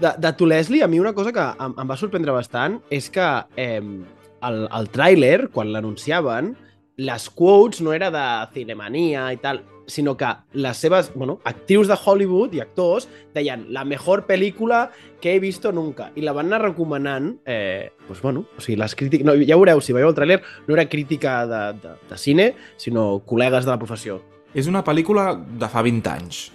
De, 0.00 0.14
de 0.16 0.30
To 0.32 0.46
Leslie, 0.48 0.80
a 0.82 0.88
mi 0.88 0.98
una 0.98 1.12
cosa 1.12 1.30
que 1.30 1.42
em, 1.60 1.74
em 1.76 1.88
va 1.88 1.96
sorprendre 2.00 2.32
bastant 2.32 2.78
és 2.88 3.10
que 3.12 3.26
eh, 3.60 3.82
el, 4.46 4.66
el 4.66 4.90
tràiler, 4.92 5.50
quan 5.54 5.72
l'anunciaven, 5.72 6.54
les 7.00 7.28
quotes 7.32 7.80
no 7.80 7.94
era 7.96 8.10
de 8.12 8.24
Cinemania 8.54 9.30
i 9.32 9.38
tal, 9.40 9.62
sinó 9.90 10.16
que 10.16 10.28
les 10.52 10.76
seves, 10.76 11.10
bueno, 11.14 11.40
actrius 11.44 11.88
de 11.88 11.96
Hollywood 11.98 12.54
i 12.54 12.60
actors 12.60 13.08
deien 13.34 13.66
la 13.74 13.84
mejor 13.84 14.26
pel·lícula 14.28 14.90
que 15.20 15.34
he 15.34 15.40
visto 15.40 15.72
nunca 15.72 16.10
i 16.14 16.22
la 16.24 16.32
van 16.36 16.46
anar 16.48 16.62
recomanant 16.62 17.32
eh, 17.44 17.90
pues 18.06 18.22
bueno, 18.22 18.46
o 18.56 18.60
sigui, 18.60 18.78
les 18.80 18.94
crítiques, 18.94 19.26
no, 19.26 19.34
ja 19.34 19.58
veureu, 19.58 19.82
si 19.82 19.96
veieu 19.96 20.12
el 20.12 20.16
tràiler, 20.16 20.40
no 20.68 20.76
era 20.76 20.88
crítica 20.88 21.40
de, 21.46 21.64
de, 21.82 21.96
de 22.08 22.18
cine, 22.18 22.52
sinó 22.78 23.24
col·legues 23.26 23.66
de 23.66 23.74
la 23.74 23.80
professió. 23.82 24.20
És 24.54 24.70
una 24.70 24.84
pel·lícula 24.86 25.34
de 25.34 25.68
fa 25.70 25.82
20 25.86 26.10
anys. 26.14 26.48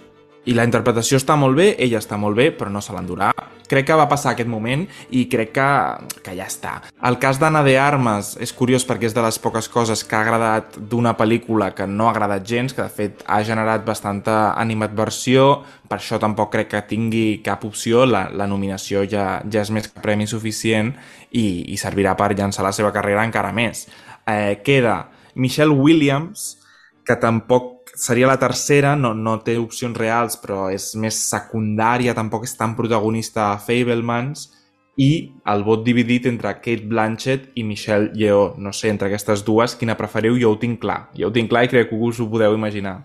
I 0.46 0.54
la 0.54 0.64
interpretació 0.66 1.18
està 1.18 1.34
molt 1.34 1.58
bé, 1.58 1.72
ella 1.82 1.98
està 1.98 2.14
molt 2.20 2.36
bé, 2.38 2.52
però 2.54 2.70
no 2.70 2.78
se 2.84 2.94
l'endurà. 2.94 3.32
Crec 3.66 3.88
que 3.88 3.96
va 3.98 4.06
passar 4.06 4.30
aquest 4.36 4.46
moment 4.46 4.84
i 5.10 5.24
crec 5.26 5.50
que, 5.56 5.70
que 6.22 6.36
ja 6.38 6.46
està. 6.46 6.76
El 7.08 7.18
cas 7.18 7.40
d'Anna 7.42 7.64
de 7.66 7.74
Armes 7.82 8.36
és 8.42 8.52
curiós 8.54 8.86
perquè 8.86 9.08
és 9.08 9.16
de 9.16 9.24
les 9.24 9.40
poques 9.42 9.66
coses 9.72 10.04
que 10.06 10.14
ha 10.14 10.22
agradat 10.22 10.78
d'una 10.78 11.16
pel·lícula 11.18 11.72
que 11.74 11.88
no 11.90 12.06
ha 12.06 12.12
agradat 12.14 12.46
gens, 12.46 12.76
que 12.76 12.84
de 12.84 12.94
fet 12.94 13.26
ha 13.26 13.40
generat 13.42 13.82
bastanta 13.86 14.54
animadversió, 14.54 15.64
per 15.90 15.98
això 15.98 16.20
tampoc 16.22 16.54
crec 16.54 16.70
que 16.76 16.86
tingui 16.94 17.26
cap 17.42 17.66
opció, 17.66 18.06
la, 18.06 18.28
la 18.30 18.46
nominació 18.46 19.02
ja, 19.10 19.40
ja 19.50 19.66
és 19.66 19.74
més 19.74 19.90
que 19.90 20.02
premi 20.02 20.30
suficient 20.30 20.94
i, 21.32 21.66
i 21.74 21.80
servirà 21.80 22.14
per 22.14 22.36
llançar 22.36 22.62
la 22.66 22.74
seva 22.76 22.94
carrera 22.94 23.26
encara 23.26 23.50
més. 23.50 23.88
Eh, 24.30 24.62
queda 24.62 25.08
Michelle 25.34 25.74
Williams, 25.74 26.52
que 27.06 27.18
tampoc 27.18 27.75
seria 27.96 28.28
la 28.28 28.36
tercera, 28.38 28.94
no, 28.96 29.14
no 29.14 29.38
té 29.42 29.56
opcions 29.58 29.96
reals, 29.96 30.36
però 30.38 30.68
és 30.72 30.92
més 31.00 31.16
secundària, 31.30 32.14
tampoc 32.14 32.44
és 32.44 32.54
tan 32.58 32.76
protagonista 32.78 33.50
a 33.50 33.58
Fablemans, 33.58 34.50
i 34.96 35.10
el 35.52 35.64
vot 35.64 35.82
dividit 35.84 36.24
entre 36.28 36.54
Kate 36.56 36.86
Blanchett 36.88 37.50
i 37.60 37.64
Michelle 37.64 38.12
Yeoh. 38.16 38.54
No 38.56 38.72
sé, 38.72 38.88
entre 38.88 39.10
aquestes 39.10 39.42
dues, 39.44 39.74
quina 39.76 39.96
preferiu? 39.96 40.38
Jo 40.40 40.54
ho 40.54 40.60
tinc 40.60 40.80
clar. 40.80 41.10
Jo 41.16 41.28
ho 41.28 41.34
tinc 41.34 41.50
clar 41.52 41.66
i 41.66 41.72
crec 41.72 41.90
que 41.90 41.98
us 42.00 42.20
ho 42.20 42.28
podeu 42.32 42.56
imaginar. 42.56 43.02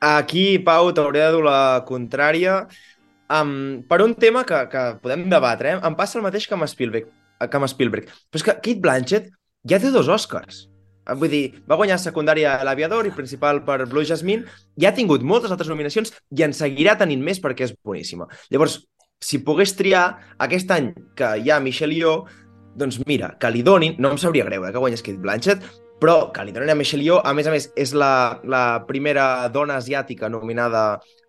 Aquí, 0.00 0.58
Pau, 0.64 0.90
t'hauré 0.96 1.22
de 1.22 1.36
dur 1.36 1.44
la 1.46 1.84
contrària. 1.86 2.64
Um, 3.30 3.84
per 3.86 4.00
un 4.02 4.16
tema 4.18 4.42
que, 4.48 4.64
que 4.72 4.86
podem 5.04 5.28
debatre, 5.30 5.76
eh? 5.76 5.82
em 5.86 5.94
passa 5.94 6.18
el 6.18 6.26
mateix 6.26 6.48
que 6.48 6.56
amb 6.56 6.66
Spielberg. 6.70 7.12
Que 7.38 7.60
amb 7.60 7.70
Spielberg. 7.70 8.10
Però 8.32 8.42
és 8.42 8.46
que 8.46 8.56
Kate 8.58 8.82
Blanchett 8.82 9.30
ja 9.70 9.78
té 9.78 9.92
dos 9.94 10.10
Oscars. 10.10 10.64
Eh, 11.10 11.18
Vull 11.18 11.32
dir, 11.32 11.42
va 11.68 11.78
guanyar 11.80 11.98
secundària 12.00 12.54
a 12.56 12.66
l'Aviador 12.66 13.08
i 13.08 13.14
principal 13.16 13.64
per 13.66 13.82
Blue 13.86 14.06
Jasmine, 14.06 14.46
ja 14.80 14.90
ha 14.90 14.96
tingut 14.96 15.24
moltes 15.26 15.50
altres 15.50 15.70
nominacions 15.72 16.14
i 16.30 16.46
en 16.46 16.54
seguirà 16.56 16.96
tenint 17.00 17.22
més 17.24 17.42
perquè 17.42 17.66
és 17.66 17.74
boníssima. 17.84 18.28
Llavors, 18.50 18.80
si 19.20 19.42
pogués 19.44 19.74
triar 19.76 20.04
aquest 20.38 20.70
any 20.72 20.92
que 21.16 21.34
hi 21.42 21.50
ha 21.50 21.60
Michelle 21.60 21.96
Yeoh, 21.96 22.24
doncs 22.80 23.00
mira, 23.06 23.34
que 23.40 23.50
li 23.50 23.64
donin, 23.66 23.96
no 23.98 24.12
em 24.14 24.20
sabria 24.20 24.46
greu 24.48 24.64
eh, 24.64 24.72
que 24.72 24.82
guanyés 24.82 25.02
Kate 25.04 25.20
Blanchett, 25.20 25.64
però 26.00 26.30
que 26.32 26.44
li 26.46 26.54
donin 26.56 26.72
a 26.72 26.78
Michelle 26.78 27.04
Yeoh, 27.04 27.20
a 27.24 27.34
més 27.36 27.48
a 27.48 27.52
més, 27.52 27.68
és 27.76 27.92
la, 27.92 28.40
la 28.48 28.84
primera 28.88 29.48
dona 29.52 29.76
asiàtica 29.82 30.30
nominada 30.32 30.84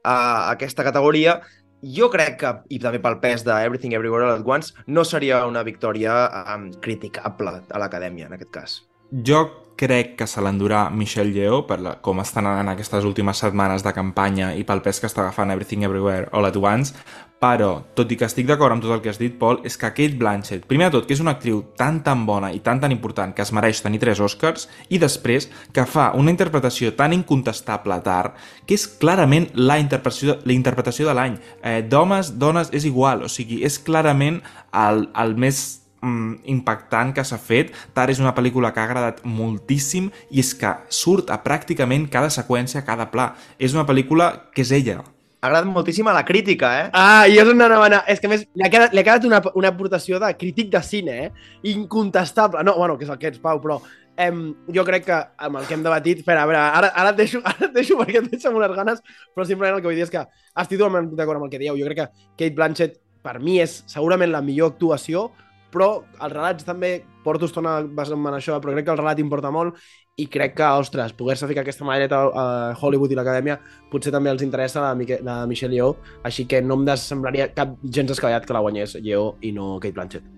a 0.08 0.16
aquesta 0.54 0.86
categoria, 0.88 1.42
jo 1.82 2.12
crec 2.14 2.38
que, 2.40 2.54
i 2.70 2.80
també 2.80 3.02
pel 3.02 3.18
pes 3.20 3.44
de 3.44 3.58
Everything 3.66 3.98
Everywhere 3.98 4.30
All 4.30 4.38
at 4.38 4.48
Once, 4.48 4.72
no 4.88 5.04
seria 5.04 5.44
una 5.50 5.66
victòria 5.68 6.24
um, 6.56 6.70
criticable 6.80 7.58
a 7.68 7.82
l'acadèmia, 7.82 8.30
en 8.30 8.38
aquest 8.38 8.54
cas. 8.54 8.80
Jo 9.12 9.42
crec 9.76 10.14
que 10.16 10.28
se 10.30 10.42
l'endurà 10.44 10.86
Michelle 10.94 11.34
Yeoh 11.34 11.66
per 11.68 11.80
la, 11.82 11.96
com 12.06 12.22
estan 12.22 12.46
anant 12.48 12.70
aquestes 12.72 13.04
últimes 13.08 13.42
setmanes 13.42 13.84
de 13.84 13.92
campanya 13.96 14.52
i 14.56 14.64
pel 14.68 14.84
pes 14.86 15.02
que 15.02 15.10
està 15.10 15.26
agafant 15.26 15.52
Everything 15.52 15.84
Everywhere 15.88 16.30
All 16.32 16.48
at 16.48 16.60
Once, 16.60 16.94
però, 17.42 17.72
tot 17.98 18.12
i 18.14 18.18
que 18.20 18.28
estic 18.30 18.46
d'acord 18.46 18.76
amb 18.76 18.84
tot 18.86 18.94
el 18.94 19.02
que 19.02 19.10
has 19.10 19.18
dit, 19.18 19.34
Paul, 19.40 19.58
és 19.66 19.74
que 19.82 19.90
Kate 19.90 20.20
Blanchett, 20.20 20.68
primer 20.70 20.92
de 20.92 21.00
tot, 21.00 21.08
que 21.10 21.16
és 21.18 21.24
una 21.24 21.34
actriu 21.34 21.64
tan 21.76 22.04
tan 22.06 22.28
bona 22.30 22.52
i 22.54 22.62
tan 22.62 22.80
tan 22.80 22.94
important 22.94 23.34
que 23.34 23.42
es 23.42 23.52
mereix 23.52 23.82
tenir 23.82 24.00
tres 24.04 24.22
Oscars, 24.22 24.68
i 24.94 25.02
després 25.02 25.50
que 25.74 25.88
fa 25.90 26.12
una 26.14 26.30
interpretació 26.30 26.94
tan 26.94 27.18
incontestable 27.18 27.98
tard, 28.06 28.38
que 28.70 28.78
és 28.78 28.86
clarament 28.86 29.50
la 29.58 29.80
interpretació, 29.82 30.38
la 30.46 30.54
interpretació 30.54 31.10
de 31.10 31.18
l'any. 31.18 31.42
Eh, 31.66 31.82
D'homes, 31.90 32.36
dones, 32.38 32.70
és 32.72 32.86
igual, 32.86 33.26
o 33.26 33.34
sigui, 33.34 33.64
és 33.66 33.82
clarament 33.82 34.44
el, 34.72 35.08
el 35.18 35.36
més 35.42 35.81
impactant 36.02 37.14
que 37.16 37.26
s'ha 37.26 37.40
fet. 37.42 37.72
Tar 37.94 38.10
és 38.12 38.20
una 38.24 38.34
pel·lícula 38.38 38.74
que 38.74 38.82
ha 38.82 38.88
agradat 38.90 39.24
moltíssim 39.24 40.10
i 40.30 40.42
és 40.42 40.54
que 40.58 40.74
surt 40.90 41.32
a 41.32 41.40
pràcticament 41.44 42.10
cada 42.12 42.32
seqüència, 42.34 42.86
cada 42.88 43.10
pla. 43.12 43.32
És 43.60 43.76
una 43.78 43.86
pel·lícula 43.88 44.32
que 44.56 44.66
és 44.66 44.72
ella. 44.76 45.02
Ha 45.42 45.50
agradat 45.50 45.72
moltíssim 45.74 46.06
a 46.06 46.14
la 46.14 46.26
crítica, 46.26 46.70
eh? 46.84 46.90
Ah, 46.94 47.26
i 47.26 47.40
és 47.42 47.48
on 47.50 47.62
anava 47.66 47.88
anar. 47.88 48.04
És 48.12 48.20
que, 48.22 48.30
a 48.30 48.34
més, 48.34 48.44
li 48.54 48.66
ha 48.66 48.70
quedat, 48.70 48.94
li 48.94 49.02
ha 49.02 49.06
quedat 49.08 49.26
una, 49.26 49.40
una 49.58 49.72
aportació 49.74 50.20
de 50.22 50.30
crític 50.38 50.70
de 50.70 50.82
cine, 50.86 51.16
eh? 51.26 51.32
Incontestable. 51.72 52.62
No, 52.68 52.76
bueno, 52.78 52.98
que 53.00 53.08
és 53.08 53.14
el 53.14 53.18
que 53.18 53.32
ets, 53.32 53.42
Pau, 53.42 53.58
però 53.64 53.80
em, 54.22 54.44
jo 54.76 54.86
crec 54.86 55.08
que 55.08 55.18
amb 55.18 55.58
el 55.58 55.66
que 55.66 55.74
hem 55.78 55.86
debatit... 55.86 56.22
Espera, 56.22 56.44
a 56.44 56.50
veure, 56.50 56.62
ara, 56.62 56.92
ara, 56.94 57.14
et 57.16 57.22
deixo, 57.24 57.42
ara 57.50 57.70
et 57.70 57.74
deixo 57.80 57.98
perquè 58.00 58.22
et 58.22 58.30
deixo 58.30 58.52
amb 58.52 58.62
unes 58.62 58.76
ganes, 58.78 59.02
però 59.34 59.48
simplement 59.48 59.80
el 59.80 59.82
que 59.82 59.90
vull 59.90 59.98
dir 59.98 60.06
és 60.06 60.14
que 60.14 60.22
estic 60.22 60.78
totalment 60.78 61.10
d'acord 61.18 61.42
amb 61.42 61.50
el 61.50 61.54
que 61.54 61.62
dieu. 61.62 61.80
Jo 61.80 61.90
crec 61.90 62.04
que 62.04 62.28
Kate 62.38 62.58
Blanchett, 62.58 63.00
per 63.26 63.40
mi, 63.42 63.58
és 63.64 63.80
segurament 63.90 64.30
la 64.34 64.44
millor 64.46 64.76
actuació, 64.76 65.30
però 65.72 65.90
els 66.20 66.34
relats 66.34 66.68
també, 66.68 66.94
porto 67.24 67.48
estona 67.50 67.80
basant 67.84 68.20
en 68.20 68.38
això, 68.38 68.60
però 68.62 68.76
crec 68.76 68.88
que 68.88 68.96
el 68.96 69.02
relat 69.02 69.22
importa 69.24 69.52
molt 69.54 69.78
i 70.20 70.28
crec 70.28 70.58
que, 70.58 70.66
ostres, 70.82 71.14
poder-se 71.18 71.48
ficar 71.48 71.64
aquesta 71.64 71.86
medalleta 71.88 72.20
a 72.28 72.44
Hollywood 72.76 73.14
i 73.14 73.18
l'Acadèmia 73.18 73.58
potser 73.92 74.12
també 74.14 74.30
els 74.30 74.44
interessa 74.46 74.84
la, 74.84 74.92
Mique 74.96 75.22
la 75.24 75.46
Michelle 75.48 75.78
Yeoh, 75.78 75.96
així 76.28 76.46
que 76.46 76.62
no 76.62 76.78
em 76.82 76.92
semblaria 77.00 77.50
cap 77.56 77.78
gens 77.84 78.12
escallat 78.12 78.46
que 78.46 78.54
la 78.54 78.62
guanyés 78.62 79.00
Yeoh 79.00 79.34
i 79.42 79.56
no 79.56 79.78
Kate 79.80 79.96
Blanchett. 79.96 80.38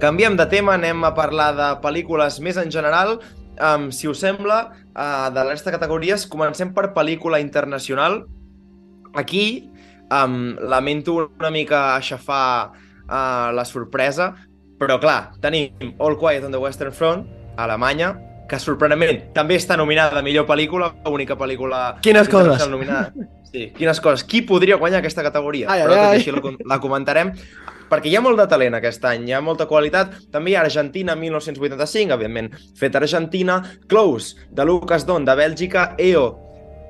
Canviem 0.00 0.32
de 0.32 0.46
tema, 0.48 0.78
anem 0.78 1.02
a 1.04 1.10
parlar 1.12 1.50
de 1.52 1.64
pel·lícules 1.82 2.38
més 2.40 2.56
en 2.56 2.70
general. 2.72 3.18
Um, 3.60 3.90
si 3.92 4.08
us 4.08 4.22
sembla, 4.24 4.72
uh, 4.94 5.28
de 5.28 5.36
la 5.36 5.50
resta 5.50 5.70
de 5.70 5.76
categories, 5.76 6.24
comencem 6.26 6.72
per 6.72 6.94
pel·lícula 6.96 7.40
internacional. 7.42 8.24
Aquí 9.14 9.68
um, 10.08 10.56
lamento 10.60 11.18
una 11.26 11.50
mica 11.52 11.94
aixafar 11.96 12.72
uh, 12.72 13.52
la 13.52 13.66
sorpresa, 13.68 14.32
però 14.80 14.96
clar, 15.02 15.34
tenim 15.44 15.94
All 15.98 16.16
Quiet 16.16 16.46
on 16.48 16.56
the 16.56 16.62
Western 16.62 16.92
Front, 16.96 17.26
a 17.58 17.66
Alemanya, 17.66 18.14
que 18.48 18.58
sorprenentment 18.58 19.28
també 19.36 19.58
està 19.60 19.76
nominada 19.76 20.18
a 20.18 20.24
millor 20.24 20.48
pel·lícula, 20.48 20.94
l'única 21.04 21.36
pel·lícula... 21.38 22.00
Quines 22.02 22.32
coses! 22.32 22.64
Nominada. 22.70 23.12
Sí, 23.50 23.66
quines 23.76 24.00
coses. 24.00 24.24
Qui 24.24 24.42
podria 24.46 24.78
guanyar 24.78 25.00
aquesta 25.02 25.24
categoria? 25.26 25.68
Ai, 25.70 25.82
Però 25.84 25.94
ai, 25.94 25.98
tot 25.98 26.04
i 26.04 26.10
ai. 26.10 26.20
així 26.20 26.34
la, 26.36 26.56
la 26.74 26.80
comentarem 26.82 27.34
perquè 27.90 28.06
hi 28.06 28.14
ha 28.14 28.22
molt 28.22 28.38
de 28.38 28.46
talent 28.50 28.76
aquest 28.78 29.04
any, 29.10 29.24
hi 29.28 29.34
ha 29.34 29.40
molta 29.42 29.66
qualitat. 29.66 30.14
També 30.30 30.52
hi 30.52 30.54
ha 30.54 30.62
Argentina 30.62 31.16
1985, 31.18 32.14
evidentment, 32.14 32.52
fet 32.78 32.94
Argentina, 32.94 33.58
Close, 33.90 34.36
de 34.54 34.66
Lucas 34.68 35.06
Don, 35.08 35.26
de 35.26 35.34
Bèlgica, 35.34 35.88
EO, 35.98 36.28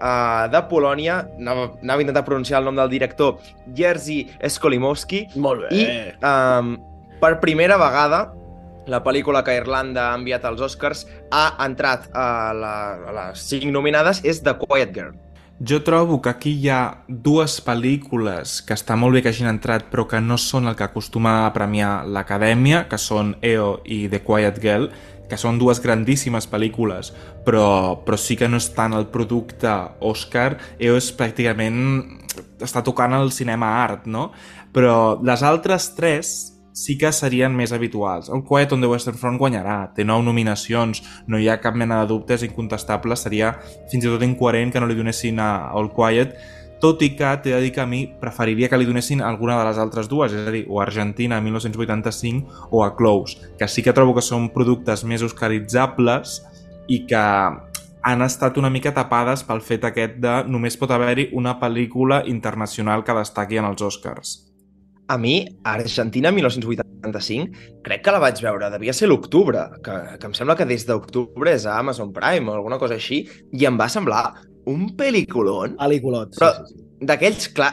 uh, 0.00 0.44
de 0.52 0.60
Polònia, 0.68 1.22
anava, 1.40 1.70
anava 1.80 2.04
a 2.04 2.06
intentar 2.06 2.24
pronunciar 2.26 2.60
el 2.60 2.68
nom 2.68 2.76
del 2.82 2.92
director, 2.92 3.40
Jerzy 3.76 4.26
Skolimowski, 4.44 5.24
Molt 5.40 5.64
bé. 5.64 5.72
i 5.72 5.88
um, 6.20 6.76
per 7.20 7.38
primera 7.40 7.80
vegada 7.80 8.26
la 8.90 9.02
pel·lícula 9.04 9.44
que 9.46 9.54
Irlanda 9.54 10.08
ha 10.10 10.18
enviat 10.18 10.44
als 10.48 10.60
Oscars 10.64 11.04
ha 11.30 11.52
entrat 11.62 12.08
a, 12.16 12.50
la, 12.56 12.74
a 13.06 13.12
les 13.16 13.42
cinc 13.52 13.68
nominades 13.70 14.22
és 14.26 14.40
The 14.42 14.56
Quiet 14.58 14.94
Girl. 14.96 15.14
Jo 15.62 15.82
trobo 15.84 16.22
que 16.22 16.30
aquí 16.30 16.54
hi 16.56 16.70
ha 16.72 17.04
dues 17.06 17.58
pel·lícules 17.60 18.62
que 18.64 18.72
està 18.72 18.94
molt 18.96 19.12
bé 19.12 19.20
que 19.20 19.28
hagin 19.28 19.50
entrat 19.50 19.90
però 19.92 20.06
que 20.08 20.16
no 20.24 20.38
són 20.40 20.70
el 20.70 20.76
que 20.76 20.86
acostuma 20.86 21.34
a 21.44 21.50
premiar 21.52 22.06
l'Acadèmia, 22.08 22.86
que 22.88 22.96
són 22.96 23.34
EO 23.44 23.82
i 23.84 24.06
The 24.08 24.22
Quiet 24.24 24.60
Girl, 24.62 24.88
que 25.28 25.36
són 25.36 25.58
dues 25.60 25.82
grandíssimes 25.84 26.48
pel·lícules, 26.48 27.12
però, 27.44 27.66
però 28.06 28.16
sí 28.16 28.38
que 28.40 28.48
no 28.48 28.56
és 28.56 28.70
tant 28.72 28.96
el 28.96 29.10
producte 29.12 29.74
Oscar. 30.00 30.56
EO 30.80 30.96
és 30.96 31.10
pràcticament... 31.12 31.76
està 32.64 32.80
tocant 32.80 33.12
el 33.20 33.28
cinema 33.28 33.74
art, 33.82 34.08
no? 34.08 34.30
Però 34.72 35.20
les 35.20 35.44
altres 35.44 35.90
tres 35.92 36.32
sí 36.80 36.96
que 36.96 37.10
serien 37.12 37.52
més 37.56 37.74
habituals. 37.76 38.30
El 38.32 38.44
Quiet 38.48 38.72
on 38.72 38.80
the 38.80 38.88
Western 38.88 39.18
Front 39.20 39.40
guanyarà, 39.40 39.92
té 39.96 40.06
nou 40.06 40.22
nominacions, 40.24 41.02
no 41.28 41.38
hi 41.38 41.50
ha 41.50 41.60
cap 41.60 41.76
mena 41.76 42.00
de 42.00 42.08
dubtes 42.08 42.44
incontestable, 42.46 43.18
seria 43.20 43.52
fins 43.92 44.06
i 44.06 44.08
tot 44.08 44.24
incoherent 44.24 44.72
que 44.72 44.80
no 44.80 44.88
li 44.88 44.96
donessin 44.96 45.42
a 45.44 45.50
All 45.76 45.92
Quiet, 45.92 46.34
tot 46.80 47.02
i 47.04 47.10
que 47.12 47.30
t'he 47.44 47.52
de 47.52 47.60
dir 47.60 47.74
que 47.76 47.82
a 47.84 47.86
mi 47.86 48.06
preferiria 48.20 48.70
que 48.72 48.78
li 48.80 48.88
donessin 48.88 49.20
alguna 49.20 49.58
de 49.58 49.66
les 49.68 49.78
altres 49.82 50.08
dues, 50.08 50.32
és 50.32 50.48
a 50.48 50.54
dir, 50.54 50.64
o 50.68 50.80
Argentina 50.80 51.40
1985 51.44 52.70
o 52.72 52.84
a 52.84 52.94
Close, 52.96 53.52
que 53.58 53.68
sí 53.68 53.84
que 53.84 53.92
trobo 53.92 54.16
que 54.16 54.24
són 54.24 54.48
productes 54.54 55.04
més 55.04 55.22
oscaritzables 55.26 56.40
i 56.88 57.04
que 57.06 57.24
han 58.02 58.24
estat 58.24 58.56
una 58.56 58.72
mica 58.72 58.94
tapades 58.96 59.44
pel 59.44 59.60
fet 59.60 59.84
aquest 59.84 60.16
de 60.24 60.38
només 60.48 60.80
pot 60.80 60.96
haver-hi 60.96 61.28
una 61.36 61.58
pel·lícula 61.60 62.22
internacional 62.32 63.04
que 63.04 63.20
destaqui 63.20 63.60
en 63.60 63.68
els 63.68 63.84
Oscars. 63.84 64.49
A 65.10 65.16
mi, 65.18 65.42
Argentina 65.66 66.30
1985, 66.30 67.80
crec 67.82 68.04
que 68.04 68.12
la 68.14 68.20
vaig 68.22 68.38
veure, 68.44 68.68
devia 68.70 68.92
ser 68.94 69.08
l'octubre, 69.10 69.64
que, 69.82 69.96
que 70.22 70.28
em 70.28 70.36
sembla 70.38 70.54
que 70.54 70.66
des 70.70 70.84
d'octubre 70.86 71.50
és 71.50 71.64
a 71.66 71.80
Amazon 71.82 72.12
Prime 72.14 72.46
o 72.46 72.54
alguna 72.54 72.78
cosa 72.78 72.94
així, 72.94 73.24
i 73.50 73.66
em 73.66 73.80
va 73.80 73.88
semblar 73.90 74.22
un 74.70 74.84
pel·lículon 74.94 75.74
Pel·lículot, 75.80 76.36
sí, 76.36 76.44
Però- 76.44 76.68
sí, 76.68 76.76
sí. 76.76 76.86
d'aquells 77.10 77.50
clà 77.56 77.72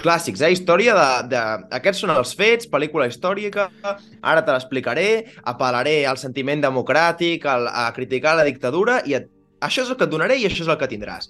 clàssics, 0.00 0.40
eh? 0.40 0.48
Història 0.54 0.94
de, 0.96 1.08
de... 1.34 1.40
Aquests 1.76 2.00
són 2.06 2.14
els 2.14 2.32
fets, 2.38 2.70
pel·lícula 2.72 3.04
històrica, 3.10 3.68
ara 3.84 4.40
te 4.40 4.54
l'explicaré, 4.54 5.08
apel·laré 5.52 5.98
al 6.08 6.16
sentiment 6.16 6.64
democràtic, 6.64 7.44
al, 7.44 7.68
a 7.68 7.90
criticar 7.92 8.38
la 8.38 8.48
dictadura, 8.48 9.02
i 9.04 9.18
et... 9.20 9.28
això 9.60 9.84
és 9.84 9.92
el 9.92 10.00
que 10.00 10.08
et 10.08 10.14
donaré 10.16 10.40
i 10.40 10.48
això 10.48 10.64
és 10.64 10.72
el 10.72 10.80
que 10.80 10.88
tindràs. 10.88 11.28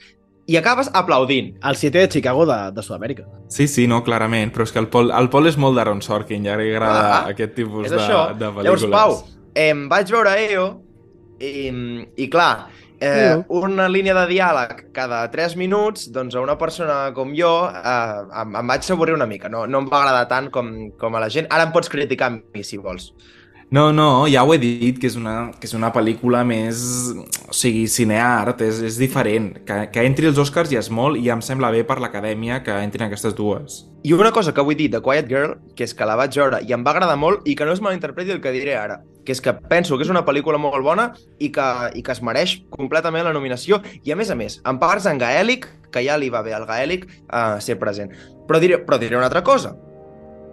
I 0.51 0.57
acabes 0.59 0.89
aplaudint. 0.93 1.53
El 1.63 1.77
7 1.77 1.99
de 1.99 2.09
Chicago 2.09 2.45
de, 2.47 2.57
de 2.75 2.83
Sud-amèrica. 2.83 3.25
Sí, 3.49 3.69
sí, 3.71 3.87
no, 3.87 4.03
clarament, 4.03 4.51
però 4.53 4.65
és 4.67 4.73
que 4.75 4.81
el 4.83 4.89
Pol, 4.91 5.13
el 5.15 5.29
Pol 5.31 5.47
és 5.47 5.57
molt 5.61 5.77
d'Aaron 5.79 6.01
Sorkin, 6.03 6.45
ja 6.45 6.57
li 6.59 6.71
agrada 6.75 7.03
Ah, 7.21 7.29
aquest 7.31 7.55
tipus 7.55 7.89
de, 7.91 7.97
això. 7.97 8.25
de 8.35 8.49
pel·lícules. 8.49 8.65
Llavors, 8.65 8.87
Pau, 8.91 9.19
em 9.55 9.85
vaig 9.93 10.11
veure 10.11 10.33
EO 10.49 10.65
i, 11.39 11.69
i 12.17 12.27
clar, 12.33 12.67
eh, 12.99 13.29
EO. 13.37 13.45
una 13.63 13.87
línia 13.89 14.15
de 14.19 14.27
diàleg 14.33 14.89
cada 14.95 15.23
3 15.31 15.55
minuts, 15.61 16.09
doncs 16.15 16.35
a 16.35 16.43
una 16.43 16.59
persona 16.59 17.13
com 17.15 17.31
jo 17.39 17.53
eh, 17.71 18.41
em, 18.43 18.57
em 18.59 18.67
vaig 18.75 18.83
saborir 18.87 19.15
una 19.15 19.27
mica. 19.31 19.49
No, 19.53 19.67
no 19.67 19.85
em 19.85 19.89
va 19.91 20.01
agradar 20.03 20.27
tant 20.31 20.51
com, 20.51 20.73
com 20.99 21.15
a 21.15 21.23
la 21.23 21.31
gent. 21.31 21.47
Ara 21.51 21.69
em 21.69 21.73
pots 21.75 21.89
criticar 21.93 22.33
a 22.33 22.37
mi, 22.39 22.65
si 22.67 22.79
vols. 22.83 23.13
No, 23.73 23.91
no, 23.91 24.27
ja 24.29 24.43
ho 24.45 24.51
he 24.53 24.59
dit, 24.61 24.99
que 25.01 25.09
és 25.09 25.15
una, 25.17 25.47
que 25.57 25.65
és 25.65 25.73
una 25.73 25.89
pel·lícula 25.95 26.43
més... 26.45 26.83
O 27.49 27.55
sigui, 27.57 27.87
cineart, 27.89 28.61
és, 28.67 28.83
és 28.85 28.99
diferent. 29.01 29.47
Que, 29.65 29.87
que 29.95 30.03
entri 30.05 30.29
els 30.29 30.37
Oscars 30.37 30.69
ja 30.69 30.83
és 30.83 30.91
molt 30.93 31.17
i 31.17 31.31
em 31.33 31.41
sembla 31.41 31.71
bé 31.73 31.81
per 31.89 31.97
l'Acadèmia 32.03 32.59
que 32.67 32.75
entrin 32.85 33.07
aquestes 33.07 33.33
dues. 33.39 33.79
I 34.05 34.13
una 34.13 34.29
cosa 34.37 34.53
que 34.53 34.61
vull 34.61 34.77
dir 34.77 34.91
de 34.93 35.01
Quiet 35.01 35.31
Girl, 35.31 35.55
que 35.73 35.87
és 35.89 35.95
que 35.97 36.05
la 36.05 36.19
vaig 36.21 36.37
veure 36.37 36.59
i 36.69 36.75
em 36.77 36.85
va 36.85 36.93
agradar 36.93 37.17
molt 37.17 37.49
i 37.49 37.55
que 37.57 37.65
no 37.65 37.73
es 37.73 37.81
malinterpreti 37.81 38.35
el 38.35 38.43
que 38.45 38.53
diré 38.53 38.75
ara, 38.77 38.99
que 39.25 39.33
és 39.33 39.41
que 39.41 39.55
penso 39.71 39.97
que 39.97 40.05
és 40.05 40.13
una 40.13 40.25
pel·lícula 40.27 40.61
molt 40.61 40.85
bona 40.85 41.07
i 41.41 41.49
que, 41.55 41.69
i 41.97 42.03
que 42.05 42.13
es 42.13 42.21
mereix 42.21 42.59
completament 42.77 43.25
la 43.25 43.33
nominació 43.33 43.79
i 44.03 44.13
a 44.13 44.19
més 44.21 44.29
a 44.29 44.37
més, 44.37 44.59
en 44.69 44.83
parts 44.83 45.09
en 45.09 45.23
gaèlic, 45.23 45.65
que 45.89 46.05
ja 46.05 46.19
li 46.21 46.29
va 46.29 46.45
bé 46.45 46.53
al 46.53 46.69
gaèlic 46.69 47.09
uh, 47.09 47.57
ser 47.57 47.79
present. 47.81 48.13
Però 48.45 48.61
diré, 48.61 48.83
però 48.85 49.01
diré 49.01 49.17
una 49.17 49.31
altra 49.31 49.45
cosa. 49.47 49.73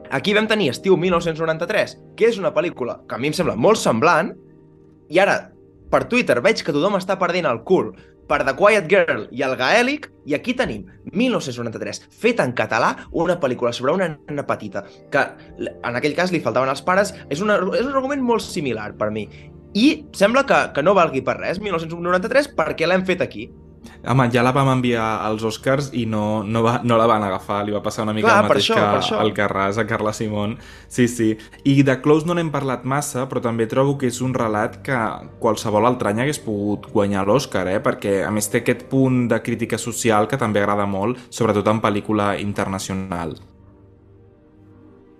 Aquí 0.09 0.33
vam 0.33 0.47
tenir 0.49 0.71
Estiu 0.71 0.95
1993, 0.97 1.97
que 2.17 2.29
és 2.31 2.37
una 2.41 2.49
pel·lícula 2.53 2.97
que 3.05 3.13
a 3.13 3.19
mi 3.21 3.29
em 3.29 3.35
sembla 3.37 3.53
molt 3.53 3.77
semblant, 3.77 4.31
i 5.09 5.19
ara 5.21 5.51
per 5.93 6.07
Twitter 6.09 6.39
veig 6.41 6.63
que 6.65 6.73
tothom 6.73 6.97
està 6.97 7.17
perdent 7.21 7.45
el 7.49 7.61
cul 7.65 7.91
per 8.29 8.39
The 8.45 8.55
Quiet 8.57 8.89
Girl 8.89 9.27
i 9.33 9.43
el 9.45 9.55
gaèlic, 9.57 10.07
i 10.29 10.35
aquí 10.37 10.55
tenim 10.57 10.87
1993, 11.13 12.03
fet 12.09 12.41
en 12.41 12.53
català, 12.57 12.91
una 13.13 13.37
pel·lícula 13.41 13.73
sobre 13.73 13.93
una 13.97 14.09
nena 14.15 14.45
petita, 14.49 14.83
que 15.13 15.23
en 15.61 15.97
aquell 15.97 16.17
cas 16.17 16.33
li 16.33 16.41
faltaven 16.41 16.69
els 16.73 16.83
pares, 16.85 17.13
és, 17.29 17.41
una, 17.45 17.57
és 17.77 17.85
un 17.85 17.93
argument 17.93 18.25
molt 18.25 18.45
similar 18.45 18.91
per 18.97 19.09
mi. 19.13 19.27
I 19.77 19.87
sembla 20.17 20.45
que, 20.49 20.59
que 20.73 20.85
no 20.85 20.97
valgui 20.97 21.21
per 21.25 21.37
res 21.37 21.61
1993 21.61 22.53
perquè 22.57 22.89
l'hem 22.89 23.05
fet 23.05 23.21
aquí. 23.25 23.49
Home, 24.07 24.29
ja 24.31 24.43
la 24.45 24.53
vam 24.55 24.69
enviar 24.71 25.05
als 25.25 25.43
Oscars 25.43 25.89
i 25.97 26.05
no, 26.09 26.41
no, 26.43 26.63
va, 26.63 26.77
no 26.83 26.97
la 26.99 27.07
van 27.09 27.23
agafar, 27.25 27.61
li 27.67 27.75
va 27.75 27.81
passar 27.83 28.05
una 28.05 28.15
mica 28.15 28.29
Clar, 28.29 28.37
el 28.43 28.47
mateix 28.47 28.69
això, 28.71 28.79
que 29.09 29.19
al 29.19 29.33
Carràs, 29.35 29.79
a 29.81 29.85
Carla 29.89 30.13
Simón. 30.15 30.57
Sí, 30.87 31.07
sí. 31.11 31.33
I 31.67 31.75
de 31.83 31.97
Close 32.03 32.27
no 32.27 32.37
n'hem 32.37 32.51
parlat 32.53 32.87
massa, 32.87 33.27
però 33.29 33.43
també 33.43 33.67
trobo 33.71 33.97
que 33.99 34.09
és 34.09 34.21
un 34.25 34.33
relat 34.37 34.79
que 34.85 34.97
qualsevol 35.43 35.89
altre 35.89 36.13
any 36.13 36.23
hagués 36.23 36.41
pogut 36.43 36.89
guanyar 36.93 37.27
l'Oscar, 37.27 37.67
eh? 37.71 37.79
perquè 37.83 38.21
a 38.25 38.31
més 38.31 38.49
té 38.49 38.63
aquest 38.63 38.87
punt 38.91 39.27
de 39.31 39.41
crítica 39.43 39.79
social 39.81 40.27
que 40.31 40.39
també 40.39 40.63
agrada 40.63 40.87
molt, 40.89 41.19
sobretot 41.29 41.67
en 41.67 41.83
pel·lícula 41.83 42.33
internacional. 42.39 43.35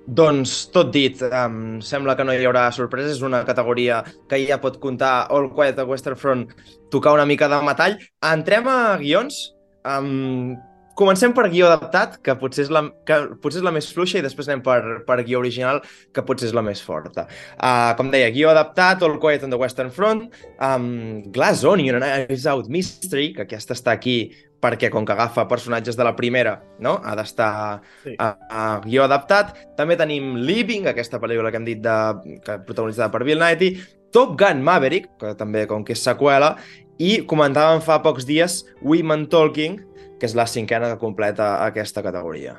Doncs, 0.09 0.53
tot 0.73 0.89
dit, 0.93 1.19
um, 1.21 1.77
sembla 1.85 2.15
que 2.17 2.25
no 2.25 2.33
hi 2.33 2.45
haurà 2.47 2.63
sorpreses, 2.73 3.19
és 3.19 3.25
una 3.25 3.43
categoria 3.45 3.99
que 4.29 4.39
ja 4.41 4.57
pot 4.61 4.79
comptar 4.81 5.27
All 5.29 5.51
Quiet 5.53 5.77
a 5.77 5.85
Western 5.85 6.17
Front, 6.17 6.47
tocar 6.89 7.13
una 7.13 7.27
mica 7.29 7.49
de 7.51 7.59
metall. 7.65 7.99
Entrem 8.25 8.71
a 8.71 8.79
guions. 8.97 9.37
Um, 9.85 10.55
comencem 10.99 11.31
per 11.35 11.45
guió 11.53 11.69
adaptat, 11.69 12.17
que 12.25 12.33
potser 12.41 12.65
és 12.65 12.73
la, 12.73 12.81
que 13.07 13.19
potser 13.43 13.61
és 13.61 13.67
la 13.67 13.75
més 13.75 13.91
fluixa, 13.93 14.17
i 14.17 14.25
després 14.25 14.49
anem 14.49 14.65
per, 14.65 14.79
per 15.05 15.21
guió 15.21 15.43
original, 15.43 15.83
que 16.15 16.25
potser 16.25 16.49
és 16.49 16.57
la 16.57 16.65
més 16.65 16.81
forta. 16.83 17.27
Uh, 17.55 17.93
com 17.99 18.09
deia, 18.09 18.33
guió 18.33 18.49
adaptat, 18.49 19.05
All 19.05 19.19
Quiet 19.21 19.45
on 19.45 19.53
the 19.53 19.61
Western 19.61 19.93
Front, 19.93 20.25
um, 20.57 21.21
Glass 21.35 21.63
Onion, 21.63 22.01
Eyes 22.01 22.49
Out 22.49 22.67
Mystery, 22.73 23.29
que 23.37 23.45
aquesta 23.45 23.77
està 23.77 23.93
aquí 23.93 24.23
perquè 24.59 24.89
com 24.91 25.05
que 25.07 25.13
agafa 25.15 25.47
personatges 25.47 25.95
de 25.95 26.03
la 26.03 26.15
primera, 26.15 26.57
no? 26.79 26.97
ha 27.03 27.15
d'estar 27.15 27.81
Sí. 28.03 28.15
a, 28.19 28.33
a 28.49 28.65
guió 28.83 29.05
adaptat. 29.05 29.55
També 29.77 29.95
tenim 29.95 30.35
Living, 30.35 30.87
aquesta 30.87 31.19
pel·lícula 31.19 31.51
que 31.51 31.57
hem 31.61 31.65
dit 31.65 31.81
de, 31.83 32.39
que 32.43 32.57
protagonitzada 32.67 33.11
per 33.11 33.23
Bill 33.23 33.39
Nighy, 33.39 33.77
Top 34.11 34.33
Gun 34.39 34.63
Maverick, 34.65 35.11
que 35.19 35.35
també 35.37 35.67
com 35.69 35.83
que 35.85 35.93
és 35.93 36.03
seqüela, 36.03 36.55
i 36.99 37.21
comentàvem 37.29 37.79
fa 37.85 38.01
pocs 38.03 38.25
dies 38.27 38.65
Women 38.81 39.27
Talking, 39.31 39.79
que 40.19 40.27
és 40.27 40.35
la 40.35 40.47
cinquena 40.49 40.89
que 40.91 40.99
completa 40.99 41.63
aquesta 41.63 42.03
categoria. 42.03 42.57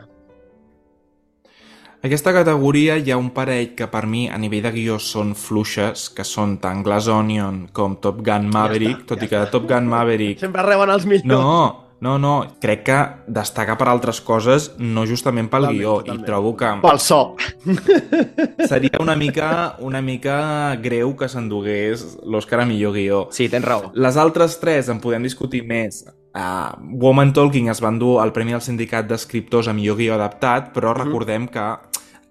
Aquesta 2.01 2.33
categoria 2.33 2.95
hi 2.97 3.11
ha 3.13 3.19
un 3.21 3.29
parell 3.37 3.75
que 3.77 3.85
per 3.93 4.07
mi 4.09 4.23
a 4.33 4.39
nivell 4.41 4.63
de 4.65 4.71
guió 4.73 4.95
són 5.05 5.35
fluixes, 5.37 6.07
que 6.17 6.25
són 6.25 6.55
tant 6.63 6.81
Glass 6.87 7.11
Onion 7.13 7.67
com 7.77 7.99
Top 8.01 8.23
Gun 8.25 8.49
Maverick, 8.49 9.03
està, 9.03 9.09
tot 9.11 9.21
ja 9.21 9.27
i 9.27 9.29
que 9.29 9.37
està. 9.43 9.53
Top 9.53 9.67
Gun 9.69 9.91
Maverick 9.91 10.41
Sempre 10.41 10.65
reben 10.65 10.89
els 10.95 11.05
millors. 11.05 11.29
No, 11.29 11.90
No, 12.01 12.15
no, 12.19 12.47
crec 12.61 12.83
que 12.87 12.99
destaca 13.29 13.75
per 13.77 13.91
altres 13.93 14.23
coses, 14.25 14.71
no 14.79 15.03
justament 15.05 15.51
pel 15.53 15.67
Totalment, 15.67 15.81
guió, 15.83 15.97
totalment. 16.01 16.23
i 16.25 16.29
trobo 16.31 16.53
que 16.57 16.71
Pel 16.81 17.01
so. 17.05 17.19
seria 18.71 19.01
una 19.01 19.17
mica, 19.17 19.77
una 19.81 20.01
mica 20.01 20.77
greu 20.81 21.13
que 21.17 21.29
s'endugués 21.29 22.05
l'Òscar 22.25 22.63
a 22.63 22.67
millor 22.69 22.95
guió. 22.97 23.21
Sí, 23.37 23.51
tens 23.53 23.67
raó. 23.69 23.91
Les 23.95 24.17
altres 24.17 24.57
tres 24.63 24.89
en 24.89 25.01
podem 25.05 25.23
discutir 25.29 25.63
més. 25.67 26.03
Uh, 26.31 26.73
Woman 27.03 27.33
Talking 27.35 27.69
es 27.73 27.81
va 27.83 27.91
endur 27.91 28.21
el 28.23 28.33
Premi 28.33 28.55
al 28.55 28.63
Sindicat 28.63 29.09
d'Escriptors 29.11 29.69
a 29.69 29.75
millor 29.75 29.99
guió 29.99 30.15
adaptat, 30.15 30.71
però 30.73 30.95
recordem 30.97 31.49
que 31.51 31.65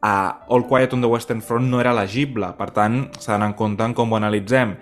uh, 0.04 0.32
All 0.48 0.66
Quiet 0.68 0.94
on 0.94 1.02
the 1.02 1.08
Western 1.08 1.42
Front 1.42 1.70
no 1.70 1.80
era 1.82 1.92
elegible, 1.92 2.52
per 2.58 2.70
tant, 2.76 3.02
s'ha 3.20 3.34
d'anar 3.34 3.52
en 3.52 3.56
compte 3.60 3.86
en 3.86 3.96
com 3.98 4.12
ho 4.12 4.20
analitzem. 4.20 4.76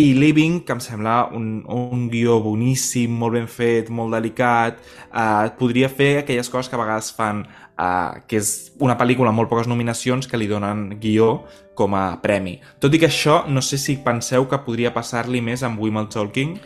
I 0.00 0.12
Living, 0.16 0.62
que 0.64 0.72
em 0.72 0.80
sembla 0.80 1.26
un, 1.36 1.64
un 1.68 2.06
guió 2.12 2.38
boníssim, 2.40 3.12
molt 3.12 3.36
ben 3.36 3.48
fet, 3.50 3.90
molt 3.92 4.14
delicat, 4.16 4.80
uh, 5.10 5.50
podria 5.58 5.90
fer 5.92 6.22
aquelles 6.22 6.48
coses 6.48 6.70
que 6.70 6.78
a 6.78 6.80
vegades 6.80 7.12
fan, 7.12 7.44
uh, 7.76 8.22
que 8.26 8.40
és 8.40 8.72
una 8.80 8.96
pel·lícula 9.00 9.32
amb 9.32 9.42
molt 9.42 9.52
poques 9.52 9.68
nominacions 9.68 10.28
que 10.28 10.40
li 10.40 10.48
donen 10.48 10.94
guió 11.02 11.42
com 11.76 11.96
a 11.96 12.06
premi. 12.24 12.58
Tot 12.80 12.94
i 12.94 13.00
que 13.00 13.10
això, 13.10 13.42
no 13.48 13.60
sé 13.64 13.78
si 13.80 14.00
penseu 14.04 14.48
que 14.48 14.60
podria 14.64 14.94
passar-li 14.94 15.44
més 15.44 15.64
amb 15.66 15.80
Women 15.80 16.08
Talking, 16.12 16.56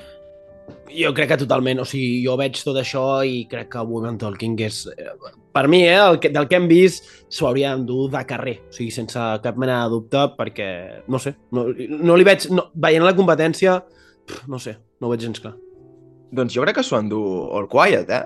Jo 0.97 1.11
crec 1.13 1.29
que 1.29 1.37
totalment, 1.43 1.81
o 1.83 1.85
sigui, 1.89 2.23
jo 2.25 2.37
veig 2.41 2.57
tot 2.65 2.77
això 2.81 3.03
i 3.27 3.43
crec 3.51 3.69
que 3.75 3.83
Women 3.85 4.17
Talking 4.23 4.55
és... 4.65 4.87
eh, 4.97 5.13
Per 5.57 5.65
mi, 5.73 5.83
eh, 5.89 5.97
el 5.97 6.19
que, 6.21 6.29
del 6.33 6.49
que 6.49 6.57
hem 6.59 6.67
vist, 6.69 7.07
s'ho 7.33 7.47
hauria 7.49 7.71
d'endur 7.73 8.11
de 8.13 8.23
carrer, 8.29 8.57
o 8.69 8.73
sigui, 8.77 8.91
sense 8.93 9.21
cap 9.45 9.57
mena 9.61 9.83
de 9.85 9.95
dubte, 9.95 10.23
perquè, 10.37 10.69
no 11.09 11.21
sé, 11.23 11.35
no, 11.57 11.67
no 11.89 12.17
li 12.17 12.27
veig... 12.29 12.49
No, 12.53 12.67
veient 12.75 13.05
la 13.05 13.15
competència, 13.17 13.79
no 14.53 14.61
sé, 14.61 14.77
no 15.01 15.09
ho 15.09 15.13
veig 15.15 15.25
gens 15.25 15.41
clar. 15.41 15.55
Doncs 16.37 16.57
jo 16.57 16.65
crec 16.65 16.77
que 16.81 16.85
s'ho 16.85 16.99
endú 17.01 17.23
All 17.57 17.69
Quiet, 17.73 18.13
eh? 18.13 18.25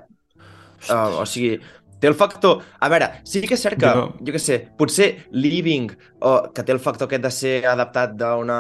Uh, 0.89 1.21
o 1.21 1.27
sigui, 1.29 1.59
té 2.01 2.07
el 2.09 2.15
factor... 2.15 2.63
A 2.81 2.89
veure, 2.89 3.11
sí 3.25 3.41
que 3.47 3.55
és 3.55 3.63
cert 3.63 3.79
que, 3.79 3.87
jo, 3.87 4.07
Jo- 4.19 4.33
què 4.33 4.39
sé, 4.41 4.57
potser 4.79 5.27
Living, 5.33 5.91
o, 6.21 6.51
que 6.55 6.63
té 6.65 6.73
el 6.73 6.81
factor 6.81 7.07
aquest 7.09 7.23
de 7.23 7.31
ser 7.31 7.55
adaptat 7.69 8.15
d'una... 8.17 8.59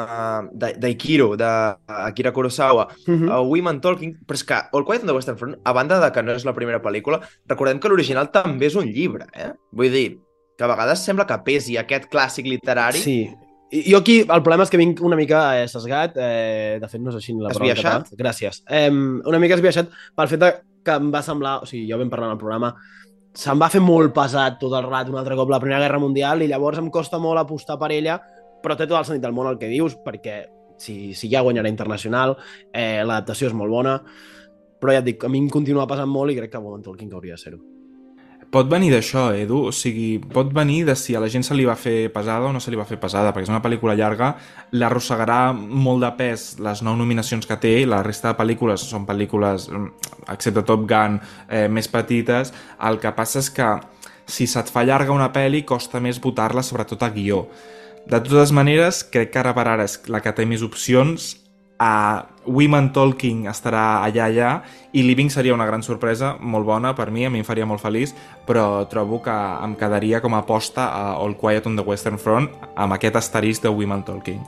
de- 0.52 0.74
d'Aikido, 0.78 1.34
d'Akira 1.36 2.32
Kurosawa, 2.32 2.88
Mm 3.06 3.16
-hmm. 3.18 3.28
uh, 3.40 3.42
Women 3.50 3.80
Talking, 3.80 4.16
però 4.26 4.34
és 4.34 4.44
que 4.44 4.54
All 4.72 4.84
Quiet 4.84 5.02
on 5.02 5.06
the 5.08 5.14
Western 5.14 5.38
Front, 5.38 5.56
a 5.64 5.72
banda 5.72 5.98
de 6.00 6.12
que 6.12 6.22
no 6.22 6.32
és 6.32 6.44
la 6.44 6.52
primera 6.54 6.80
pel·lícula, 6.82 7.20
recordem 7.48 7.78
que 7.80 7.88
l'original 7.88 8.30
també 8.30 8.66
és 8.66 8.74
un 8.76 8.84
llibre, 8.86 9.26
eh? 9.34 9.52
Vull 9.72 9.90
dir, 9.90 10.18
que 10.56 10.64
a 10.64 10.66
vegades 10.68 10.98
sembla 11.04 11.26
que 11.26 11.38
pesi 11.44 11.76
aquest 11.78 12.04
clàssic 12.12 12.44
literari. 12.46 12.98
Sí. 12.98 13.30
I- 13.72 13.90
Jo 13.92 13.98
aquí, 13.98 14.20
el 14.20 14.42
problema 14.42 14.64
és 14.64 14.70
que 14.70 14.76
vinc 14.76 15.00
una 15.00 15.16
mica 15.16 15.62
eh, 15.62 15.68
sesgat, 15.68 16.12
eh, 16.16 16.78
de 16.80 16.88
fet 16.88 17.00
no 17.00 17.10
és 17.10 17.16
així 17.16 17.32
la 17.32 17.48
paraula 17.48 17.72
Esbiaixat? 17.72 18.10
Gràcies. 18.18 18.62
Eh, 18.68 18.90
una 18.90 19.38
mica 19.38 19.54
esbiaixat 19.54 19.88
pel 20.16 20.28
fet 20.28 20.40
de 20.40 20.54
que 20.84 20.90
em 20.92 21.12
va 21.12 21.22
semblar, 21.22 21.62
o 21.62 21.66
sigui, 21.66 21.86
jo 21.90 21.96
vam 21.98 22.10
parlar 22.10 22.26
en 22.28 22.32
el 22.32 22.38
programa, 22.38 22.74
se'm 23.34 23.60
va 23.62 23.70
fer 23.70 23.80
molt 23.82 24.14
pesat 24.14 24.58
tot 24.60 24.74
el 24.74 24.86
rat 24.88 25.10
un 25.10 25.18
altre 25.20 25.36
cop 25.38 25.50
la 25.50 25.60
Primera 25.62 25.80
Guerra 25.82 26.00
Mundial 26.02 26.42
i 26.42 26.48
llavors 26.50 26.80
em 26.82 26.90
costa 26.90 27.18
molt 27.18 27.38
apostar 27.38 27.78
per 27.78 27.92
ella, 27.94 28.18
però 28.62 28.76
té 28.76 28.86
tot 28.86 28.98
el 28.98 29.06
sentit 29.08 29.24
del 29.24 29.36
món 29.36 29.48
el 29.50 29.58
que 29.58 29.70
dius, 29.70 29.96
perquè 30.04 30.42
si, 30.80 31.14
si 31.14 31.30
ja 31.32 31.44
guanyarà 31.46 31.70
internacional, 31.70 32.36
eh, 32.72 33.02
l'adaptació 33.04 33.50
és 33.50 33.56
molt 33.56 33.70
bona, 33.70 33.98
però 34.80 34.96
ja 34.96 35.04
et 35.04 35.12
dic, 35.12 35.24
a 35.24 35.30
mi 35.32 35.42
em 35.44 35.50
continua 35.52 35.86
passant 35.86 36.08
molt 36.10 36.32
i 36.32 36.40
crec 36.40 36.54
que 36.54 36.64
Woman 36.64 36.82
Talking 36.82 37.12
hauria 37.12 37.36
de 37.36 37.44
ser-ho. 37.44 37.79
Pot 38.50 38.66
venir 38.66 38.88
d'això, 38.90 39.28
Edu, 39.38 39.60
o 39.68 39.70
sigui, 39.70 40.16
pot 40.18 40.48
venir 40.50 40.80
de 40.88 40.96
si 40.98 41.14
a 41.14 41.20
la 41.22 41.28
gent 41.30 41.44
se 41.46 41.54
li 41.54 41.62
va 41.68 41.76
fer 41.78 42.08
pesada 42.10 42.48
o 42.48 42.50
no 42.50 42.58
se 42.58 42.72
li 42.72 42.78
va 42.78 42.86
fer 42.88 42.98
pesada, 42.98 43.30
perquè 43.30 43.46
és 43.46 43.52
una 43.52 43.60
pel·lícula 43.62 43.94
llarga, 43.94 44.32
l'arrossegarà 44.74 45.52
molt 45.54 46.02
de 46.02 46.10
pes 46.18 46.46
les 46.58 46.82
nou 46.82 46.96
nominacions 46.98 47.46
que 47.46 47.60
té, 47.62 47.76
la 47.86 48.02
resta 48.02 48.32
de 48.32 48.38
pel·lícules 48.40 48.82
són 48.90 49.06
pel·lícules, 49.06 49.68
mm, 49.70 50.10
excepte 50.34 50.64
Top 50.66 50.82
Gun, 50.90 51.20
eh, 51.48 51.68
més 51.68 51.86
petites, 51.86 52.50
el 52.88 52.98
que 52.98 53.14
passa 53.14 53.38
és 53.38 53.50
que 53.54 53.70
si 54.26 54.48
se't 54.50 54.74
fa 54.74 54.82
llarga 54.82 55.14
una 55.14 55.30
pel·li 55.30 55.62
costa 55.64 56.00
més 56.00 56.18
votar-la 56.18 56.66
sobretot 56.66 57.02
a 57.04 57.10
guió. 57.14 57.46
De 58.06 58.18
totes 58.18 58.50
maneres, 58.50 59.04
crec 59.04 59.30
que 59.30 59.38
ara 59.38 59.54
per 59.54 59.68
ara 59.68 59.84
és 59.84 60.00
la 60.08 60.18
que 60.20 60.32
té 60.32 60.44
més 60.44 60.62
opcions, 60.66 61.36
a 61.80 62.26
Women 62.44 62.90
Talking 62.92 63.48
estarà 63.48 64.02
allà 64.04 64.26
allà 64.28 64.52
i 64.92 65.02
Living 65.06 65.30
seria 65.32 65.54
una 65.54 65.64
gran 65.64 65.82
sorpresa, 65.82 66.34
molt 66.40 66.66
bona 66.68 66.92
per 66.94 67.08
mi, 67.10 67.24
a 67.24 67.30
mi 67.30 67.40
em 67.40 67.46
faria 67.46 67.66
molt 67.68 67.80
feliç, 67.80 68.12
però 68.46 68.84
trobo 68.90 69.20
que 69.24 69.32
em 69.64 69.76
quedaria 69.80 70.20
com 70.20 70.34
a 70.36 70.42
aposta 70.44 70.90
a 70.92 71.12
All 71.16 71.36
Quiet 71.40 71.68
on 71.70 71.76
the 71.80 71.84
Western 71.86 72.18
Front 72.18 72.50
amb 72.76 72.96
aquest 72.96 73.16
asterisc 73.16 73.64
de 73.64 73.72
Women 73.72 74.04
Talking. 74.04 74.40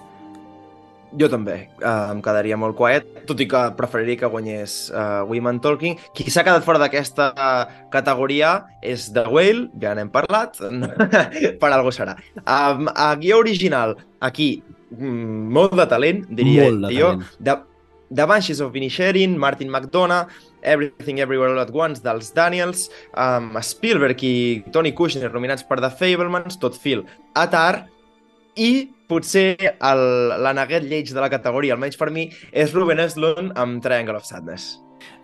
Jo 1.12 1.28
també, 1.28 1.68
uh, 1.82 2.08
em 2.14 2.22
quedaria 2.24 2.56
molt 2.56 2.72
quiet, 2.76 3.08
tot 3.28 3.40
i 3.44 3.46
que 3.48 3.60
preferiria 3.76 4.22
que 4.22 4.30
guanyés 4.32 4.76
uh, 4.96 5.20
Women 5.28 5.60
Talking. 5.60 5.98
Qui 6.16 6.32
s'ha 6.32 6.44
quedat 6.44 6.64
fora 6.64 6.80
d'aquesta 6.80 7.26
uh, 7.36 7.64
categoria 7.92 8.54
és 8.80 9.10
The 9.12 9.26
Whale, 9.28 9.66
ja 9.80 9.92
n'hem 9.96 10.08
parlat, 10.12 10.56
per 11.60 11.70
algo 11.70 11.92
serà. 11.92 12.16
Um, 12.42 12.88
a 12.88 13.12
guió 13.20 13.42
original, 13.44 13.98
aquí, 14.24 14.54
molt 14.98 15.74
de 15.78 15.86
talent, 15.86 16.24
diria 16.28 16.68
Molt 16.70 16.88
de 16.88 16.94
jo. 16.98 17.12
De, 17.38 17.56
The 18.14 18.26
Banshees 18.28 18.60
of 18.60 18.74
Inisherin, 18.76 19.38
Martin 19.38 19.70
McDonough, 19.70 20.28
Everything 20.62 21.18
Everywhere 21.18 21.52
All 21.52 21.60
At 21.62 21.70
Once 21.72 22.02
dels 22.04 22.32
Daniels, 22.34 22.90
um, 23.16 23.54
Spielberg 23.62 24.20
i 24.22 24.62
Tony 24.70 24.92
Kushner 24.92 25.32
nominats 25.32 25.64
per 25.64 25.80
The 25.80 25.90
Fablemans, 25.90 26.58
tot 26.60 26.76
fil 26.76 27.06
a 27.34 27.48
Tar, 27.50 27.86
i 28.54 28.90
potser 29.08 29.56
el- 29.80 30.42
l'aneguet 30.44 30.84
lleig 30.84 31.08
de 31.12 31.20
la 31.20 31.30
categoria, 31.30 31.72
almenys 31.74 31.96
per 31.96 32.10
mi, 32.10 32.30
és 32.52 32.72
Ruben 32.74 32.98
Östlund 33.00 33.52
amb 33.56 33.82
Triangle 33.82 34.16
of 34.16 34.24
Sadness. 34.28 34.78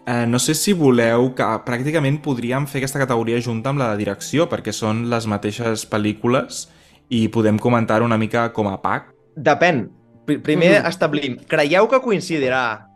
Eh, 0.07 0.24
no 0.26 0.38
sé 0.38 0.54
si 0.54 0.72
voleu 0.72 1.35
que 1.37 1.44
pràcticament 1.66 2.22
podríem 2.24 2.66
fer 2.66 2.81
aquesta 2.81 2.98
categoria 2.98 3.38
junta 3.44 3.68
amb 3.68 3.78
la 3.83 3.90
de 3.92 3.98
direcció, 4.00 4.48
perquè 4.48 4.72
són 4.72 5.11
les 5.11 5.26
mateixes 5.28 5.85
pel·lícules 5.90 6.68
i 7.11 7.28
podem 7.28 7.59
comentar 7.59 8.00
una 8.02 8.16
mica 8.16 8.50
com 8.52 8.66
a 8.68 8.78
pack. 8.81 9.12
Depèn. 9.38 9.88
Pr- 10.27 10.42
Primer 10.42 10.81
Mhm. 10.83 10.88
establim, 10.88 11.37
creieu 11.46 11.88
que 11.88 12.01
coincidirà 12.01 12.87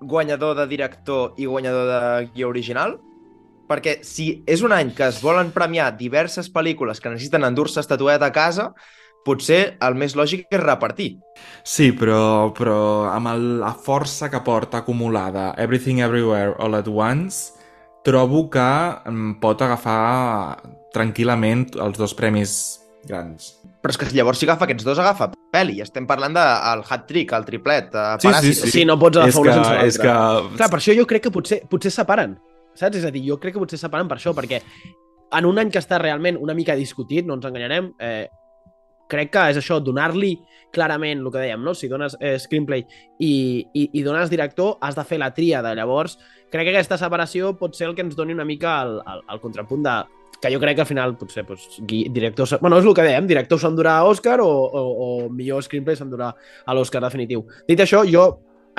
guanyador 0.00 0.56
de 0.56 0.66
director 0.66 1.34
i 1.36 1.44
guanyador 1.46 1.86
de 1.86 2.30
guió 2.34 2.48
original? 2.48 2.98
Perquè 3.68 4.00
si 4.02 4.42
és 4.46 4.62
un 4.62 4.72
any 4.72 4.94
que 4.94 5.06
es 5.06 5.20
volen 5.22 5.52
premiar 5.52 5.96
diverses 5.96 6.48
pel·lícules 6.52 6.98
que 7.00 7.10
necessiten 7.12 7.44
endur-se 7.44 7.78
estatueta 7.78 8.26
a 8.26 8.32
casa, 8.32 8.72
potser 9.24 9.76
el 9.80 9.94
més 9.94 10.16
lògic 10.16 10.46
és 10.50 10.60
repartir. 10.60 11.18
Sí, 11.62 11.92
però, 11.92 12.52
però 12.56 13.12
amb 13.12 13.28
el, 13.28 13.60
la 13.60 13.74
força 13.74 14.30
que 14.30 14.40
porta 14.40 14.78
acumulada 14.78 15.54
Everything 15.58 16.00
Everywhere 16.00 16.54
All 16.58 16.74
At 16.74 16.88
Once, 16.88 17.52
trobo 18.02 18.48
que 18.50 18.66
em 19.06 19.36
pot 19.38 19.60
agafar 19.62 20.56
tranquil·lament 20.92 21.76
els 21.78 21.98
dos 21.98 22.14
premis 22.14 22.80
grans. 23.06 23.60
Però 23.82 23.90
és 23.92 23.96
que 24.00 24.10
llavors 24.16 24.38
si 24.40 24.46
agafa 24.48 24.64
aquests 24.64 24.84
dos, 24.84 24.98
agafa 24.98 25.30
pel·li. 25.60 25.80
Estem 25.84 26.06
parlant 26.08 26.34
del 26.34 26.84
hat-trick, 26.88 27.32
el 27.36 27.44
triplet, 27.46 27.94
eh, 27.94 28.06
Sí, 28.18 28.26
sí, 28.26 28.32
Paràsitos. 28.32 28.74
Sí, 28.74 28.84
no 28.88 28.98
pots 28.98 29.20
agafar 29.20 29.30
és 29.30 29.36
una 29.40 29.50
que, 29.50 29.58
sense 29.58 29.70
l'altra. 29.70 29.86
és 29.86 30.00
que... 30.00 30.56
Clar, 30.56 30.70
per 30.72 30.80
això 30.80 30.96
jo 30.96 31.06
crec 31.06 31.28
que 31.28 31.34
potser, 31.34 31.60
potser 31.70 31.92
separen. 31.94 32.38
Saps? 32.74 32.96
És 33.00 33.04
a 33.04 33.10
dir, 33.14 33.22
jo 33.28 33.38
crec 33.42 33.54
que 33.54 33.62
potser 33.62 33.78
separen 33.78 34.08
per 34.08 34.18
això, 34.18 34.34
perquè 34.34 34.60
en 35.32 35.46
un 35.46 35.58
any 35.62 35.70
que 35.70 35.78
està 35.78 35.98
realment 36.02 36.38
una 36.40 36.54
mica 36.58 36.74
discutit, 36.78 37.26
no 37.26 37.36
ens 37.38 37.46
enganyarem, 37.46 37.92
eh, 38.02 38.28
crec 39.10 39.30
que 39.34 39.44
és 39.50 39.58
això, 39.58 39.80
donar-li 39.82 40.36
clarament 40.74 41.18
el 41.18 41.30
que 41.34 41.42
dèiem, 41.42 41.62
no? 41.66 41.74
si 41.74 41.88
dones 41.90 42.16
eh, 42.20 42.36
screenplay 42.38 42.84
i, 43.18 43.32
i, 43.74 43.88
i 43.98 44.02
dones 44.06 44.30
director, 44.30 44.76
has 44.80 44.94
de 44.94 45.04
fer 45.04 45.18
la 45.18 45.32
tríada. 45.34 45.74
Llavors, 45.74 46.16
crec 46.50 46.68
que 46.68 46.74
aquesta 46.76 46.98
separació 46.98 47.56
pot 47.58 47.74
ser 47.74 47.88
el 47.88 47.96
que 47.96 48.02
ens 48.06 48.14
doni 48.18 48.36
una 48.36 48.46
mica 48.46 48.80
el, 48.86 49.00
el, 49.02 49.24
el 49.34 49.40
contrapunt 49.42 49.82
de 49.86 49.96
que 50.40 50.52
jo 50.52 50.60
crec 50.60 50.78
que 50.78 50.84
al 50.84 50.88
final 50.88 51.16
potser 51.20 51.44
doncs, 51.46 51.80
director... 51.84 52.48
Bueno, 52.60 52.78
és 52.80 52.86
el 52.86 52.94
que 52.96 53.04
dèiem, 53.04 53.26
director 53.28 53.60
s'endurà 53.60 53.98
a 53.98 54.06
Òscar 54.08 54.38
o, 54.40 54.48
o, 54.48 54.84
o 55.04 55.08
millor 55.28 55.64
screenplay 55.66 55.98
s'endurà 55.98 56.30
a 56.32 56.76
l'Òscar 56.76 57.02
definitiu. 57.04 57.44
Dit 57.68 57.82
això, 57.84 58.02
jo 58.08 58.24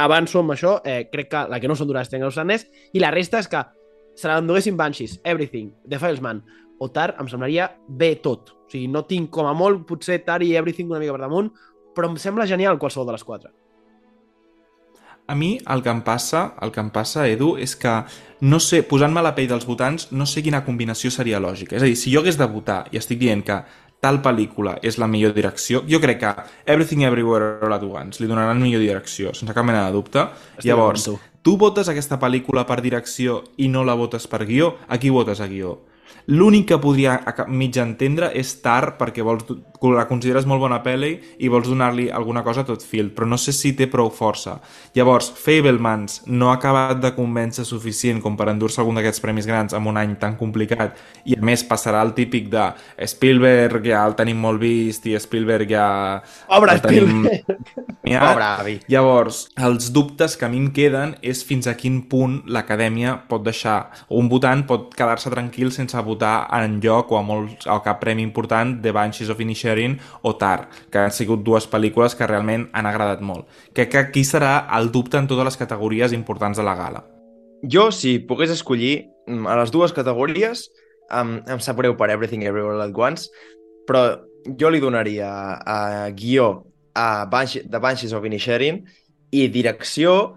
avanço 0.01 0.41
amb 0.41 0.55
això, 0.55 0.79
eh, 0.85 1.05
crec 1.11 1.29
que 1.29 1.43
la 1.51 1.59
que 1.61 1.69
no 1.69 1.77
s'endurà 1.77 2.01
és 2.01 2.13
of 2.25 2.33
Sadness 2.33 2.67
i 2.93 2.99
la 2.99 3.11
resta 3.11 3.39
és 3.39 3.47
que 3.47 3.61
se 4.15 4.27
l'enduguessin 4.27 4.77
Banshees, 4.77 5.19
Everything, 5.23 5.71
The 5.87 5.99
Filesman 5.99 6.41
o 6.79 6.89
Tar, 6.89 7.15
em 7.19 7.27
semblaria 7.29 7.69
bé 7.87 8.15
tot. 8.15 8.49
O 8.65 8.69
sigui, 8.71 8.87
no 8.87 9.05
tinc 9.05 9.29
com 9.29 9.45
a 9.45 9.53
molt 9.53 9.85
potser 9.87 10.23
Tar 10.25 10.41
i 10.41 10.55
Everything 10.57 10.89
una 10.89 10.99
mica 10.99 11.13
per 11.13 11.21
damunt, 11.21 11.51
però 11.95 12.09
em 12.09 12.17
sembla 12.17 12.49
genial 12.49 12.79
qualsevol 12.79 13.05
de 13.05 13.19
les 13.19 13.23
quatre. 13.27 13.51
A 15.31 15.35
mi 15.35 15.53
el 15.71 15.79
que 15.79 15.87
em 15.87 16.01
passa, 16.03 16.49
el 16.59 16.73
que 16.75 16.81
em 16.83 16.89
passa, 16.91 17.23
Edu, 17.31 17.53
és 17.55 17.77
que 17.79 17.91
no 18.43 18.57
sé, 18.59 18.81
posant-me 18.83 19.21
la 19.23 19.31
pell 19.37 19.47
dels 19.47 19.63
votants, 19.69 20.09
no 20.11 20.25
sé 20.27 20.41
quina 20.43 20.59
combinació 20.65 21.11
seria 21.13 21.39
lògica. 21.39 21.77
És 21.77 21.85
a 21.85 21.87
dir, 21.87 21.95
si 21.95 22.11
jo 22.11 22.19
hagués 22.19 22.39
de 22.39 22.47
votar 22.51 22.81
i 22.91 22.99
estic 22.99 23.21
dient 23.21 23.45
que 23.47 23.61
tal 24.03 24.19
pel·lícula 24.25 24.73
és 24.83 24.97
la 24.99 25.07
millor 25.07 25.31
direcció, 25.37 25.83
jo 25.87 26.01
crec 26.03 26.19
que 26.23 26.31
Everything 26.65 27.05
Everywhere 27.07 27.61
All 27.61 27.77
At 27.77 27.85
Once 27.87 28.19
li 28.19 28.27
donaran 28.27 28.59
millor 28.59 28.81
direcció, 28.83 29.31
sense 29.37 29.55
cap 29.55 29.67
mena 29.67 29.85
de 29.85 29.93
dubte. 29.95 30.25
Estic 30.57 30.71
Llavors, 30.71 31.07
tu 31.45 31.55
votes 31.61 31.87
aquesta 31.87 32.19
pel·lícula 32.19 32.65
per 32.67 32.81
direcció 32.81 33.39
i 33.61 33.69
no 33.71 33.85
la 33.87 33.95
votes 33.95 34.27
per 34.27 34.43
guió, 34.49 34.73
a 34.89 34.99
qui 34.99 35.13
votes 35.13 35.39
a 35.39 35.47
guió? 35.47 35.77
L'únic 36.27 36.67
que 36.69 36.77
podria 36.81 37.17
mig 37.47 37.77
entendre 37.81 38.31
és 38.37 38.53
Tar, 38.61 38.97
perquè 38.99 39.23
vols, 39.25 39.47
la 39.95 40.05
consideres 40.09 40.45
molt 40.45 40.61
bona 40.61 40.81
pel·li 40.85 41.11
i 41.41 41.49
vols 41.49 41.69
donar-li 41.69 42.09
alguna 42.13 42.43
cosa 42.45 42.61
a 42.61 42.67
tot 42.67 42.83
fil, 42.85 43.09
però 43.15 43.27
no 43.27 43.39
sé 43.41 43.53
si 43.55 43.73
té 43.77 43.87
prou 43.89 44.11
força. 44.13 44.59
Llavors, 44.95 45.31
Fablemans 45.41 46.21
no 46.27 46.51
ha 46.51 46.57
acabat 46.59 47.01
de 47.01 47.13
convèncer 47.15 47.65
suficient 47.65 48.21
com 48.21 48.37
per 48.37 48.51
endur-se 48.51 48.81
algun 48.81 48.99
d'aquests 48.99 49.23
premis 49.23 49.49
grans 49.49 49.73
en 49.73 49.87
un 49.89 49.97
any 49.97 50.15
tan 50.21 50.37
complicat 50.37 50.99
i 51.25 51.37
a 51.37 51.41
més 51.41 51.65
passarà 51.67 52.03
el 52.05 52.13
típic 52.17 52.49
de 52.51 52.69
Spielberg 53.07 53.85
ja 53.89 54.05
el 54.05 54.15
tenim 54.19 54.41
molt 54.41 54.61
vist 54.61 55.07
i 55.09 55.17
Spielberg 55.19 55.73
ja... 55.73 55.87
Pobre 56.47 56.77
el 56.77 56.83
tenim 56.85 57.25
Spielberg. 57.25 57.81
premiat. 58.01 58.27
Pobre 58.27 58.45
avi. 58.45 58.77
Llavors, 58.91 59.41
els 59.57 59.91
dubtes 59.93 60.37
que 60.37 60.45
a 60.45 60.51
mi 60.51 60.61
em 60.61 60.69
queden 60.75 61.15
és 61.21 61.43
fins 61.47 61.67
a 61.67 61.75
quin 61.79 62.01
punt 62.09 62.41
l'acadèmia 62.51 63.17
pot 63.29 63.43
deixar, 63.45 63.91
o 64.09 64.19
un 64.21 64.29
votant 64.29 64.65
pot 64.67 64.91
quedar-se 64.97 65.31
tranquil 65.33 65.71
sense 65.73 65.97
votar 66.05 66.20
en 66.23 66.79
lloc 66.83 67.11
o 67.11 67.17
a, 67.19 67.23
molts, 67.25 67.67
o 67.67 67.75
a 67.75 67.83
cap 67.85 67.99
premi 68.01 68.23
important 68.23 68.77
de 68.81 68.93
Banshees 68.95 69.31
of 69.33 69.41
Inisherin 69.41 69.97
o 70.21 70.35
Tar, 70.35 70.69
que 70.91 70.99
han 71.01 71.15
sigut 71.15 71.43
dues 71.43 71.67
pel·lícules 71.69 72.15
que 72.17 72.27
realment 72.29 72.67
han 72.73 72.89
agradat 72.89 73.23
molt. 73.25 73.47
Crec 73.73 73.91
que 73.91 74.01
aquí 74.01 74.23
serà 74.27 74.67
el 74.77 74.91
dubte 74.91 75.19
en 75.19 75.29
totes 75.29 75.51
les 75.51 75.59
categories 75.59 76.13
importants 76.13 76.57
de 76.57 76.65
la 76.67 76.75
gala. 76.75 77.05
Jo, 77.61 77.91
si 77.91 78.17
pogués 78.19 78.49
escollir 78.49 79.07
mm, 79.27 79.47
a 79.47 79.57
les 79.61 79.71
dues 79.71 79.93
categories, 79.93 80.69
em, 81.11 81.39
em 81.45 81.61
sap 81.61 81.77
greu 81.77 81.97
per 81.97 82.09
Everything 82.09 82.45
Everywhere 82.45 82.77
All 82.77 82.87
At 82.89 82.97
Once, 82.97 83.29
però 83.87 84.21
jo 84.57 84.71
li 84.73 84.81
donaria 84.81 85.29
a 85.61 86.09
guió 86.17 86.65
a 86.93 87.25
Banshee, 87.25 87.63
de 87.63 87.79
Banshees 87.79 88.13
of 88.13 88.25
Inisherin 88.25 88.81
i 89.31 89.47
direcció, 89.47 90.35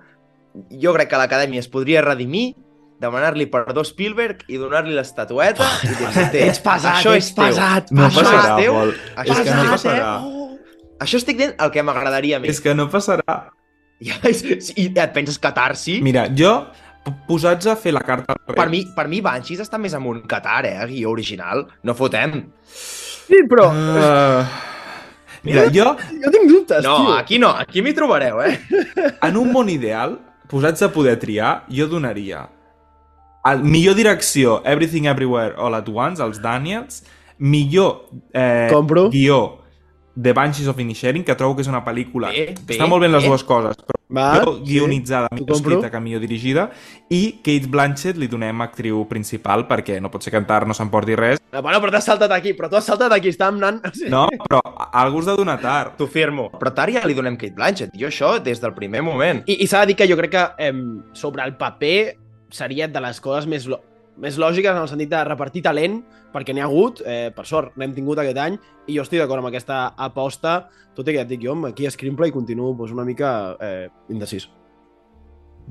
jo 0.70 0.92
crec 0.94 1.10
que 1.10 1.18
l'acadèmia 1.18 1.62
es 1.62 1.70
podria 1.70 2.04
redimir 2.04 2.52
demanar-li 3.00 3.46
perdó 3.50 3.82
a 3.82 3.84
Spielberg 3.88 4.44
i 4.48 4.56
donar-li 4.60 4.94
l'estatueta 4.94 5.66
i 5.82 5.88
dir-li, 5.88 6.24
"Té, 6.32 6.46
Ets 6.48 6.60
pesat, 6.60 7.00
això 7.02 7.14
ets 7.16 7.34
teu. 7.34 7.44
pesat, 7.44 7.90
No 7.90 8.06
Això 8.06 8.20
passarà, 8.22 8.58
és 8.58 8.64
teu. 8.64 8.72
Pol. 8.72 8.94
Això 9.16 9.32
És 9.32 9.40
que 9.40 9.54
no 9.54 9.62
teu. 9.62 9.72
passarà. 9.72 10.20
Oh. 10.22 10.58
Això 11.00 11.16
estic 11.16 11.36
dient 11.36 11.54
el 11.58 11.70
que 11.70 11.82
m'agradaria 11.82 12.36
a 12.36 12.40
mi. 12.40 12.48
És 12.48 12.60
que 12.60 12.74
no 12.74 12.88
passarà. 12.90 13.50
Ja, 14.00 14.14
I 14.76 14.92
et 14.94 15.12
penses 15.12 15.38
sí? 15.76 16.00
Mira, 16.02 16.28
jo, 16.36 16.66
posats 17.28 17.66
a 17.66 17.76
fer 17.76 17.92
la 17.92 18.00
carta 18.00 18.34
al 18.34 18.54
Per 18.54 18.68
mi, 18.68 18.84
per 18.94 19.08
mi 19.08 19.20
Banshees 19.20 19.60
està 19.60 19.78
més 19.78 19.94
amunt 19.94 20.26
que 20.26 20.40
Tar, 20.40 20.64
eh? 20.66 20.86
Guió 20.86 21.10
original. 21.10 21.66
No 21.82 21.94
fotem. 21.94 22.52
Sí, 22.64 23.42
però... 23.48 23.68
Uh, 23.70 24.44
mira, 25.42 25.66
jo, 25.72 25.96
Jo 26.22 26.30
tinc 26.30 26.48
dubtes, 26.48 26.82
No, 26.84 26.96
tio. 27.06 27.14
aquí 27.16 27.38
no. 27.38 27.50
Aquí 27.50 27.82
m'hi 27.82 27.92
trobareu, 27.94 28.40
eh? 28.42 28.60
en 29.22 29.36
un 29.36 29.52
món 29.52 29.68
ideal, 29.68 30.18
posats 30.48 30.82
a 30.82 30.90
poder 30.92 31.18
triar, 31.18 31.64
jo 31.68 31.86
donaria 31.86 32.48
el 33.50 33.62
millor 33.64 33.94
direcció 33.94 34.62
Everything 34.64 35.04
Everywhere 35.10 35.54
All 35.58 35.74
At 35.74 35.88
Once, 35.88 36.22
els 36.22 36.40
Daniels, 36.42 37.02
millor 37.38 38.06
eh, 38.32 38.68
Compro. 38.72 39.10
guió 39.10 39.60
The 40.14 40.32
Banshees 40.32 40.68
of 40.68 40.78
Inisherin, 40.78 41.24
que 41.24 41.34
trobo 41.34 41.56
que 41.56 41.64
és 41.64 41.68
una 41.68 41.80
pel·lícula 41.84 42.28
Bé, 42.30 42.52
que 42.54 42.62
bé, 42.68 42.76
està 42.76 42.86
molt 42.86 43.02
ben 43.02 43.10
les 43.10 43.24
bé. 43.24 43.28
dues 43.28 43.42
coses, 43.42 43.74
però 43.82 43.98
Va, 44.14 44.26
millor 44.36 44.60
guionitzada, 44.62 45.26
T'ho 45.32 45.40
millor 45.42 45.56
escrita 45.56 45.90
que 45.90 46.00
millor 46.00 46.20
dirigida, 46.22 46.68
i 47.10 47.40
Kate 47.42 47.66
Blanchett 47.66 48.20
li 48.20 48.28
donem 48.30 48.62
actriu 48.62 49.00
principal, 49.10 49.66
perquè 49.66 49.98
no 50.00 50.12
pot 50.12 50.22
ser 50.22 50.30
cantar, 50.30 50.68
no 50.68 50.76
s'emporti 50.76 51.16
res. 51.18 51.42
Ah, 51.50 51.60
Bueno, 51.60 51.80
però 51.82 51.90
t'has 51.90 52.06
saltat 52.06 52.30
aquí, 52.30 52.52
però 52.54 52.70
tu 52.70 52.76
has 52.78 52.86
saltat 52.86 53.10
aquí, 53.12 53.32
estàvem 53.34 53.58
anant... 53.58 53.82
Sí. 53.92 54.06
No, 54.14 54.28
però 54.46 54.60
algú 54.92 55.18
us 55.18 55.26
de 55.26 55.34
donar 55.34 55.58
tard. 55.60 55.96
T'ho 55.98 56.06
firmo. 56.06 56.46
Però 56.60 56.70
Tar 56.74 56.92
ja 56.94 57.02
li 57.06 57.14
donem 57.14 57.34
Kate 57.36 57.54
Blanchett. 57.56 57.96
Jo 57.98 58.06
això 58.06 58.36
des 58.38 58.60
del 58.62 58.74
primer 58.74 59.02
moment. 59.02 59.42
I, 59.50 59.64
i 59.64 59.66
s'ha 59.66 59.82
de 59.82 59.92
dir 59.92 59.96
que 59.98 60.06
jo 60.06 60.16
crec 60.20 60.30
que 60.30 60.44
eh, 60.68 60.72
sobre 61.12 61.42
el 61.42 61.56
paper 61.58 62.23
seria 62.54 62.88
de 62.88 63.02
les 63.02 63.20
coses 63.20 63.48
més, 63.50 63.66
lo 63.70 63.80
més 64.20 64.38
lògiques 64.38 64.70
en 64.70 64.84
el 64.84 64.90
sentit 64.90 65.10
de 65.10 65.20
repartir 65.26 65.64
talent, 65.66 65.98
perquè 66.34 66.54
n'hi 66.54 66.62
ha 66.62 66.68
hagut, 66.68 67.02
eh, 67.02 67.30
per 67.34 67.46
sort, 67.46 67.74
n'hem 67.78 67.94
tingut 67.96 68.20
aquest 68.22 68.38
any, 68.38 68.58
i 68.86 68.96
jo 68.96 69.02
estic 69.02 69.18
d'acord 69.18 69.42
amb 69.42 69.50
aquesta 69.50 69.94
aposta, 69.98 70.68
tot 70.94 71.08
i 71.08 71.14
que 71.14 71.18
ja 71.18 71.24
et 71.26 71.32
dic 71.32 71.42
jo, 71.42 71.56
aquí 71.66 71.86
a 71.86 71.90
Screenplay 71.90 72.30
continuo 72.34 72.72
doncs, 72.78 72.92
una 72.94 73.06
mica 73.06 73.56
eh, 73.60 73.88
indecis. 74.14 74.46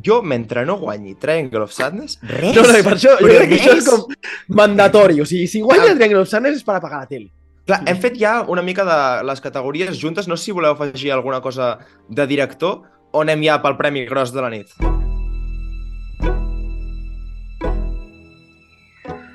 Jo, 0.03 0.21
mentre 0.25 0.65
no 0.65 0.79
guanyi 0.81 1.15
Triangle 1.21 1.67
of 1.67 1.71
Sadness, 1.71 2.17
res. 2.25 2.55
No, 2.57 2.65
no, 2.65 2.81
per 2.83 2.95
això, 2.97 3.13
jo 3.21 3.29
crec 3.29 3.51
que 3.51 3.61
això 3.61 3.77
és 3.77 3.87
com 3.87 4.57
mandatori, 4.57 5.21
o 5.21 5.27
sigui, 5.29 5.47
si 5.47 5.61
guanya 5.61 5.91
el 5.93 6.01
Triangle 6.01 6.25
of 6.25 6.31
Sadness 6.31 6.59
és 6.59 6.67
per 6.67 6.79
apagar 6.79 7.05
la 7.05 7.11
tele. 7.11 7.29
Clar, 7.63 7.79
hem 7.87 7.99
fet 8.03 8.17
ja 8.19 8.41
una 8.51 8.63
mica 8.65 8.83
de 8.83 8.97
les 9.23 9.39
categories 9.39 9.95
juntes. 10.01 10.27
No 10.27 10.35
sé 10.35 10.49
si 10.49 10.57
voleu 10.57 10.75
afegir 10.75 11.13
alguna 11.15 11.39
cosa 11.39 11.77
de 12.09 12.27
director 12.27 12.81
o 13.13 13.23
anem 13.23 13.47
ja 13.47 13.61
pel 13.63 13.79
Premi 13.79 14.03
Gros 14.09 14.35
de 14.35 14.43
la 14.43 14.51
nit. 14.51 14.75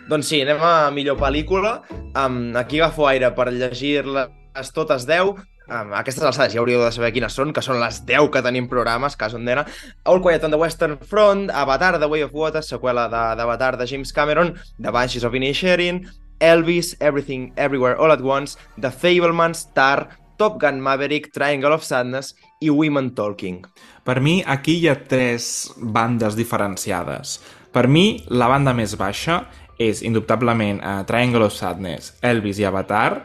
Doncs 0.08 0.30
sí, 0.30 0.40
anem 0.40 0.62
a 0.64 0.88
millor 0.88 1.18
pel·lícula. 1.20 1.82
Um, 2.16 2.56
aquí 2.56 2.80
agafo 2.80 3.04
aire 3.10 3.28
per 3.36 3.50
llegir-les 3.52 4.70
totes 4.72 5.04
10. 5.04 5.34
Um, 5.68 5.90
aquestes 5.92 6.24
alçades 6.24 6.54
ja 6.54 6.62
hauríeu 6.62 6.80
de 6.80 6.88
saber 6.94 7.10
quines 7.12 7.34
són, 7.36 7.52
que 7.52 7.60
són 7.60 7.76
les 7.82 7.98
10 8.08 8.30
que 8.32 8.40
tenim 8.44 8.70
programes, 8.70 9.18
cas 9.20 9.36
on 9.36 9.44
dena. 9.44 9.66
All 10.08 10.22
Quiet 10.24 10.46
on 10.48 10.54
the 10.54 10.60
Western 10.60 10.96
Front, 11.10 11.52
Avatar, 11.52 11.98
The 12.00 12.08
Way 12.08 12.24
of 12.24 12.32
Water, 12.32 12.64
seqüela 12.64 13.04
d'Avatar 13.12 13.74
de, 13.76 13.82
de 13.84 13.90
James 13.90 14.14
Cameron, 14.16 14.54
The 14.80 14.94
Banshees 14.96 15.28
of 15.28 15.36
Inisherin, 15.36 16.06
Elvis, 16.40 16.94
Everything, 17.00 17.52
Everywhere, 17.56 18.00
All 18.00 18.12
at 18.16 18.24
Once, 18.24 18.56
The 18.80 18.88
Fablemans, 18.88 19.66
Tar, 19.76 20.08
Top 20.38 20.56
Gun 20.62 20.80
Maverick, 20.80 21.34
Triangle 21.34 21.74
of 21.74 21.84
Sadness 21.84 22.32
i 22.64 22.72
Women 22.72 23.12
Talking. 23.12 23.60
Per 24.08 24.22
mi, 24.24 24.40
aquí 24.40 24.78
hi 24.80 24.88
ha 24.88 24.96
tres 25.04 25.68
bandes 25.76 26.38
diferenciades. 26.38 27.42
Per 27.76 27.84
mi, 27.92 28.22
la 28.32 28.48
banda 28.48 28.72
més 28.72 28.96
baixa 28.96 29.42
és, 29.78 30.02
indubtablement, 30.02 30.82
uh, 30.82 31.02
Triangle 31.08 31.46
of 31.46 31.54
Sadness, 31.54 32.16
Elvis 32.26 32.58
i 32.58 32.66
Avatar, 32.68 33.24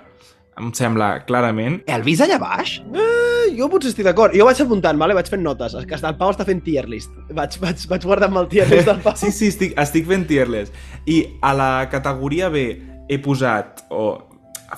em 0.59 0.69
sembla 0.77 1.15
clarament. 1.25 1.79
Elvis 1.89 2.21
allà 2.21 2.37
baix? 2.41 2.75
Eh, 2.93 3.53
jo 3.57 3.67
potser 3.71 3.91
estic 3.91 4.05
d'acord. 4.05 4.35
Jo 4.37 4.45
vaig 4.47 4.61
apuntant, 4.61 4.99
vale? 5.01 5.15
vaig 5.17 5.29
fent 5.31 5.41
notes. 5.45 5.73
És 5.79 5.87
que 5.89 5.97
el 5.97 6.17
Pau 6.19 6.33
està 6.33 6.45
fent 6.45 6.61
tier 6.65 6.85
list. 6.89 7.13
Vaig, 7.33 7.57
vaig, 7.61 7.87
vaig 7.89 8.05
guardant 8.05 8.37
el 8.43 8.49
tier 8.51 8.67
list 8.69 8.89
del 8.89 9.01
Pau. 9.03 9.17
Sí, 9.19 9.31
sí, 9.33 9.49
estic, 9.53 9.73
estic 9.81 10.05
fent 10.09 10.27
tierless. 10.29 10.73
I 11.09 11.23
a 11.41 11.55
la 11.57 11.71
categoria 11.91 12.51
B 12.53 12.67
he 13.09 13.19
posat 13.21 13.85
o 13.89 14.05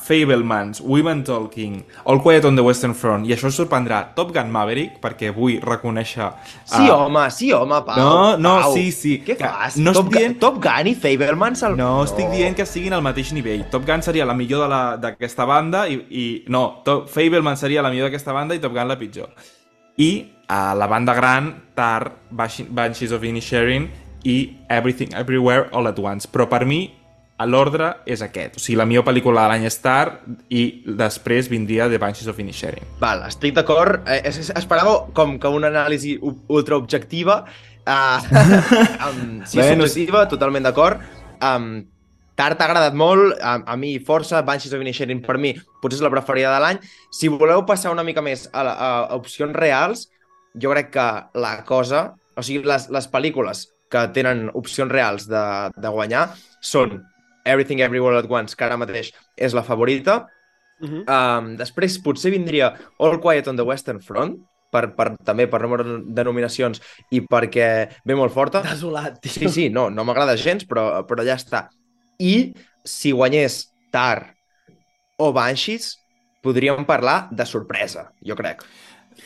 Fablemans, 0.02 0.82
Women 0.82 1.24
Talking, 1.24 1.84
All 2.06 2.20
Quiet 2.22 2.46
on 2.46 2.56
the 2.56 2.64
Western 2.64 2.94
Front, 2.96 3.26
i 3.26 3.34
això 3.36 3.48
us 3.52 3.56
sorprendrà, 3.60 4.02
Top 4.16 4.32
Gun 4.36 4.52
Maverick, 4.52 5.00
perquè 5.04 5.32
vull 5.36 5.58
reconèixer... 5.64 6.30
Sí, 6.64 6.84
ah, 6.90 6.96
home, 7.06 7.24
sí, 7.32 7.52
home, 7.54 7.82
Pau. 7.86 7.98
No, 7.98 8.38
no, 8.38 8.54
Pau. 8.62 8.74
sí, 8.76 8.92
sí. 8.92 9.16
Què 9.26 9.38
fas? 9.40 9.78
no 9.78 9.94
Top, 9.94 10.10
dient- 10.14 10.40
Top 10.42 10.60
Gun 10.64 10.88
i 10.92 10.96
Fablemans... 10.96 11.64
Al... 11.68 11.76
No, 11.80 12.04
estic 12.04 12.30
dient 12.34 12.56
que 12.58 12.66
siguin 12.70 12.94
al 12.98 13.04
mateix 13.06 13.34
nivell. 13.38 13.66
Top 13.72 13.86
Gun 13.88 14.02
seria 14.06 14.26
la 14.26 14.34
millor 14.38 14.66
de 14.66 14.70
la- 14.72 14.96
d'aquesta 14.98 15.46
banda 15.50 15.86
i, 15.88 16.00
i... 16.10 16.26
No, 16.52 16.82
Top, 16.86 17.08
Fableman 17.10 17.58
seria 17.58 17.82
la 17.86 17.90
millor 17.94 18.10
d'aquesta 18.12 18.34
banda 18.36 18.56
i 18.58 18.60
Top 18.64 18.74
Gun 18.76 18.88
la 18.92 18.98
pitjor. 19.00 19.30
I 19.98 20.12
a 20.52 20.74
la 20.78 20.88
banda 20.92 21.14
gran, 21.18 21.54
Tar, 21.76 22.12
Banshee- 22.32 22.68
Banshees 22.70 23.12
of 23.16 23.24
Inisherin 23.24 23.88
i 24.26 24.58
Everything 24.70 25.14
Everywhere 25.16 25.70
All 25.72 25.88
at 25.88 26.00
Once. 26.02 26.28
Però 26.28 26.48
per 26.50 26.66
mi, 26.66 26.84
l'ordre 27.44 27.90
és 28.08 28.22
aquest. 28.24 28.56
O 28.56 28.62
sigui, 28.64 28.78
la 28.80 28.86
millor 28.88 29.04
pel·lícula 29.04 29.44
de 29.44 29.52
l'any 29.52 29.66
és 29.68 29.76
Tar 29.84 30.22
i 30.56 30.62
després 30.88 31.50
vindria 31.52 31.90
The 31.92 31.98
Banshees 32.00 32.30
of 32.32 32.40
Inisherin. 32.40 32.86
Val, 33.02 33.26
estic 33.28 33.54
d'acord. 33.58 34.08
Eh, 34.08 34.22
es- 34.30 34.38
es- 34.40 34.54
esperava 34.56 35.08
com 35.14 35.38
que 35.40 35.48
una 35.52 35.68
anàlisi 35.68 36.16
u- 36.22 36.38
ultra 36.48 36.78
objectiva. 36.78 37.44
Uh, 37.86 38.18
um, 39.10 39.42
sí, 39.46 39.60
Bé, 39.60 39.76
no 39.76 39.86
subjectiva, 39.86 40.28
totalment 40.32 40.64
d'acord. 40.66 41.02
Um, 41.44 41.86
Tard 42.36 42.58
t'ha 42.60 42.66
agradat 42.68 42.94
molt, 43.00 43.38
a, 43.40 43.62
a 43.72 43.76
mi 43.80 43.94
força, 44.04 44.42
Banshees 44.44 44.74
of 44.76 44.82
Inisherin 44.84 45.22
per 45.24 45.38
mi 45.40 45.54
potser 45.82 46.02
és 46.02 46.04
la 46.04 46.10
preferida 46.12 46.50
de 46.52 46.60
l'any. 46.60 46.80
Si 47.16 47.30
voleu 47.32 47.62
passar 47.66 47.94
una 47.94 48.04
mica 48.04 48.20
més 48.26 48.50
a, 48.52 48.60
a, 48.66 48.88
a 49.08 49.16
opcions 49.16 49.56
reals, 49.56 50.10
jo 50.60 50.72
crec 50.74 50.90
que 50.92 51.06
la 51.40 51.54
cosa, 51.64 52.10
o 52.36 52.44
sigui, 52.44 52.66
les, 52.68 52.90
les 52.92 53.08
pel·lícules 53.12 53.62
que 53.92 54.02
tenen 54.12 54.50
opcions 54.54 54.92
reals 54.92 55.30
de, 55.32 55.44
de 55.80 55.94
guanyar 55.96 56.26
són 56.60 56.98
Everything 57.46 57.82
Everywhere 57.86 58.18
at 58.18 58.30
Once, 58.30 58.58
que 58.58 58.66
ara 58.66 58.78
mateix 58.78 59.14
és 59.38 59.54
la 59.54 59.64
favorita, 59.64 60.26
Uh 60.76 60.90
-huh. 60.90 61.04
Um, 61.08 61.56
després 61.56 61.98
potser 62.04 62.32
vindria 62.32 62.74
All 63.00 63.22
Quiet 63.22 63.48
on 63.48 63.56
the 63.56 63.64
Western 63.64 64.02
Front, 64.02 64.42
per, 64.72 64.94
per, 64.96 65.16
també 65.24 65.48
per 65.48 65.62
número 65.64 66.02
de 66.04 66.24
nominacions 66.28 66.82
i 67.12 67.22
perquè 67.22 67.88
ve 68.06 68.16
molt 68.16 68.34
forta. 68.34 68.62
Desolat, 68.66 69.22
tio. 69.22 69.32
Sí, 69.32 69.50
sí, 69.50 69.70
no, 69.70 69.90
no 69.90 70.04
m'agrada 70.04 70.36
gens, 70.36 70.66
però, 70.68 71.06
però 71.08 71.24
ja 71.24 71.38
està. 71.40 71.70
I 72.20 72.54
si 72.84 73.14
guanyés 73.16 73.70
Tar 73.92 74.36
o 75.18 75.32
Banshees, 75.32 75.96
podríem 76.44 76.86
parlar 76.86 77.30
de 77.32 77.46
sorpresa, 77.46 78.12
jo 78.22 78.36
crec. 78.36 78.66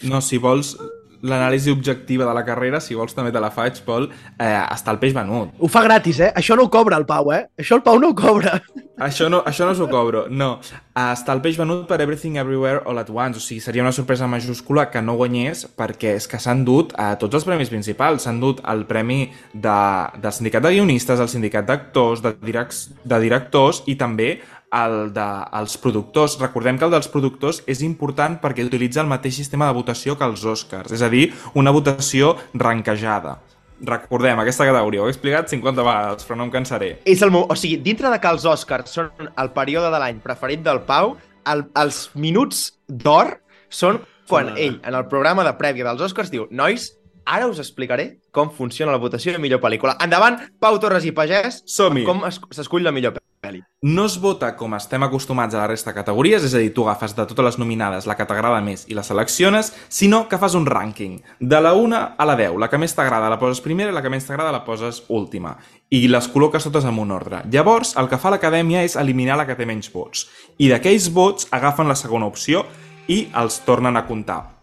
No, 0.05 0.21
si 0.21 0.37
vols, 0.37 0.75
l'anàlisi 1.21 1.71
objectiva 1.71 2.25
de 2.25 2.33
la 2.33 2.45
carrera, 2.47 2.79
si 2.83 2.95
vols 2.95 3.15
també 3.15 3.31
te 3.31 3.41
la 3.41 3.51
faig, 3.51 3.81
Pol, 3.85 4.09
eh, 4.37 4.45
està 4.45 4.93
el 4.93 4.99
peix 5.01 5.15
venut. 5.15 5.55
Ho 5.59 5.67
fa 5.71 5.83
gratis, 5.85 6.19
eh? 6.19 6.31
Això 6.35 6.55
no 6.55 6.67
ho 6.67 6.71
cobra 6.73 6.97
el 6.97 7.05
Pau, 7.09 7.31
eh? 7.33 7.45
Això 7.59 7.75
el 7.79 7.83
Pau 7.83 7.99
no 7.99 8.11
ho 8.11 8.15
cobra. 8.15 8.59
Això 8.99 9.29
no, 9.31 9.39
això 9.47 9.63
no 9.63 9.73
s'ho 9.75 9.87
cobro, 9.87 10.25
no. 10.27 10.57
Està 10.99 11.31
el 11.31 11.39
peix 11.39 11.55
venut 11.55 11.85
per 11.87 12.01
Everything 12.03 12.35
Everywhere 12.41 12.81
All 12.85 12.99
at 12.99 13.09
Once, 13.09 13.39
o 13.39 13.43
sigui, 13.43 13.61
seria 13.63 13.83
una 13.85 13.93
sorpresa 13.95 14.27
majúscula 14.27 14.89
que 14.91 15.01
no 15.01 15.15
guanyés 15.15 15.63
perquè 15.79 16.17
és 16.19 16.27
que 16.27 16.39
s'han 16.43 16.65
dut 16.67 16.91
a 16.99 17.13
tots 17.21 17.39
els 17.39 17.47
premis 17.47 17.71
principals. 17.71 18.25
S'han 18.27 18.41
dut 18.43 18.59
el 18.67 18.83
premi 18.89 19.21
de, 19.53 19.79
del 20.19 20.35
sindicat 20.35 20.67
de 20.67 20.73
guionistes, 20.75 21.23
el 21.23 21.31
sindicat 21.31 21.67
d'actors, 21.69 22.23
de, 22.25 22.35
direc 22.43 22.75
de 23.07 23.21
directors 23.23 23.85
i 23.87 23.95
també 23.95 24.33
el 24.75 25.11
dels 25.13 25.75
de, 25.75 25.81
productors. 25.81 26.37
Recordem 26.41 26.77
que 26.77 26.87
el 26.87 26.93
dels 26.93 27.09
productors 27.11 27.61
és 27.67 27.81
important 27.85 28.39
perquè 28.41 28.65
utilitza 28.65 29.01
el 29.03 29.11
mateix 29.11 29.37
sistema 29.39 29.69
de 29.69 29.77
votació 29.77 30.17
que 30.17 30.27
els 30.27 30.45
Oscars, 30.45 30.93
és 30.95 31.03
a 31.05 31.09
dir, 31.09 31.29
una 31.55 31.73
votació 31.75 32.35
ranquejada. 32.53 33.39
Recordem, 33.79 34.39
aquesta 34.41 34.67
categoria, 34.67 35.01
ho 35.01 35.07
he 35.07 35.13
explicat 35.13 35.47
50 35.49 35.83
vegades, 35.87 36.27
però 36.27 36.37
no 36.37 36.49
em 36.49 36.51
cansaré. 36.51 36.91
És 37.07 37.23
el, 37.23 37.31
o 37.31 37.55
sigui, 37.55 37.79
dintre 37.83 38.11
de 38.11 38.19
que 38.19 38.31
els 38.35 38.45
Oscars 38.45 38.97
són 38.99 39.11
el 39.29 39.51
període 39.55 39.91
de 39.93 40.01
l'any 40.03 40.19
preferit 40.23 40.65
del 40.65 40.83
Pau, 40.87 41.15
el, 41.47 41.63
els 41.79 42.09
minuts 42.19 42.73
d'or 42.87 43.37
són 43.71 44.01
quan 44.29 44.51
ell, 44.57 44.77
en 44.85 44.93
el 44.93 45.07
programa 45.09 45.43
de 45.47 45.55
prèvia 45.57 45.87
dels 45.87 46.03
Oscars, 46.05 46.29
diu 46.29 46.45
Nois, 46.53 46.91
ara 47.29 47.47
us 47.47 47.61
explicaré 47.61 48.19
com 48.33 48.49
funciona 48.49 48.91
la 48.91 48.99
votació 49.01 49.31
de 49.31 49.39
millor 49.39 49.61
pel·lícula. 49.61 49.95
Endavant, 50.03 50.39
Pau 50.59 50.79
Torres 50.81 51.05
i 51.05 51.13
Pagès, 51.15 51.63
Som-hi. 51.69 52.03
com 52.07 52.25
s'escull 52.49 52.83
la 52.83 52.91
millor 52.91 53.13
pel·li. 53.13 53.61
No 53.81 54.03
es 54.09 54.17
vota 54.19 54.49
com 54.59 54.73
estem 54.75 55.03
acostumats 55.05 55.55
a 55.55 55.61
la 55.61 55.67
resta 55.71 55.91
de 55.93 55.95
categories, 55.95 56.43
és 56.43 56.53
a 56.53 56.59
dir, 56.59 56.73
tu 56.75 56.83
agafes 56.83 57.15
de 57.15 57.23
totes 57.29 57.45
les 57.45 57.57
nominades 57.61 58.07
la 58.09 58.17
que 58.19 58.25
t'agrada 58.27 58.59
més 58.65 58.83
i 58.91 58.97
la 58.97 59.05
selecciones, 59.07 59.71
sinó 59.87 60.25
que 60.27 60.37
fas 60.41 60.57
un 60.59 60.67
rànquing. 60.67 61.21
De 61.39 61.61
la 61.61 61.71
1 61.73 62.01
a 62.17 62.27
la 62.27 62.35
10, 62.35 62.57
la 62.59 62.67
que 62.69 62.81
més 62.81 62.95
t'agrada 62.97 63.29
la 63.31 63.39
poses 63.39 63.63
primera 63.63 63.93
i 63.93 63.95
la 63.95 64.03
que 64.03 64.11
menys 64.11 64.27
t'agrada 64.27 64.51
la 64.51 64.65
poses 64.65 65.03
última. 65.07 65.55
I 65.89 66.07
les 66.11 66.27
col·loques 66.33 66.67
totes 66.67 66.85
en 66.85 66.99
un 66.99 67.15
ordre. 67.15 67.45
Llavors, 67.49 67.95
el 67.95 68.09
que 68.11 68.19
fa 68.19 68.33
l'acadèmia 68.33 68.83
és 68.83 68.99
eliminar 68.99 69.39
la 69.39 69.47
que 69.47 69.55
té 69.55 69.65
menys 69.65 69.93
vots. 69.93 70.27
I 70.59 70.67
d'aquells 70.69 71.09
vots 71.15 71.47
agafen 71.55 71.87
la 71.87 71.95
segona 71.95 72.27
opció 72.27 72.65
i 73.07 73.29
els 73.33 73.63
tornen 73.65 73.95
a 73.95 74.05
comptar. 74.05 74.58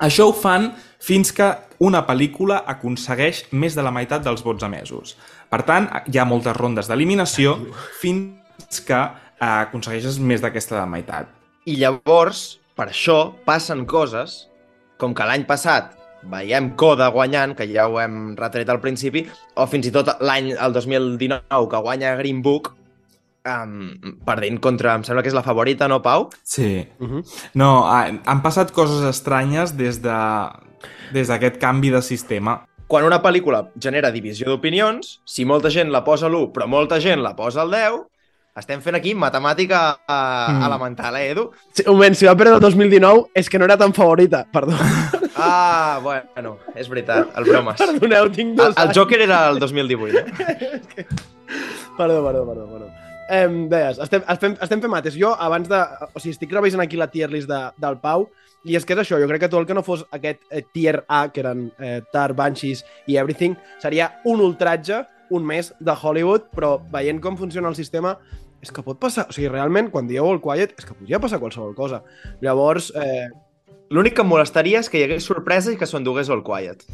Això 0.00 0.30
ho 0.30 0.32
fan 0.32 0.70
fins 1.00 1.32
que 1.36 1.50
una 1.84 2.00
pel·lícula 2.08 2.62
aconsegueix 2.72 3.44
més 3.52 3.76
de 3.76 3.84
la 3.84 3.92
meitat 3.92 4.24
dels 4.24 4.40
vots 4.44 4.64
emesos. 4.64 5.14
Per 5.52 5.60
tant, 5.68 5.88
hi 6.08 6.16
ha 6.16 6.28
moltes 6.28 6.56
rondes 6.56 6.88
d'eliminació 6.88 7.56
fins 8.00 8.80
que 8.86 9.00
eh, 9.00 9.46
aconsegueixes 9.50 10.16
més 10.20 10.40
d'aquesta 10.40 10.78
de 10.78 10.86
meitat. 10.88 11.28
I 11.68 11.76
llavors, 11.80 12.60
per 12.76 12.88
això, 12.88 13.18
passen 13.44 13.84
coses 13.88 14.46
com 15.00 15.12
que 15.16 15.26
l'any 15.28 15.44
passat 15.48 15.96
veiem 16.32 16.74
Coda 16.80 17.08
guanyant, 17.12 17.54
que 17.56 17.68
ja 17.68 17.86
ho 17.88 18.00
hem 18.00 18.34
retret 18.40 18.68
al 18.68 18.80
principi, 18.80 19.24
o 19.56 19.66
fins 19.68 19.88
i 19.88 19.92
tot 19.94 20.10
l'any, 20.20 20.52
el 20.52 20.76
2019, 20.76 21.68
que 21.72 21.84
guanya 21.84 22.16
Green 22.20 22.40
Book, 22.44 22.74
um, 23.46 24.16
perdent 24.26 24.60
contra, 24.60 24.94
em 24.98 25.04
sembla 25.06 25.22
que 25.22 25.30
és 25.32 25.36
la 25.36 25.44
favorita, 25.46 25.88
no, 25.88 26.00
Pau? 26.02 26.28
Sí. 26.42 26.88
Uh 26.98 27.08
-huh. 27.08 27.22
No, 27.54 27.86
han 27.86 28.42
passat 28.42 28.72
coses 28.72 29.04
estranyes 29.04 29.76
des 29.76 30.02
de 30.02 30.18
des 31.12 31.28
d'aquest 31.28 31.58
canvi 31.58 31.90
de 31.90 32.02
sistema. 32.02 32.60
Quan 32.90 33.04
una 33.06 33.20
pel·lícula 33.22 33.68
genera 33.78 34.10
divisió 34.10 34.48
d'opinions, 34.48 35.20
si 35.24 35.44
molta 35.46 35.70
gent 35.70 35.92
la 35.94 36.02
posa 36.04 36.26
a 36.26 36.30
l'1 36.30 36.50
però 36.52 36.66
molta 36.66 37.00
gent 37.00 37.22
la 37.22 37.36
posa 37.36 37.62
al 37.62 37.70
10, 37.70 38.00
estem 38.58 38.80
fent 38.82 38.98
aquí 38.98 39.14
matemàtica 39.14 39.80
uh, 39.94 40.14
mm. 40.52 40.64
elemental, 40.66 41.16
eh, 41.16 41.30
Edu? 41.30 41.50
Sí, 41.72 41.84
un 41.86 41.94
moment, 41.94 42.16
si 42.18 42.26
va 42.26 42.34
perdre 42.34 42.56
el 42.58 42.64
2019 42.64 43.30
és 43.34 43.48
que 43.48 43.58
no 43.58 43.68
era 43.68 43.78
tan 43.78 43.94
favorita, 43.94 44.46
perdó. 44.52 44.76
Ah, 45.42 46.00
bueno, 46.02 46.58
és 46.76 46.88
veritat, 46.90 47.30
el 47.38 47.46
bromes. 47.48 47.78
Perdoneu, 47.80 48.26
tinc 48.34 48.58
dos 48.58 48.74
El, 48.74 48.90
el 48.90 48.92
Joker 48.92 49.22
era 49.24 49.38
el 49.48 49.58
2018, 49.62 50.18
eh? 50.18 50.24
perdó, 51.96 52.18
perdó, 52.26 52.44
perdó, 52.44 52.66
perdó. 52.66 52.99
Eh, 53.30 53.46
deies, 53.70 54.00
estem, 54.02 54.24
estem, 54.26 54.56
estem 54.58 54.80
fent 54.82 54.90
mates. 54.90 55.14
Jo, 55.14 55.30
abans 55.38 55.68
de... 55.70 55.78
O 56.10 56.18
sigui, 56.18 56.34
estic 56.34 56.54
revisant 56.54 56.82
aquí 56.82 56.98
la 56.98 57.06
tier 57.12 57.30
list 57.30 57.48
de, 57.50 57.60
del 57.78 58.00
Pau, 58.02 58.26
i 58.66 58.74
és 58.76 58.84
que 58.84 58.96
és 58.96 59.02
això, 59.04 59.20
jo 59.22 59.28
crec 59.30 59.44
que 59.44 59.50
tot 59.52 59.62
el 59.62 59.68
que 59.68 59.76
no 59.76 59.84
fos 59.86 60.02
aquest 60.16 60.42
eh, 60.50 60.64
tier 60.74 61.04
A, 61.06 61.22
que 61.32 61.44
eren 61.44 61.68
eh, 61.78 62.00
Tar, 62.12 62.32
Banshees 62.36 62.82
i 63.08 63.16
Everything, 63.20 63.54
seria 63.80 64.10
un 64.28 64.42
ultratge, 64.44 65.04
un 65.30 65.46
mes 65.46 65.70
de 65.78 65.94
Hollywood, 65.94 66.50
però 66.56 66.74
veient 66.90 67.22
com 67.22 67.38
funciona 67.38 67.70
el 67.70 67.78
sistema, 67.78 68.16
és 68.60 68.74
que 68.74 68.84
pot 68.84 68.98
passar... 69.00 69.28
O 69.30 69.36
sigui, 69.36 69.48
realment, 69.52 69.92
quan 69.94 70.10
dieu 70.10 70.26
All 70.26 70.42
Quiet, 70.42 70.74
és 70.76 70.88
que 70.88 70.98
podria 70.98 71.22
passar 71.22 71.40
qualsevol 71.42 71.76
cosa. 71.78 72.02
Llavors... 72.42 72.90
Eh... 72.98 73.30
L'únic 73.90 74.14
que 74.14 74.22
em 74.22 74.28
molestaria 74.30 74.78
és 74.78 74.86
que 74.86 75.00
hi 75.00 75.02
hagués 75.02 75.24
sorpresa 75.26 75.72
i 75.72 75.78
que 75.78 75.86
s'ho 75.88 75.98
endugués 75.98 76.28
All 76.30 76.44
Quiet. 76.46 76.84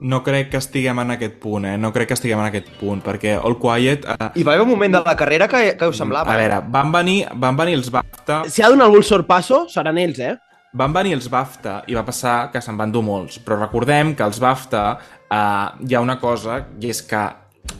No 0.00 0.22
crec 0.26 0.50
que 0.50 0.58
estiguem 0.58 0.98
en 1.00 1.14
aquest 1.14 1.36
punt, 1.40 1.64
eh? 1.68 1.76
No 1.78 1.92
crec 1.94 2.10
que 2.10 2.16
estiguem 2.18 2.40
en 2.42 2.48
aquest 2.48 2.72
punt, 2.80 3.00
perquè 3.04 3.36
All 3.38 3.54
Quiet... 3.60 4.08
Eh... 4.10 4.30
I 4.40 4.46
va 4.46 4.56
haver 4.56 4.64
un 4.66 4.72
moment 4.74 4.96
de 4.98 5.02
la 5.06 5.14
carrera 5.16 5.46
que, 5.48 5.76
que 5.78 5.88
us 5.88 6.00
semblava. 6.00 6.34
A 6.34 6.40
veure, 6.40 6.58
van 6.74 6.90
venir, 6.92 7.20
van 7.40 7.56
venir 7.56 7.78
els 7.78 7.92
BAFTA... 7.94 8.42
Si 8.50 8.64
ha 8.64 8.72
donat 8.72 8.90
algun 8.90 9.06
sorpasso, 9.06 9.64
seran 9.72 10.00
ells, 10.02 10.18
eh? 10.18 10.34
Van 10.74 10.92
venir 10.92 11.14
els 11.14 11.30
BAFTA 11.30 11.84
i 11.86 11.94
va 11.94 12.02
passar 12.04 12.50
que 12.50 12.60
se'n 12.60 12.76
van 12.76 12.92
dur 12.92 13.04
molts, 13.06 13.38
però 13.38 13.60
recordem 13.60 14.12
que 14.18 14.26
els 14.26 14.42
BAFTA 14.42 14.84
eh, 14.98 15.38
hi 15.86 15.94
ha 15.94 16.02
una 16.02 16.18
cosa, 16.18 16.58
i 16.82 16.90
és 16.90 17.04
que 17.06 17.22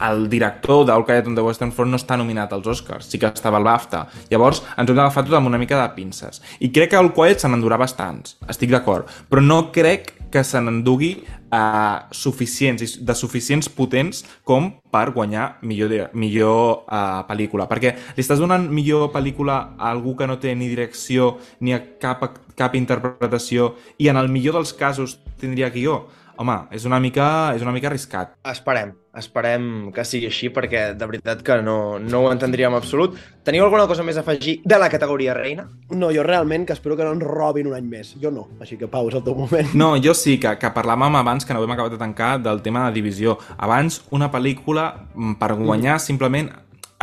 el 0.07 0.29
director 0.31 0.87
d'All 0.87 1.05
Quiet 1.05 1.27
on 1.29 1.35
the 1.37 1.43
Western 1.45 1.73
Front 1.75 1.93
no 1.93 1.99
està 2.01 2.17
nominat 2.17 2.55
als 2.55 2.67
Oscars, 2.71 3.11
sí 3.11 3.19
que 3.21 3.29
estava 3.29 3.59
al 3.61 3.67
BAFTA. 3.67 4.07
Llavors 4.31 4.62
ens 4.79 4.89
hem 4.89 4.97
d'agafar 4.97 5.27
tot 5.27 5.37
amb 5.39 5.51
una 5.51 5.61
mica 5.61 5.77
de 5.83 5.91
pinces. 5.99 6.41
I 6.62 6.71
crec 6.73 6.95
que 6.95 7.01
All 7.03 7.12
Quiet 7.15 7.43
se 7.43 7.51
n'endurà 7.51 7.79
bastants, 7.81 8.39
estic 8.49 8.73
d'acord, 8.73 9.11
però 9.29 9.45
no 9.45 9.67
crec 9.75 10.15
que 10.35 10.43
se 10.43 10.59
n'endugui 10.59 11.12
uh, 11.55 12.11
suficients, 12.11 12.99
de 12.99 13.14
suficients 13.14 13.68
potents 13.70 14.24
com 14.43 14.72
per 14.91 15.12
guanyar 15.14 15.61
millor, 15.62 16.11
millor 16.18 16.82
uh, 16.89 17.22
pel·lícula. 17.28 17.68
Perquè 17.70 17.95
li 18.16 18.24
estàs 18.24 18.43
donant 18.43 18.66
millor 18.66 19.12
pel·lícula 19.14 19.61
a 19.78 19.93
algú 19.93 20.16
que 20.18 20.26
no 20.26 20.41
té 20.43 20.57
ni 20.59 20.66
direcció 20.72 21.37
ni 21.62 21.78
cap, 22.03 22.26
cap 22.59 22.74
interpretació 22.74 23.76
i 24.03 24.11
en 24.11 24.18
el 24.18 24.32
millor 24.32 24.59
dels 24.59 24.74
casos 24.74 25.20
tindria 25.39 25.70
guió 25.70 26.03
home, 26.37 26.57
és 26.74 26.85
una 26.89 26.99
mica, 27.01 27.26
és 27.57 27.62
una 27.62 27.72
mica 27.74 27.89
arriscat. 27.91 28.35
Esperem, 28.51 28.93
esperem 29.18 29.68
que 29.95 30.05
sigui 30.07 30.28
així, 30.30 30.51
perquè 30.55 30.87
de 30.99 31.09
veritat 31.09 31.43
que 31.47 31.59
no, 31.62 31.99
no 32.03 32.24
ho 32.24 32.32
entendríem 32.32 32.74
en 32.74 32.80
absolut. 32.80 33.16
Teniu 33.47 33.64
alguna 33.66 33.87
cosa 33.91 34.05
més 34.07 34.18
a 34.18 34.24
afegir 34.24 34.57
de 34.64 34.78
la 34.80 34.91
categoria 34.93 35.37
reina? 35.37 35.66
No, 35.91 36.11
jo 36.14 36.24
realment 36.26 36.66
que 36.66 36.76
espero 36.76 36.97
que 36.99 37.07
no 37.07 37.14
ens 37.16 37.26
robin 37.28 37.70
un 37.70 37.78
any 37.78 37.87
més. 37.91 38.14
Jo 38.22 38.32
no, 38.35 38.49
així 38.61 38.78
que 38.80 38.91
Pau, 38.91 39.09
és 39.11 39.18
el 39.18 39.24
teu 39.26 39.39
moment. 39.39 39.72
No, 39.78 39.95
jo 40.03 40.14
sí, 40.18 40.39
que, 40.43 40.57
que 40.61 40.72
parlàvem 40.74 41.20
abans, 41.20 41.47
que 41.47 41.55
no 41.55 41.62
ho 41.62 41.68
hem 41.68 41.76
acabat 41.76 41.95
de 41.95 42.03
tancar, 42.03 42.37
del 42.43 42.62
tema 42.64 42.89
de 42.89 42.99
divisió. 42.99 43.39
Abans, 43.59 44.03
una 44.14 44.30
pel·lícula, 44.32 44.91
mm, 45.14 45.39
per 45.41 45.55
guanyar, 45.55 45.99
mm. 45.99 46.07
simplement 46.07 46.51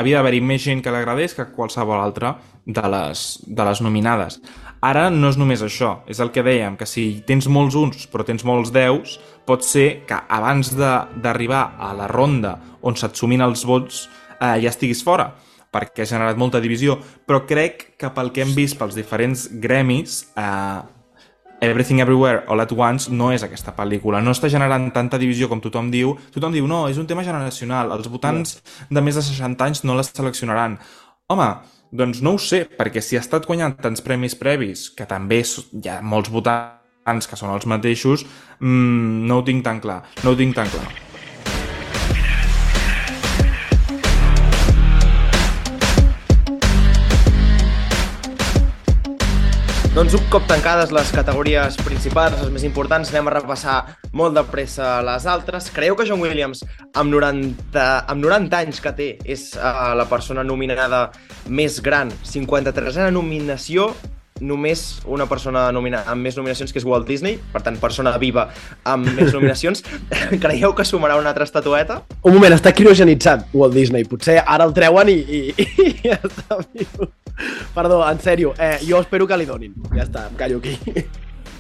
havia 0.02 0.20
d'haver-hi 0.20 0.42
més 0.42 0.64
gent 0.64 0.82
que 0.84 0.92
l'agradés 0.94 1.36
que 1.38 1.50
qualsevol 1.56 2.00
altra 2.02 2.36
de 2.66 2.84
les, 2.94 3.26
de 3.46 3.66
les 3.68 3.82
nominades. 3.84 4.40
Ara 4.82 5.12
no 5.14 5.30
és 5.30 5.38
només 5.38 5.62
això, 5.62 6.00
és 6.10 6.18
el 6.24 6.32
que 6.34 6.42
dèiem, 6.42 6.74
que 6.74 6.88
si 6.90 7.22
tens 7.28 7.46
molts 7.46 7.76
uns 7.78 8.08
però 8.10 8.26
tens 8.26 8.42
molts 8.48 8.72
deus, 8.74 9.20
pot 9.46 9.62
ser 9.62 10.08
que 10.10 10.18
abans 10.26 10.72
d'arribar 10.74 11.76
a 11.78 11.92
la 11.94 12.08
ronda 12.10 12.56
on 12.82 12.98
se't 12.98 13.20
sumin 13.20 13.44
els 13.46 13.62
vots 13.70 14.08
eh, 14.40 14.58
ja 14.64 14.72
estiguis 14.72 15.04
fora, 15.06 15.28
perquè 15.72 16.02
ha 16.02 16.10
generat 16.10 16.40
molta 16.42 16.60
divisió, 16.64 16.96
però 16.98 17.44
crec 17.46 17.92
que 18.02 18.10
pel 18.16 18.32
que 18.34 18.42
hem 18.42 18.56
vist 18.58 18.80
pels 18.80 18.98
diferents 18.98 19.46
gremis, 19.62 20.24
eh, 20.34 20.82
Everything 21.62 22.02
Everywhere 22.02 22.42
All 22.50 22.64
at 22.64 22.74
Once 22.74 23.14
no 23.14 23.30
és 23.30 23.46
aquesta 23.46 23.76
pel·lícula, 23.78 24.18
no 24.18 24.34
està 24.34 24.50
generant 24.50 24.88
tanta 24.96 25.20
divisió 25.22 25.46
com 25.46 25.62
tothom 25.62 25.92
diu. 25.94 26.16
Tothom 26.34 26.56
diu, 26.58 26.66
no, 26.66 26.88
és 26.90 26.98
un 26.98 27.06
tema 27.06 27.22
generacional, 27.22 27.94
els 27.94 28.10
votants 28.10 28.58
de 28.90 29.06
més 29.06 29.14
de 29.14 29.22
60 29.22 29.68
anys 29.68 29.84
no 29.86 29.94
les 30.00 30.10
seleccionaran. 30.10 30.80
Home, 31.30 31.52
doncs 31.92 32.22
no 32.24 32.36
ho 32.36 32.42
sé, 32.42 32.64
perquè 32.78 33.04
si 33.04 33.20
ha 33.20 33.24
estat 33.24 33.46
guanyant 33.50 33.76
tants 33.84 34.04
premis 34.06 34.38
previs, 34.40 34.90
que 34.96 35.08
també 35.08 35.42
hi 35.44 35.88
ha 35.92 36.00
molts 36.02 36.32
votants 36.32 37.28
que 37.28 37.40
són 37.40 37.52
els 37.52 37.68
mateixos, 37.68 38.26
mmm, 38.60 39.26
no 39.28 39.42
ho 39.42 39.48
tinc 39.48 39.66
tan 39.68 39.84
clar, 39.84 40.02
no 40.24 40.32
ho 40.32 40.40
tinc 40.40 40.56
tan 40.56 40.72
clar. 40.72 41.11
Doncs 49.92 50.14
un 50.16 50.22
cop 50.32 50.46
tancades 50.48 50.94
les 50.96 51.10
categories 51.12 51.76
principals, 51.84 52.38
les 52.40 52.52
més 52.54 52.64
importants, 52.64 53.10
anem 53.12 53.28
a 53.28 53.34
repassar 53.34 53.74
molt 54.16 54.38
de 54.38 54.44
pressa 54.48 54.94
les 55.04 55.26
altres. 55.28 55.68
Creieu 55.76 55.98
que 56.00 56.06
John 56.08 56.24
Williams, 56.24 56.62
amb 56.96 57.12
90, 57.12 57.84
amb 58.08 58.24
90 58.24 58.62
anys 58.62 58.80
que 58.80 58.94
té, 58.96 59.10
és 59.28 59.50
uh, 59.60 59.92
la 60.00 60.06
persona 60.08 60.46
nominada 60.48 61.10
més 61.52 61.82
gran, 61.84 62.08
53a 62.24 63.10
nominació, 63.12 63.90
només 64.42 64.84
una 65.06 65.28
persona 65.30 65.68
nomina 65.72 66.04
amb 66.10 66.26
més 66.26 66.38
nominacions 66.38 66.74
que 66.74 66.82
és 66.82 66.88
Walt 66.88 67.08
Disney, 67.08 67.38
per 67.54 67.62
tant, 67.66 67.78
persona 67.82 68.14
viva 68.22 68.48
amb 68.84 69.08
més 69.16 69.32
nominacions. 69.38 69.86
Creieu 70.44 70.76
que 70.78 70.86
sumarà 70.88 71.18
una 71.22 71.32
altra 71.32 71.48
estatueta? 71.48 72.02
Un 72.26 72.36
moment, 72.36 72.58
està 72.58 72.74
criogenitzat 72.76 73.54
Walt 73.54 73.78
Disney. 73.78 74.08
Potser 74.10 74.42
ara 74.42 74.68
el 74.68 74.76
treuen 74.78 75.14
i, 75.14 75.18
i, 75.22 75.42
i 75.86 75.90
ja 76.04 76.20
està 76.20 76.62
viu. 76.66 77.12
Perdó, 77.74 78.02
en 78.06 78.22
sèrio, 78.22 78.56
eh, 78.60 78.78
jo 78.86 79.00
espero 79.02 79.28
que 79.30 79.40
li 79.40 79.50
donin. 79.50 79.78
Ja 79.96 80.06
està, 80.06 80.28
em 80.30 80.40
callo 80.40 80.62
aquí. 80.62 80.78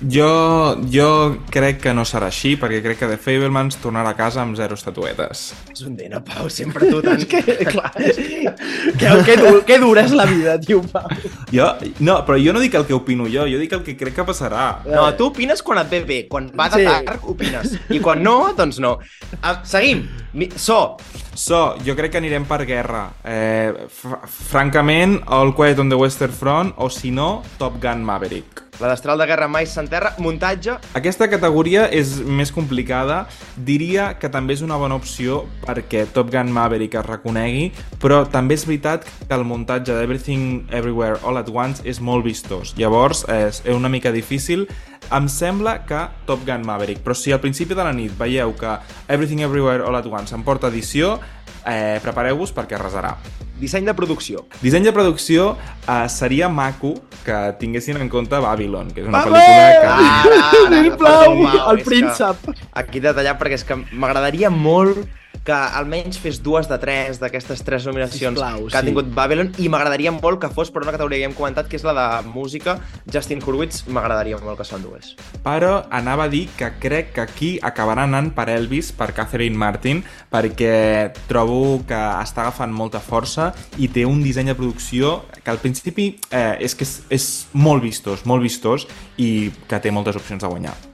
Jo, 0.01 0.77
jo 0.89 1.37
crec 1.53 1.77
que 1.83 1.91
no 1.93 2.01
serà 2.09 2.31
així, 2.31 2.55
perquè 2.57 2.79
crec 2.81 2.97
que 3.03 3.09
The 3.11 3.17
Fablemans 3.21 3.77
tornarà 3.83 4.15
a 4.15 4.17
casa 4.17 4.41
amb 4.41 4.57
zero 4.57 4.73
estatuetes. 4.73 5.43
És 5.69 5.83
un 5.85 5.93
dena, 5.99 6.23
Pau, 6.25 6.49
sempre 6.49 6.89
tu 6.89 7.03
tan... 7.05 7.21
que, 7.31 7.41
clar, 7.69 7.91
que, 7.93 9.11
que, 9.27 9.35
dur, 9.37 9.59
que 9.67 9.77
dura 9.81 10.05
és 10.07 10.15
la 10.17 10.25
vida, 10.25 10.57
tio, 10.61 10.81
Pau. 10.89 11.05
Jo, 11.53 11.67
no, 12.01 12.17
però 12.25 12.39
jo 12.41 12.55
no 12.55 12.63
dic 12.63 12.79
el 12.79 12.87
que 12.89 12.97
opino 12.97 13.27
jo, 13.29 13.45
jo 13.45 13.61
dic 13.61 13.75
el 13.77 13.83
que 13.85 13.95
crec 13.99 14.17
que 14.17 14.25
passarà. 14.25 14.65
No, 14.89 15.05
tu 15.19 15.29
opines 15.29 15.61
quan 15.61 15.83
et 15.83 15.93
ve 15.93 16.01
bé, 16.07 16.19
quan 16.31 16.49
va 16.57 16.69
de 16.73 16.81
Sí. 16.81 16.87
tard 17.05 17.27
opines, 17.29 17.77
i 17.93 17.99
quan 18.01 18.23
no, 18.25 18.55
doncs 18.57 18.79
no. 18.81 18.95
Ah, 19.41 19.59
seguim, 19.63 20.07
so, 20.55 20.97
So, 21.33 21.77
jo 21.85 21.95
crec 21.95 22.11
que 22.11 22.19
anirem 22.19 22.43
per 22.45 22.65
guerra. 22.67 23.05
Eh, 23.23 23.87
fr 23.87 24.17
francament, 24.27 25.21
All 25.31 25.53
Quiet 25.55 25.79
on 25.79 25.89
the 25.89 25.95
Western 25.95 26.33
Front, 26.35 26.73
o 26.77 26.89
si 26.91 27.09
no, 27.09 27.41
Top 27.57 27.79
Gun 27.81 28.03
Maverick. 28.03 28.70
La 28.81 28.91
destral 28.91 29.21
de 29.21 29.29
guerra 29.29 29.47
mai 29.47 29.69
s'enterra, 29.69 30.15
muntatge, 30.19 30.79
Aquesta 30.97 31.29
categoria 31.31 31.85
és 31.93 32.17
més 32.25 32.51
complicada. 32.51 33.23
Diria 33.55 34.11
que 34.19 34.29
també 34.31 34.57
és 34.57 34.63
una 34.65 34.77
bona 34.81 34.97
opció 34.99 35.45
perquè 35.63 36.03
Top 36.11 36.31
Gun 36.33 36.51
Maverick 36.51 36.97
es 36.99 37.05
reconegui, 37.07 37.69
però 38.01 38.23
també 38.29 38.57
és 38.57 38.65
veritat 38.67 39.07
que 39.07 39.33
el 39.37 39.45
muntatge 39.47 39.95
d'Everything 39.95 40.67
Everywhere 40.71 41.21
All 41.23 41.39
at 41.39 41.51
Once 41.53 41.85
és 41.87 42.01
molt 42.01 42.25
vistós. 42.27 42.75
Llavors, 42.77 43.23
és 43.31 43.61
una 43.71 43.89
mica 43.89 44.11
difícil. 44.11 44.67
Em 45.11 45.27
sembla 45.31 45.79
que 45.87 46.01
Top 46.27 46.43
Gun 46.47 46.65
Maverick, 46.67 47.01
però 47.03 47.15
si 47.17 47.31
al 47.31 47.41
principi 47.43 47.75
de 47.75 47.83
la 47.83 47.93
nit 47.95 48.13
veieu 48.19 48.53
que 48.59 48.77
Everything 49.07 49.41
Everywhere 49.45 49.83
All 49.87 49.97
at 49.97 50.07
Once 50.07 50.35
em 50.35 50.43
porta 50.43 50.69
edició, 50.71 51.17
eh, 51.65 51.99
prepareu-vos 52.03 52.53
perquè 52.55 52.75
arrasarà. 52.79 53.15
disseny 53.61 53.85
de 53.85 53.93
producció. 53.93 54.47
Disseny 54.61 54.87
de 54.87 54.91
producció 54.91 55.55
eh, 55.87 56.09
seria 56.09 56.49
maco 56.49 56.95
que 57.23 57.53
tinguessin 57.59 57.99
en 58.01 58.09
compte 58.09 58.39
Babylon, 58.41 58.89
que 58.89 59.01
és 59.03 59.07
una 59.07 59.19
Vamos! 59.21 59.37
pel·lícula 59.37 59.67
que... 59.77 59.87
Ara, 59.87 60.39
ara, 60.49 60.83
Sisplau, 60.83 61.35
el 61.75 61.83
príncep. 61.85 62.41
que 62.47 62.69
Aquí 62.81 62.99
detallat 63.03 63.37
perquè 63.37 63.59
és 63.59 63.63
que 63.67 63.77
m'agradaria 63.93 64.49
molt 64.49 65.05
que 65.45 65.53
almenys 65.53 66.19
fes 66.21 66.39
dues 66.43 66.69
de 66.69 66.77
tres 66.81 67.19
d'aquestes 67.21 67.63
tres 67.65 67.85
nominacions 67.89 68.37
Sisplau, 68.37 68.67
que 68.69 68.77
ha 68.77 68.83
sí. 68.83 68.89
tingut 68.91 69.09
Babylon 69.15 69.51
i 69.61 69.69
m'agradaria 69.73 70.13
molt 70.13 70.41
que 70.43 70.51
fos 70.53 70.69
per 70.73 70.83
una 70.83 70.93
categoria 70.93 71.23
que 71.23 71.29
hem 71.31 71.37
comentat 71.37 71.69
que 71.69 71.79
és 71.79 71.85
la 71.87 71.95
de 71.97 72.29
música 72.29 72.77
Justin 73.11 73.41
Hurwitz 73.41 73.87
m'agradaria 73.89 74.37
molt 74.41 74.61
que 74.61 74.67
s'endués 74.67 75.15
Però 75.45 75.73
anava 75.89 76.27
a 76.27 76.31
dir 76.31 76.45
que 76.57 76.69
crec 76.81 77.13
que 77.15 77.25
aquí 77.25 77.51
acabarà 77.61 78.05
anant 78.05 78.31
per 78.37 78.49
Elvis, 78.53 78.91
per 78.93 79.11
Catherine 79.17 79.57
Martin, 79.57 80.03
perquè 80.31 81.11
trobo 81.29 81.81
que 81.87 81.97
està 82.21 82.45
agafant 82.45 82.73
molta 82.73 83.01
força 83.01 83.51
i 83.81 83.89
té 83.89 84.05
un 84.05 84.21
disseny 84.23 84.51
de 84.51 84.57
producció 84.57 85.21
que 85.41 85.49
al 85.51 85.61
principi 85.63 86.11
eh, 86.29 86.61
és 86.61 86.77
que 86.77 86.85
és, 86.85 86.95
és 87.09 87.27
molt 87.53 87.83
vistós, 87.83 88.25
molt 88.29 88.45
vistós 88.45 88.87
i 89.17 89.51
que 89.67 89.81
té 89.81 89.93
moltes 89.93 90.17
opcions 90.19 90.41
de 90.41 90.49
guanyar. 90.49 90.90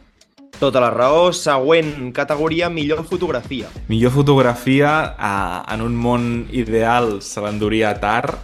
Tota 0.59 0.81
la 0.81 0.89
raó, 0.89 1.31
següent 1.33 2.11
categoria 2.13 2.69
millor 2.69 3.03
fotografia 3.05 3.69
Millor 3.87 4.11
fotografia 4.11 4.91
eh, 5.13 5.73
en 5.73 5.83
un 5.85 5.95
món 5.95 6.47
ideal 6.51 7.19
se 7.21 7.41
l'enduria 7.41 7.93
tard. 8.01 8.37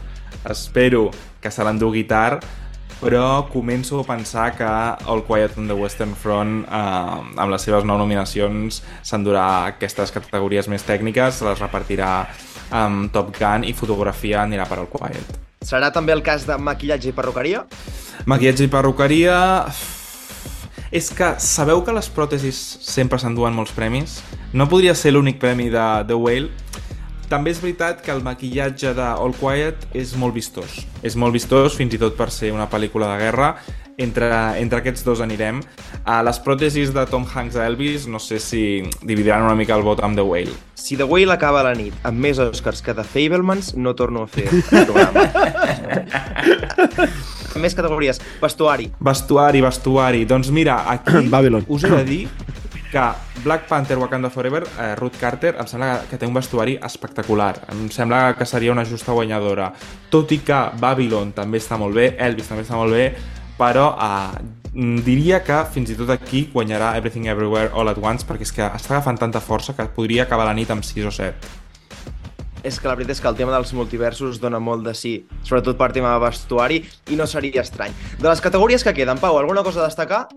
Espero 0.49 1.09
que 1.41 1.51
se 1.51 1.63
l'endugui 1.63 2.03
tard, 2.07 2.43
però 2.99 3.47
començo 3.51 3.99
a 4.01 4.07
pensar 4.07 4.51
que 4.57 4.67
All 4.67 5.23
Quiet 5.27 5.57
on 5.57 5.67
the 5.67 5.75
Western 5.75 6.13
Front, 6.15 6.65
eh, 6.67 7.39
amb 7.39 7.49
les 7.51 7.65
seves 7.65 7.87
nou 7.87 7.97
nominacions, 7.99 8.81
s'endurà 9.03 9.47
aquestes 9.73 10.11
categories 10.11 10.69
més 10.71 10.85
tècniques, 10.87 11.41
les 11.47 11.63
repartirà 11.63 12.13
amb 12.73 13.11
Top 13.13 13.33
Gun 13.37 13.65
i 13.67 13.73
fotografia 13.73 14.43
anirà 14.43 14.67
per 14.69 14.79
All 14.83 14.91
Quiet. 14.91 15.41
serà 15.63 15.91
també 15.95 16.11
el 16.11 16.21
cas 16.21 16.43
de 16.45 16.57
maquillatge 16.59 17.09
i 17.09 17.15
perruqueria 17.15 17.65
Maquillatge 18.25 18.67
i 18.67 18.71
perruqueria... 18.71 20.02
És 20.93 21.07
que 21.09 21.25
sabeu 21.41 21.79
que 21.81 21.93
les 21.95 22.05
pròtesis 22.13 22.57
sempre 22.85 23.17
s'enduen 23.17 23.55
molts 23.57 23.71
premis? 23.73 24.19
No 24.53 24.67
podria 24.69 24.93
ser 24.93 25.15
l'únic 25.15 25.39
premi 25.41 25.71
de 25.73 25.85
The 26.05 26.13
Whale? 26.13 26.51
També 27.31 27.49
és 27.49 27.57
veritat 27.63 28.03
que 28.05 28.11
el 28.13 28.21
maquillatge 28.21 28.91
de 28.93 29.07
All 29.07 29.33
Quiet 29.33 29.87
és 29.97 30.13
molt 30.21 30.37
vistós. 30.37 30.83
És 31.01 31.17
molt 31.17 31.33
vistós, 31.33 31.73
fins 31.79 31.95
i 31.97 31.99
tot 32.01 32.13
per 32.13 32.29
ser 32.29 32.51
una 32.53 32.69
pel·lícula 32.69 33.09
de 33.09 33.17
guerra. 33.23 33.55
Entre, 33.97 34.29
entre 34.61 34.83
aquests 34.83 35.01
dos 35.05 35.21
anirem. 35.21 35.63
A 36.05 36.21
les 36.25 36.37
pròtesis 36.45 36.93
de 36.93 37.05
Tom 37.09 37.25
Hanks 37.25 37.57
a 37.57 37.65
Elvis, 37.69 38.05
no 38.05 38.21
sé 38.21 38.37
si 38.41 38.83
dividiran 39.01 39.41
una 39.49 39.57
mica 39.57 39.73
el 39.73 39.81
vot 39.85 39.99
amb 40.05 40.17
The 40.17 40.25
Whale. 40.29 40.53
si 40.83 40.97
The 40.97 41.05
Whale 41.09 41.33
acaba 41.33 41.63
la 41.63 41.73
nit 41.73 41.93
amb 42.03 42.19
més 42.19 42.39
Oscars 42.43 42.81
que 42.83 42.93
The 42.93 43.05
Fablemans 43.07 43.73
no 43.79 43.95
torno 43.95 44.23
a 44.23 44.27
fer 44.27 44.49
el 44.51 44.85
programa 44.85 45.23
més 47.61 47.75
categories, 47.75 48.21
vestuari 48.41 48.91
Vestuari, 48.99 49.61
vestuari. 49.61 50.25
Doncs 50.25 50.51
mira, 50.51 50.83
aquí 50.91 51.27
Babylon. 51.33 51.65
us 51.67 51.83
he 51.83 51.89
de 51.89 52.03
dir 52.05 52.27
que 52.93 53.03
Black 53.43 53.67
Panther 53.67 53.97
Wakanda 53.97 54.29
Forever, 54.29 54.63
eh, 54.79 54.95
Ruth 54.95 55.17
Carter, 55.19 55.55
em 55.59 55.67
sembla 55.67 56.03
que 56.09 56.17
té 56.17 56.27
un 56.29 56.33
vestuari 56.33 56.77
espectacular. 56.77 57.55
Em 57.73 57.87
sembla 57.89 58.35
que 58.37 58.45
seria 58.45 58.71
una 58.71 58.85
justa 58.85 59.11
guanyadora. 59.11 59.71
Tot 60.13 60.31
i 60.31 60.43
que 60.45 60.59
Babylon 60.79 61.33
també 61.33 61.57
està 61.57 61.79
molt 61.81 61.97
bé, 61.97 62.11
Elvis 62.21 62.51
també 62.51 62.61
està 62.67 62.77
molt 62.77 62.93
bé, 62.93 63.07
però 63.57 63.87
eh, 63.97 64.43
mm, 64.75 65.01
diria 65.05 65.41
que 65.43 65.63
fins 65.73 65.89
i 65.89 65.97
tot 65.97 66.13
aquí 66.13 66.47
guanyarà 66.53 66.93
Everything 66.97 67.25
Everywhere 67.33 67.73
All 67.73 67.89
at 67.89 67.97
Once 67.97 68.29
perquè 68.29 68.45
és 68.45 68.53
que 68.53 68.69
està 68.69 68.93
agafant 68.97 69.17
tanta 69.17 69.41
força 69.41 69.73
que 69.73 69.89
podria 69.97 70.27
acabar 70.27 70.45
la 70.45 70.53
nit 70.53 70.69
amb 70.69 70.85
6 70.85 71.09
o 71.09 71.11
7. 71.17 71.62
És 72.63 72.79
que 72.79 72.87
la 72.87 72.95
veritat 72.95 73.17
és 73.17 73.21
que 73.21 73.29
el 73.29 73.37
tema 73.37 73.53
dels 73.53 73.75
multiversos 73.75 74.39
dona 74.41 74.59
molt 74.63 74.87
de 74.87 74.95
sí, 74.97 75.13
sobretot 75.43 75.77
per 75.77 75.91
tema 75.93 76.15
de 76.15 76.23
vestuari, 76.23 76.81
i 77.11 77.19
no 77.19 77.27
seria 77.27 77.61
estrany. 77.61 77.93
De 78.19 78.29
les 78.29 78.41
categories 78.41 78.83
que 78.83 78.95
queden, 78.95 79.19
Pau, 79.19 79.37
alguna 79.37 79.63
cosa 79.63 79.83
a 79.83 79.91
destacar? 79.91 80.27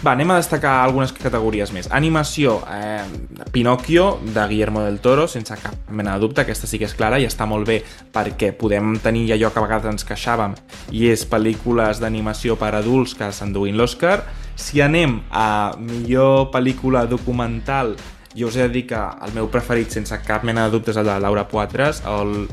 Va, 0.00 0.14
anem 0.14 0.30
a 0.32 0.38
destacar 0.38 0.78
algunes 0.80 1.10
categories 1.12 1.74
més. 1.76 1.90
Animació, 1.92 2.54
eh, 2.72 3.04
Pinocchio, 3.52 4.18
de 4.24 4.46
Guillermo 4.48 4.80
del 4.80 4.96
Toro, 5.04 5.26
sense 5.28 5.52
cap 5.60 5.90
mena 5.90 6.14
de 6.14 6.20
dubte, 6.22 6.40
aquesta 6.40 6.66
sí 6.66 6.78
que 6.80 6.86
és 6.88 6.94
clara 6.96 7.18
i 7.20 7.26
està 7.28 7.44
molt 7.44 7.68
bé 7.68 7.82
perquè 8.14 8.54
podem 8.56 8.94
tenir 8.96 9.26
allò 9.34 9.50
que 9.52 9.60
a 9.60 9.66
vegades 9.66 9.92
ens 9.92 10.06
queixàvem 10.08 10.54
i 10.96 11.10
és 11.10 11.26
pel·lícules 11.28 12.00
d'animació 12.00 12.56
per 12.56 12.72
adults 12.78 13.12
que 13.12 13.28
s'enduïn 13.28 13.76
l'Oscar. 13.76 14.22
Si 14.56 14.80
anem 14.80 15.20
a 15.30 15.76
millor 15.76 16.48
pel·lícula 16.50 17.04
documental, 17.04 17.92
jo 18.34 18.48
us 18.48 18.56
he 18.56 18.66
de 18.66 18.68
dir 18.68 18.86
que 18.86 18.98
el 18.98 19.32
meu 19.34 19.48
preferit, 19.50 19.90
sense 19.90 20.16
cap 20.26 20.44
mena 20.46 20.66
de 20.66 20.76
dubte, 20.76 20.92
és 20.92 21.00
el 21.00 21.08
de 21.08 21.16
Laura 21.20 21.48
Poitres, 21.48 22.02
el 22.06 22.46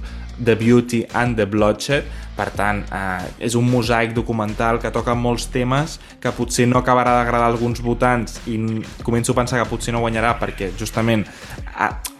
The 0.44 0.56
Beauty 0.56 1.06
and 1.14 1.38
the 1.38 1.46
Bloodshed. 1.46 2.06
Per 2.38 2.52
tant, 2.54 2.84
eh, 2.94 3.46
és 3.48 3.56
un 3.58 3.66
mosaic 3.66 4.14
documental 4.14 4.78
que 4.80 4.92
toca 4.94 5.16
molts 5.18 5.48
temes 5.50 5.98
que 6.22 6.30
potser 6.32 6.68
no 6.68 6.78
acabarà 6.78 7.16
d'agradar 7.18 7.48
a 7.48 7.52
alguns 7.56 7.82
votants 7.82 8.44
i 8.46 8.60
començo 9.02 9.34
a 9.34 9.40
pensar 9.40 9.58
que 9.58 9.70
potser 9.70 9.94
no 9.94 10.04
guanyarà 10.04 10.36
perquè 10.38 10.70
justament 10.78 11.26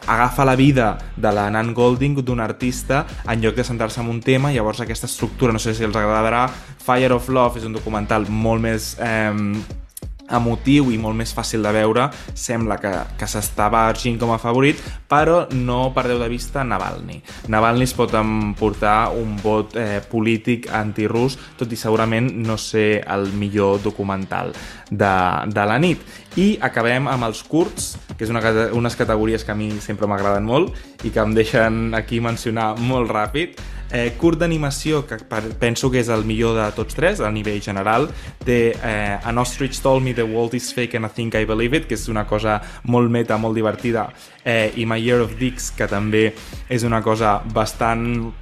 agafa 0.08 0.46
la 0.46 0.56
vida 0.56 0.98
de 1.16 1.32
la 1.32 1.52
Nan 1.52 1.74
Golding 1.76 2.16
d'un 2.24 2.40
artista 2.40 3.06
en 3.28 3.42
lloc 3.42 3.56
de 3.56 3.64
centrar-se 3.64 4.02
en 4.02 4.10
un 4.10 4.22
tema, 4.22 4.52
llavors 4.52 4.82
aquesta 4.82 5.06
estructura 5.06 5.54
no 5.54 5.60
sé 5.60 5.76
si 5.76 5.84
els 5.84 5.96
agradarà. 5.96 6.48
Fire 6.82 7.14
of 7.14 7.30
Love 7.30 7.60
és 7.60 7.66
un 7.66 7.78
documental 7.78 8.26
molt 8.30 8.62
més... 8.62 8.96
Eh, 9.00 9.86
emotiu 10.30 10.92
i 10.92 10.98
molt 11.02 11.18
més 11.18 11.34
fàcil 11.36 11.64
de 11.64 11.72
veure, 11.76 12.08
sembla 12.34 12.78
que, 12.82 12.92
que 13.20 13.30
s'estava 13.30 13.86
argint 13.88 14.20
com 14.20 14.34
a 14.34 14.40
favorit, 14.42 14.82
però 15.08 15.46
no 15.54 15.92
perdeu 15.96 16.20
de 16.20 16.30
vista 16.32 16.64
Navalny. 16.68 17.22
Navalny 17.48 17.86
es 17.88 17.96
pot 17.98 18.14
emportar 18.18 19.14
un 19.16 19.38
vot 19.44 19.78
eh, 19.80 20.02
polític 20.10 20.70
antirus, 20.74 21.38
tot 21.58 21.72
i 21.72 21.80
segurament 21.80 22.30
no 22.44 22.58
ser 22.60 23.04
el 23.08 23.30
millor 23.38 23.82
documental 23.84 24.54
de, 24.90 25.14
de 25.54 25.68
la 25.68 25.80
nit. 25.80 26.04
I 26.38 26.58
acabem 26.62 27.08
amb 27.10 27.26
els 27.26 27.42
curts, 27.48 27.96
que 28.18 28.26
és 28.26 28.34
una, 28.34 28.42
unes 28.78 28.96
categories 29.00 29.46
que 29.46 29.54
a 29.54 29.58
mi 29.58 29.72
sempre 29.82 30.10
m'agraden 30.10 30.46
molt 30.46 31.06
i 31.06 31.10
que 31.14 31.24
em 31.24 31.34
deixen 31.34 31.96
aquí 31.98 32.22
mencionar 32.22 32.76
molt 32.78 33.10
ràpid. 33.12 33.58
Eh, 33.90 34.14
curt 34.20 34.40
d'animació, 34.40 35.06
que 35.08 35.16
per- 35.18 35.54
penso 35.60 35.90
que 35.90 36.02
és 36.02 36.10
el 36.10 36.26
millor 36.26 36.58
de 36.58 36.66
tots 36.76 36.94
tres, 36.94 37.22
a 37.22 37.30
nivell 37.32 37.62
general, 37.64 38.10
té 38.44 38.74
eh, 38.76 39.18
An 39.24 39.38
Ostrich 39.38 39.80
Told 39.82 40.04
Me 40.04 40.14
the 40.14 40.24
World 40.28 40.54
is 40.56 40.74
Fake 40.74 40.98
and 40.98 41.06
I 41.06 41.10
Think 41.10 41.36
I 41.36 41.46
Believe 41.46 41.78
It, 41.78 41.88
que 41.88 41.96
és 41.96 42.08
una 42.12 42.26
cosa 42.28 42.62
molt 42.84 43.10
meta, 43.10 43.38
molt 43.38 43.56
divertida, 43.56 44.10
eh, 44.44 44.74
i 44.76 44.86
My 44.86 45.00
Year 45.00 45.22
of 45.22 45.38
Dicks, 45.40 45.72
que 45.72 45.88
també 45.88 46.34
és 46.68 46.84
una 46.84 47.02
cosa 47.02 47.38
bastant 47.54 48.34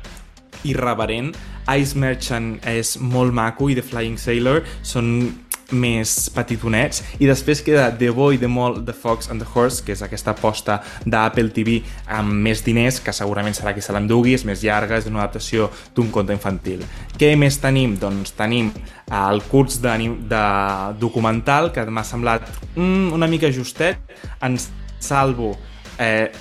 irreverent. 0.64 1.36
Ice 1.78 1.98
Merchant 1.98 2.60
és 2.66 2.96
molt 3.02 3.34
maco 3.34 3.70
i 3.70 3.76
The 3.78 3.82
Flying 3.86 4.18
Sailor 4.22 4.64
són 4.86 5.45
més 5.72 6.14
petitonets 6.36 7.02
i 7.20 7.30
després 7.30 7.62
queda 7.66 7.88
The 7.98 8.12
Boy, 8.14 8.38
The 8.42 8.50
Mole, 8.52 8.84
The 8.86 8.94
Fox 8.94 9.30
and 9.32 9.42
The 9.42 9.48
Horse 9.50 9.84
que 9.86 9.96
és 9.96 10.04
aquesta 10.06 10.36
aposta 10.36 10.80
d'Apple 11.06 11.50
TV 11.56 11.80
amb 12.12 12.34
més 12.46 12.64
diners, 12.66 13.00
que 13.02 13.14
segurament 13.16 13.56
serà 13.58 13.74
qui 13.74 13.84
se 13.84 13.96
l'endugui 13.96 14.36
és 14.36 14.46
més 14.46 14.64
llarga, 14.64 15.00
és 15.00 15.10
una 15.10 15.24
adaptació 15.24 15.70
d'un 15.96 16.12
conte 16.14 16.36
infantil. 16.36 16.84
Què 17.18 17.34
més 17.40 17.58
tenim? 17.64 17.96
Doncs 18.02 18.36
tenim 18.38 18.72
el 19.12 19.42
curs 19.50 19.80
de, 19.82 19.96
de 20.30 20.44
documental 21.02 21.72
que 21.74 21.86
m'ha 21.90 22.06
semblat 22.06 22.50
mm, 22.76 23.14
una 23.16 23.30
mica 23.32 23.52
justet 23.54 24.02
en 24.44 24.58
salvo 25.00 25.56
eh, 26.00 26.32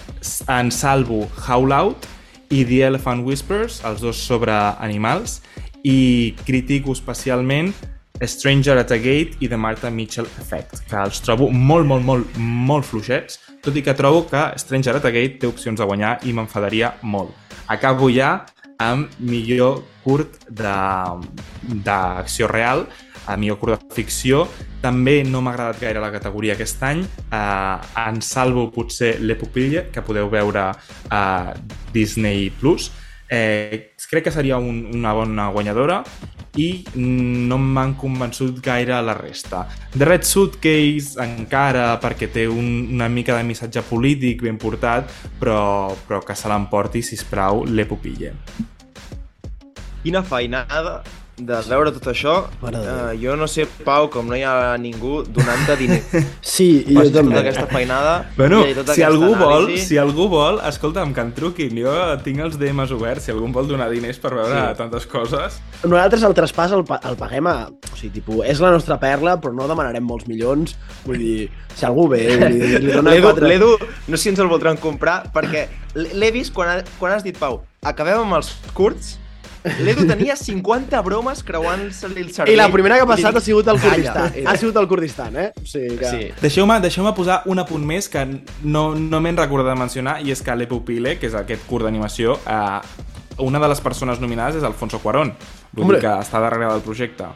en 0.48 0.70
salvo 0.72 1.28
Howl 1.46 1.72
Out 1.72 2.06
i 2.50 2.64
The 2.64 2.84
Elephant 2.86 3.24
Whispers, 3.26 3.80
els 3.84 4.02
dos 4.04 4.20
sobre 4.20 4.52
animals, 4.54 5.40
i 5.84 6.34
critico 6.46 6.94
especialment 6.94 7.74
Stranger 8.22 8.78
at 8.78 8.92
a 8.94 8.98
Gate 8.98 9.36
i 9.40 9.48
The 9.48 9.56
Martha 9.56 9.90
Mitchell 9.90 10.28
Effect, 10.38 10.84
que 10.86 11.00
els 11.02 11.18
trobo 11.24 11.48
molt, 11.50 11.86
molt, 11.86 12.04
molt, 12.06 12.36
molt 12.38 12.86
fluixets, 12.86 13.40
tot 13.64 13.74
i 13.74 13.82
que 13.82 13.94
trobo 13.98 14.22
que 14.30 14.42
Stranger 14.60 15.00
at 15.00 15.08
a 15.08 15.12
Gate 15.14 15.40
té 15.42 15.50
opcions 15.50 15.80
de 15.80 15.88
guanyar 15.88 16.20
i 16.22 16.32
m'enfadaria 16.36 16.94
molt. 17.02 17.34
Acabo 17.66 18.10
ja 18.12 18.44
amb 18.78 19.10
millor 19.18 19.82
curt 20.04 20.46
d'acció 20.50 22.46
real, 22.50 22.86
a 23.26 23.36
millor 23.40 23.58
curt 23.58 23.80
de 23.80 23.94
ficció. 23.96 24.44
També 24.84 25.22
no 25.24 25.40
m'ha 25.40 25.54
agradat 25.54 25.80
gaire 25.80 26.02
la 26.02 26.12
categoria 26.12 26.54
aquest 26.54 26.82
any. 26.84 27.00
Eh, 27.02 27.76
en 28.04 28.20
salvo 28.22 28.68
potser 28.70 29.16
Le 29.20 29.34
Pupille, 29.40 29.88
que 29.90 30.04
podeu 30.04 30.28
veure 30.30 30.70
a 31.10 31.54
Disney+. 31.94 32.50
Plus. 32.60 32.90
Eh, 33.28 33.94
crec 34.10 34.24
que 34.24 34.30
seria 34.30 34.58
un, 34.58 34.84
una 34.92 35.12
bona 35.16 35.48
guanyadora 35.50 36.02
i 36.60 36.84
no 36.94 37.56
m'han 37.58 37.96
convençut 37.98 38.60
gaire 38.62 39.00
la 39.02 39.16
resta. 39.16 39.64
The 39.96 40.06
Red 40.06 40.22
Suitcase 40.28 41.18
encara 41.24 41.88
perquè 42.02 42.28
té 42.30 42.46
un, 42.46 42.86
una 42.94 43.08
mica 43.08 43.34
de 43.36 43.42
missatge 43.48 43.82
polític 43.88 44.44
ben 44.46 44.60
portat, 44.60 45.10
però, 45.40 45.90
però 46.06 46.22
que 46.22 46.36
se 46.38 46.52
l'emporti, 46.52 47.02
sisplau, 47.02 47.64
Le 47.66 47.88
Pupille. 47.90 48.34
Quina 50.04 50.22
feinada 50.22 51.00
de 51.36 51.56
veure 51.68 51.90
tot 51.94 52.06
això. 52.12 52.34
De 52.62 52.72
Uh, 52.84 53.12
jo 53.18 53.34
no 53.36 53.46
sé, 53.50 53.64
Pau, 53.84 54.08
com 54.12 54.26
no 54.28 54.36
hi 54.36 54.42
ha 54.46 54.76
ningú 54.78 55.22
donant-te 55.26 55.76
diners. 55.80 56.12
Sí, 56.54 56.84
i 56.86 56.94
jo 56.94 57.02
tota 57.08 57.22
també. 57.22 57.38
aquesta 57.40 57.66
feinada. 57.70 58.12
Bueno, 58.36 58.60
i 58.68 58.74
tota 58.76 58.94
si 58.94 59.02
aquesta 59.02 59.08
algú 59.10 59.30
vol, 59.40 59.64
anàlisi. 59.64 59.86
si 59.88 59.98
algú 59.98 60.26
vol, 60.30 60.60
escolta'm, 60.68 61.14
que 61.16 61.24
em 61.24 61.32
truquin. 61.34 61.74
Jo 61.82 61.94
tinc 62.24 62.42
els 62.44 62.58
DMs 62.60 62.92
oberts, 62.94 63.24
si 63.26 63.32
algú 63.34 63.48
vol 63.54 63.66
donar 63.70 63.88
diners 63.90 64.18
per 64.22 64.34
veure 64.36 64.54
Sí. 64.54 64.78
tantes 64.78 65.06
coses. 65.10 65.58
Nosaltres 65.82 66.22
el 66.28 66.34
traspàs 66.36 66.72
el, 66.76 66.84
pa 66.88 67.00
el 67.08 67.16
paguem 67.20 67.46
a... 67.50 67.56
O 67.70 67.96
sigui, 67.96 68.12
tipus, 68.20 68.44
és 68.46 68.60
la 68.62 68.70
nostra 68.74 68.98
perla, 69.02 69.36
però 69.40 69.54
no 69.56 69.66
demanarem 69.70 70.04
molts 70.04 70.28
milions. 70.30 70.76
Vull 71.06 71.18
dir, 71.18 71.50
si 71.74 71.84
algú 71.88 72.06
ve, 72.12 72.22
L'Edu, 72.38 73.22
quatre... 73.22 73.58
no 74.06 74.16
sé 74.16 74.22
si 74.22 74.32
ens 74.34 74.38
el 74.44 74.48
voldran 74.52 74.76
comprar, 74.78 75.24
perquè 75.34 75.66
l'he 75.94 76.30
vist 76.34 76.52
quan, 76.54 76.68
ha, 76.70 76.96
quan 77.00 77.12
has 77.16 77.24
dit, 77.26 77.36
Pau, 77.38 77.62
acabem 77.82 78.20
amb 78.22 78.38
els 78.38 78.54
curts, 78.74 79.16
l'Edu 79.80 80.06
tenia 80.06 80.36
50 80.36 81.00
bromes 81.06 81.42
creuant-se-li 81.46 82.20
el 82.20 82.32
cervell. 82.34 82.52
I 82.54 82.56
la 82.58 82.68
primera 82.72 82.98
que 82.98 83.06
ha 83.06 83.08
passat 83.08 83.32
dic, 83.32 83.40
ha 83.40 83.44
sigut 83.44 83.68
el 83.72 83.80
"Calla". 83.80 83.94
Kurdistan. 83.94 84.46
Ha 84.46 84.56
sigut 84.60 84.76
el 84.76 84.88
Kurdistan, 84.88 85.36
eh? 85.36 85.52
O 85.56 85.66
sigui 85.66 85.96
que... 85.98 86.10
Sí. 86.10 86.30
Deixeu-me 86.42 86.78
deixeu 86.84 87.08
posar 87.14 87.42
un 87.46 87.58
apunt 87.62 87.84
més 87.84 88.08
que 88.08 88.24
no, 88.62 88.84
no 88.94 89.20
m'he 89.20 89.32
recordat 89.32 89.72
de 89.72 89.80
mencionar, 89.80 90.18
i 90.24 90.30
és 90.32 90.42
que 90.42 90.56
Le 90.56 90.66
Pupile, 90.66 91.18
que 91.18 91.26
és 91.30 91.34
aquest 91.34 91.64
curt 91.66 91.84
d'animació, 91.84 92.38
eh, 92.46 92.80
una 93.38 93.58
de 93.58 93.68
les 93.68 93.80
persones 93.80 94.20
nominades 94.20 94.56
és 94.60 94.64
Alfonso 94.66 95.00
Cuarón. 95.00 95.34
Dir 95.74 95.98
que 95.98 96.12
està 96.22 96.38
darrere 96.38 96.68
del 96.70 96.82
projecte. 96.82 97.26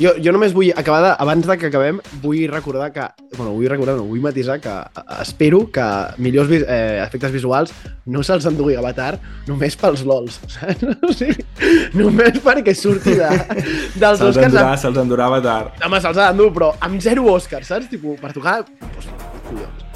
Jo, 0.00 0.14
jo 0.16 0.32
només 0.32 0.54
vull 0.56 0.70
acabar 0.80 1.00
de, 1.04 1.10
abans 1.20 1.44
de 1.44 1.56
que 1.60 1.68
acabem, 1.68 1.98
vull 2.22 2.46
recordar 2.48 2.88
que, 2.94 3.04
bueno, 3.34 3.50
vull 3.52 3.68
recordar, 3.68 3.98
no, 3.98 4.06
vull 4.08 4.22
matisar 4.24 4.56
que 4.64 4.72
eh, 4.72 5.02
espero 5.20 5.66
que 5.74 5.84
millors 6.24 6.48
vis, 6.48 6.64
eh, 6.64 7.02
efectes 7.04 7.34
visuals 7.34 7.74
no 8.08 8.22
se'ls 8.24 8.48
endugui 8.48 8.78
Avatar 8.80 9.18
només 9.48 9.76
pels 9.76 10.06
lols, 10.08 10.40
saps? 10.54 10.86
O 11.04 11.12
sigui, 11.12 11.44
només 12.00 12.40
perquè 12.40 12.72
surti 12.72 13.18
de, 13.18 13.28
dels 14.00 14.22
Se'ls 14.22 14.30
Oscars 14.30 14.48
endurà, 14.48 14.64
amb, 14.70 14.80
se'ls 14.86 15.02
endurava 15.04 15.42
tard. 15.44 15.76
home, 15.84 16.00
se'ls 16.00 16.16
ha 16.16 16.30
d'endur, 16.30 16.48
però 16.56 16.72
amb 16.80 17.04
zero 17.04 17.28
Oscars, 17.34 17.68
saps? 17.68 17.92
Tipo, 17.92 18.16
per 18.24 18.32
tocar, 18.32 18.62
pues, 18.64 19.12
collons. 19.50 19.86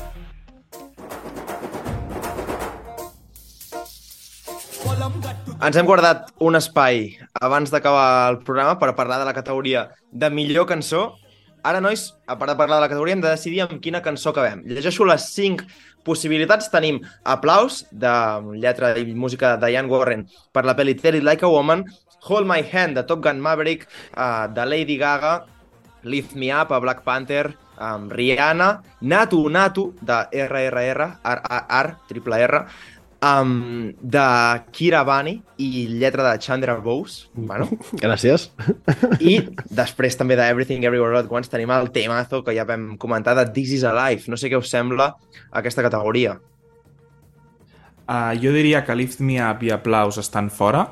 Ens 5.62 5.76
hem 5.78 5.86
guardat 5.86 6.32
un 6.42 6.58
espai 6.58 7.12
abans 7.38 7.70
d'acabar 7.70 8.32
el 8.32 8.40
programa 8.42 8.74
per 8.80 8.94
parlar 8.98 9.20
de 9.20 9.28
la 9.28 9.34
categoria 9.36 9.84
de 10.10 10.30
millor 10.30 10.66
cançó. 10.66 11.14
Ara, 11.62 11.80
nois, 11.80 12.08
a 12.26 12.34
part 12.36 12.50
de 12.50 12.56
parlar 12.58 12.80
de 12.80 12.84
la 12.84 12.88
categoria, 12.90 13.14
hem 13.14 13.22
de 13.22 13.30
decidir 13.30 13.62
amb 13.62 13.78
quina 13.80 14.02
cançó 14.02 14.32
acabem. 14.32 14.64
Llegeixo 14.66 15.06
les 15.06 15.28
5 15.30 15.64
possibilitats. 16.04 16.68
Tenim 16.72 16.98
Aplaus, 17.22 17.84
de 17.92 18.12
lletra 18.58 18.92
i 18.98 19.06
música 19.14 19.54
de 19.54 19.70
Diane 19.70 19.88
Warren, 19.88 20.26
per 20.52 20.66
la 20.66 20.74
pel·li 20.76 20.98
Tell 20.98 21.20
It 21.20 21.24
Like 21.24 21.46
a 21.46 21.52
Woman, 21.54 21.86
Hold 22.26 22.50
My 22.50 22.66
Hand, 22.72 22.98
de 22.98 23.06
Top 23.06 23.22
Gun 23.22 23.40
Maverick, 23.40 23.86
uh, 24.16 24.48
de 24.52 24.66
Lady 24.66 24.98
Gaga, 24.98 25.44
Lift 26.02 26.34
Me 26.34 26.50
Up, 26.52 26.74
a 26.74 26.80
Black 26.80 27.04
Panther, 27.04 27.54
um, 27.78 28.10
Rihanna, 28.10 28.82
Natu 29.00 29.48
Natu, 29.48 29.94
de 30.00 30.18
RRR, 30.32 31.08
R, 31.24 31.40
R, 31.48 31.66
R, 31.68 31.96
triple 32.08 32.42
R, 32.42 32.66
um, 33.24 33.94
de 34.00 34.24
Kira 34.74 35.02
Bani 35.06 35.38
i 35.56 35.86
lletra 35.88 36.26
de 36.30 36.38
Chandra 36.38 36.76
Bose, 36.84 37.28
bueno, 37.34 37.68
Gràcies. 38.02 38.50
i 39.20 39.38
després 39.72 40.18
també 40.20 40.36
de 40.36 40.46
Everything 40.50 40.84
Everywhere 40.84 41.16
All 41.16 41.24
at 41.24 41.32
Once 41.32 41.50
tenim 41.52 41.72
el 41.74 41.90
temazo 41.94 42.42
que 42.44 42.54
ja 42.56 42.66
vam 42.68 42.94
comentar 43.00 43.36
de 43.38 43.46
This 43.54 43.78
is 43.78 43.86
Alive. 43.88 44.28
No 44.28 44.36
sé 44.40 44.50
què 44.52 44.60
us 44.60 44.70
sembla 44.72 45.14
aquesta 45.52 45.84
categoria. 45.86 46.36
Uh, 48.04 48.34
jo 48.36 48.52
diria 48.52 48.82
que 48.84 48.94
Lift 48.98 49.22
Me 49.24 49.38
Up 49.40 49.62
i 49.64 49.72
Aplaus 49.72 50.18
estan 50.20 50.50
fora. 50.52 50.90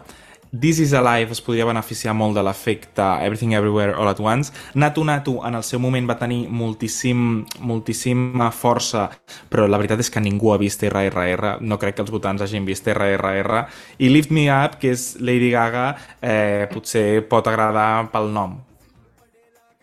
This 0.53 0.81
is 0.81 0.93
Alive 0.93 1.33
es 1.33 1.41
podria 1.41 1.65
beneficiar 1.65 2.13
molt 2.13 2.35
de 2.37 2.43
l'efecte 2.45 3.01
Everything 3.25 3.55
Everywhere 3.57 3.95
All 3.97 4.11
at 4.11 4.19
Once. 4.21 4.53
Natu 4.75 5.01
Natu 5.01 5.39
en 5.49 5.55
el 5.57 5.63
seu 5.65 5.81
moment 5.81 6.05
va 6.05 6.19
tenir 6.21 6.43
moltíssim, 6.53 7.23
moltíssima 7.65 8.51
força, 8.53 9.07
però 9.49 9.65
la 9.65 9.79
veritat 9.81 10.03
és 10.05 10.13
que 10.13 10.21
ningú 10.21 10.53
ha 10.53 10.59
vist 10.61 10.85
RRR, 10.85 11.55
no 11.65 11.79
crec 11.81 11.97
que 11.97 12.05
els 12.05 12.13
votants 12.13 12.45
hagin 12.45 12.67
vist 12.69 12.85
RRR, 12.85 13.63
i 13.97 14.11
Lift 14.13 14.29
Me 14.29 14.45
Up, 14.53 14.77
que 14.83 14.93
és 14.93 15.07
Lady 15.25 15.49
Gaga, 15.55 15.87
eh, 16.21 16.69
potser 16.69 17.23
pot 17.33 17.49
agradar 17.49 18.11
pel 18.13 18.29
nom. 18.35 18.59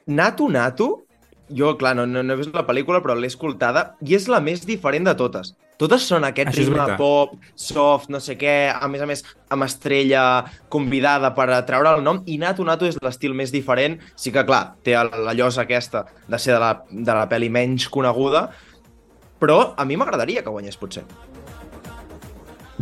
Natu 0.05 0.51
Natu, 0.53 0.91
jo, 1.49 1.73
clar, 1.81 1.95
no, 1.97 2.05
no, 2.05 2.21
no 2.21 2.37
he 2.37 2.43
vist 2.43 2.53
la 2.53 2.67
pel·lícula, 2.69 3.01
però 3.01 3.17
l'he 3.17 3.33
escoltada, 3.33 3.95
i 4.05 4.13
és 4.13 4.29
la 4.29 4.37
més 4.37 4.61
diferent 4.69 5.09
de 5.09 5.17
totes. 5.17 5.55
Totes 5.79 6.03
són 6.09 6.25
aquest 6.27 6.49
Això 6.51 6.65
ritme 6.65 6.97
pop, 6.99 7.37
soft, 7.55 8.09
no 8.11 8.19
sé 8.19 8.35
què, 8.35 8.67
a 8.67 8.87
més 8.91 8.99
a 8.99 9.05
més 9.07 9.21
amb 9.47 9.63
estrella 9.63 10.23
convidada 10.67 11.31
per 11.37 11.47
treure 11.67 11.93
el 11.95 12.03
nom, 12.03 12.19
i 12.27 12.35
Natu 12.41 12.65
Natu 12.67 12.89
és 12.89 12.97
l'estil 12.99 13.31
més 13.37 13.53
diferent. 13.55 13.95
Sí 14.19 14.33
que, 14.35 14.43
clar, 14.43 14.75
té 14.83 14.97
la 14.99 15.35
llosa 15.37 15.63
aquesta 15.63 16.03
de 16.27 16.39
ser 16.39 16.57
de 16.57 16.59
la, 16.59 16.73
de 16.91 17.15
la 17.15 17.29
pel·li 17.31 17.47
menys 17.47 17.87
coneguda, 17.93 18.49
però 19.39 19.61
a 19.79 19.85
mi 19.87 19.95
m'agradaria 19.95 20.43
que 20.43 20.51
guanyés, 20.51 20.75
potser. 20.81 21.05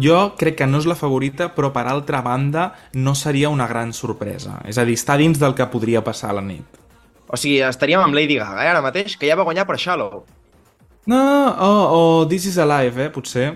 Jo 0.02 0.18
crec 0.38 0.58
que 0.58 0.68
no 0.70 0.82
és 0.82 0.90
la 0.90 0.98
favorita, 0.98 1.52
però 1.54 1.70
per 1.74 1.86
altra 1.90 2.24
banda 2.26 2.72
no 2.98 3.14
seria 3.18 3.50
una 3.54 3.66
gran 3.70 3.94
sorpresa. 3.94 4.58
És 4.66 4.78
a 4.82 4.86
dir, 4.86 4.98
està 4.98 5.20
dins 5.22 5.38
del 5.42 5.54
que 5.58 5.70
podria 5.70 6.02
passar 6.06 6.34
a 6.34 6.40
la 6.40 6.44
nit. 6.46 6.82
O 7.30 7.38
sigui, 7.38 7.62
estaríem 7.66 8.02
amb 8.02 8.18
Lady 8.18 8.38
Gaga, 8.42 8.66
eh, 8.66 8.74
ara 8.74 8.82
mateix, 8.82 9.18
que 9.18 9.30
ja 9.30 9.38
va 9.38 9.46
guanyar 9.46 9.66
per 9.70 9.78
Shallow. 9.78 10.26
No, 11.08 11.24
o 11.48 11.56
oh, 11.68 11.88
oh, 11.98 12.28
This 12.28 12.46
is 12.46 12.58
Alive, 12.58 13.06
eh, 13.06 13.10
potser. 13.10 13.56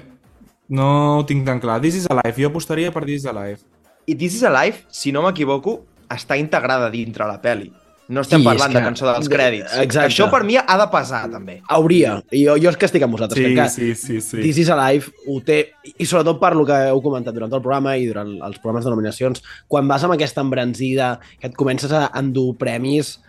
No 0.71 1.19
ho 1.19 1.25
tinc 1.27 1.43
tan 1.45 1.59
clar. 1.59 1.81
This 1.83 1.99
is 1.99 2.07
Alive, 2.07 2.37
jo 2.39 2.47
apostaria 2.47 2.93
per 2.95 3.03
This 3.03 3.25
is 3.25 3.27
Alive. 3.27 3.59
I 4.07 4.15
This 4.15 4.37
is 4.39 4.43
Alive, 4.47 4.85
si 4.89 5.11
no 5.11 5.21
m'equivoco, 5.25 5.81
està 6.07 6.37
integrada 6.39 6.87
dintre 6.89 7.27
la 7.27 7.41
pel·li. 7.43 7.67
No 8.11 8.23
estem 8.23 8.41
Sí, 8.41 8.45
parlant 8.47 8.71
és 8.71 8.75
de 8.75 8.79
que- 8.79 8.87
cançó 8.87 9.05
dels 9.07 9.29
crèdits. 9.31 9.75
Exacte. 9.83 10.07
Això 10.09 10.29
per 10.31 10.43
mi 10.43 10.57
ha 10.57 10.77
de 10.77 10.87
pesar, 10.91 11.29
també. 11.31 11.61
Hauria. 11.67 12.21
I 12.31 12.45
jo, 12.45 12.55
jo 12.57 12.69
és 12.69 12.77
que 12.77 12.85
estic 12.85 13.03
amb 13.03 13.13
vosaltres. 13.15 13.39
Sí, 13.39 13.55
que 13.55 13.67
sí, 13.69 13.95
sí, 13.95 14.21
sí. 14.21 14.41
This 14.41 14.57
is 14.57 14.69
Alive 14.69 15.11
ho 15.27 15.39
té, 15.41 15.73
i 15.97 16.05
sobretot 16.05 16.39
per 16.39 16.55
lo 16.55 16.65
que 16.65 16.79
heu 16.89 17.01
comentat 17.01 17.33
durant 17.33 17.51
el 17.51 17.61
programa 17.61 17.97
i 17.97 18.07
durant 18.07 18.33
els 18.41 18.57
programes 18.59 18.83
de 18.83 18.91
nominacions, 18.91 19.43
quan 19.67 19.87
vas 19.87 20.03
amb 20.03 20.13
aquesta 20.13 20.41
embranzida, 20.41 21.19
que 21.39 21.47
et 21.47 21.55
comences 21.55 21.91
a 21.91 22.09
endur 22.15 22.57
premis, 22.57 23.19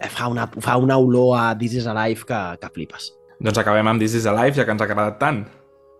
eh, 0.00 0.08
fa 0.08 0.26
una, 0.28 0.46
fa 0.46 0.76
una 0.76 0.98
olor 0.98 1.38
a 1.38 1.58
This 1.58 1.74
is 1.74 1.86
Alive 1.86 2.24
que, 2.26 2.58
que 2.60 2.74
flipes. 2.74 3.12
Doncs 3.40 3.58
acabem 3.60 3.86
amb 3.88 4.00
This 4.00 4.14
is 4.16 4.26
Alive, 4.26 4.56
ja 4.56 4.64
que 4.64 4.72
ens 4.72 4.82
ha 4.82 4.86
agradat 4.88 5.18
tant. 5.20 5.44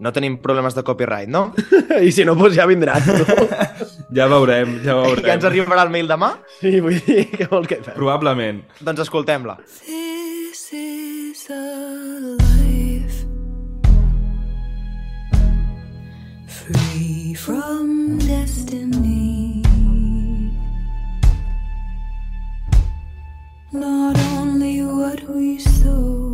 No 0.00 0.12
tenim 0.12 0.36
problemes 0.44 0.74
de 0.76 0.82
copyright, 0.84 1.28
no? 1.28 1.54
I 2.06 2.10
si 2.12 2.24
no, 2.24 2.34
doncs 2.36 2.56
ja 2.56 2.66
vindran. 2.68 3.02
No? 4.06 4.14
Ja 4.16 4.28
veurem, 4.30 4.76
ja 4.84 4.94
veurem. 4.94 5.24
Ja 5.26 5.34
ens 5.34 5.44
arribarà 5.48 5.82
el 5.84 5.90
mail 5.92 6.06
demà? 6.08 6.30
Sí, 6.60 6.78
vull 6.80 7.00
dir, 7.04 7.24
què 7.36 7.48
vol 7.50 7.66
que 7.68 7.80
fem? 7.82 7.96
Probablement. 7.98 8.62
Doncs 8.86 9.02
escoltem-la. 9.06 9.56
This 9.82 10.70
is 10.72 11.42
a 11.50 11.60
life 12.38 13.24
free 16.46 17.34
from 17.34 18.18
destiny. 18.18 19.62
Not 23.72 24.16
only 24.38 24.82
what 24.82 25.26
we 25.28 25.58
sow. 25.58 26.25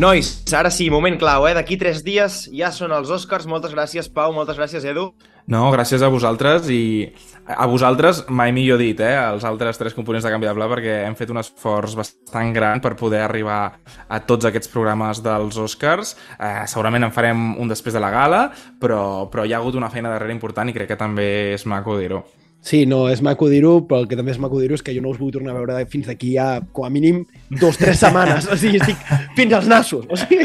Nois, 0.00 0.28
ara 0.56 0.70
sí, 0.72 0.86
moment 0.88 1.18
clau, 1.20 1.44
eh? 1.44 1.50
D'aquí 1.52 1.76
tres 1.76 1.98
dies 2.00 2.46
ja 2.56 2.70
són 2.72 2.94
els 2.96 3.10
Oscars. 3.12 3.44
Moltes 3.44 3.74
gràcies, 3.74 4.06
Pau. 4.08 4.32
Moltes 4.32 4.56
gràcies, 4.56 4.86
Edu. 4.88 5.10
No, 5.52 5.66
gràcies 5.74 6.00
a 6.00 6.08
vosaltres 6.08 6.70
i 6.72 7.10
a 7.44 7.66
vosaltres 7.68 8.22
mai 8.32 8.48
millor 8.56 8.80
dit, 8.80 8.96
eh? 9.04 9.12
Els 9.18 9.44
altres 9.44 9.76
tres 9.76 9.92
components 9.92 10.24
de 10.24 10.32
Canvi 10.32 10.48
de 10.48 10.56
Pla 10.56 10.70
perquè 10.72 10.96
hem 11.04 11.18
fet 11.20 11.34
un 11.34 11.42
esforç 11.42 11.98
bastant 12.00 12.56
gran 12.56 12.80
per 12.80 12.94
poder 12.96 13.20
arribar 13.26 13.60
a 14.08 14.24
tots 14.24 14.48
aquests 14.48 14.72
programes 14.72 15.20
dels 15.20 15.60
Oscars. 15.60 16.16
Eh, 16.38 16.64
segurament 16.64 17.04
en 17.04 17.12
farem 17.12 17.50
un 17.60 17.68
després 17.68 17.92
de 17.92 18.00
la 18.00 18.14
gala, 18.14 18.46
però, 18.80 19.28
però 19.28 19.44
hi 19.44 19.52
ha 19.52 19.60
hagut 19.60 19.76
una 19.76 19.92
feina 19.92 20.16
darrere 20.16 20.32
important 20.32 20.72
i 20.72 20.80
crec 20.80 20.94
que 20.94 21.02
també 21.04 21.28
és 21.58 21.68
maco 21.68 22.00
dir-ho. 22.00 22.24
Sí, 22.60 22.82
no, 22.84 23.06
és 23.08 23.22
maco 23.24 23.46
dir-ho, 23.48 23.78
però 23.88 24.02
el 24.02 24.08
que 24.08 24.16
també 24.18 24.34
és 24.34 24.38
maco 24.40 24.58
dir-ho 24.60 24.76
és 24.76 24.82
que 24.84 24.92
jo 24.92 25.00
no 25.00 25.14
us 25.14 25.18
vull 25.20 25.32
tornar 25.32 25.54
a 25.54 25.56
veure 25.56 25.78
fins 25.88 26.10
d'aquí 26.10 26.34
a, 26.36 26.60
com 26.76 26.84
a 26.84 26.90
mínim, 26.92 27.22
dos, 27.56 27.78
tres 27.80 28.02
setmanes. 28.02 28.50
O 28.52 28.58
sigui, 28.60 28.82
estic 28.82 29.00
fins 29.38 29.56
als 29.56 29.70
nassos. 29.70 30.04
O 30.12 30.18
sigui, 30.20 30.44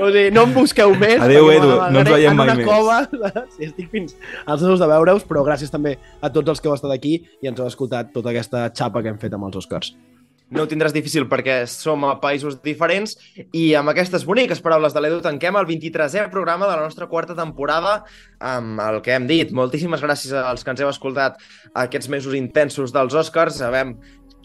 o 0.00 0.10
sigui 0.10 0.24
no 0.34 0.42
em 0.48 0.56
busqueu 0.56 0.96
més. 0.98 1.22
Adéu, 1.22 1.52
Edu, 1.54 1.70
no 1.94 2.02
ens 2.02 2.10
veiem 2.10 2.36
mai 2.40 2.50
més. 2.50 2.66
Cova, 2.66 2.98
sí, 3.54 3.68
estic 3.70 3.92
fins 3.94 4.18
als 4.42 4.58
nassos 4.58 4.82
de 4.82 4.90
veure-us, 4.90 5.28
però 5.28 5.46
gràcies 5.46 5.70
també 5.70 5.94
a 6.18 6.32
tots 6.34 6.50
els 6.50 6.60
que 6.62 6.70
heu 6.72 6.74
estat 6.74 6.96
aquí 6.96 7.20
i 7.22 7.52
ens 7.52 7.62
heu 7.62 7.70
escoltat 7.70 8.10
tota 8.16 8.34
aquesta 8.34 8.66
xapa 8.74 9.04
que 9.04 9.14
hem 9.14 9.22
fet 9.22 9.38
amb 9.38 9.46
els 9.46 9.62
Oscars. 9.62 9.94
No 10.54 10.62
ho 10.62 10.68
tindràs 10.70 10.94
difícil 10.94 11.24
perquè 11.26 11.64
som 11.66 12.04
a 12.06 12.12
països 12.22 12.60
diferents 12.62 13.16
i 13.50 13.72
amb 13.74 13.90
aquestes 13.90 14.22
boniques 14.28 14.60
paraules 14.62 14.94
de 14.94 15.00
l'Edu 15.02 15.18
tanquem 15.24 15.56
el 15.58 15.66
23è 15.66 16.28
programa 16.30 16.68
de 16.68 16.76
la 16.76 16.84
nostra 16.84 17.08
quarta 17.10 17.34
temporada 17.34 17.96
amb 18.38 18.78
el 18.84 19.00
que 19.02 19.16
hem 19.16 19.26
dit. 19.26 19.50
Moltíssimes 19.50 20.04
gràcies 20.04 20.36
als 20.38 20.62
que 20.62 20.70
ens 20.70 20.84
heu 20.84 20.92
escoltat 20.92 21.42
aquests 21.74 22.10
mesos 22.12 22.38
intensos 22.38 22.94
dels 22.94 23.16
Oscars. 23.18 23.58
Sabem 23.58 23.96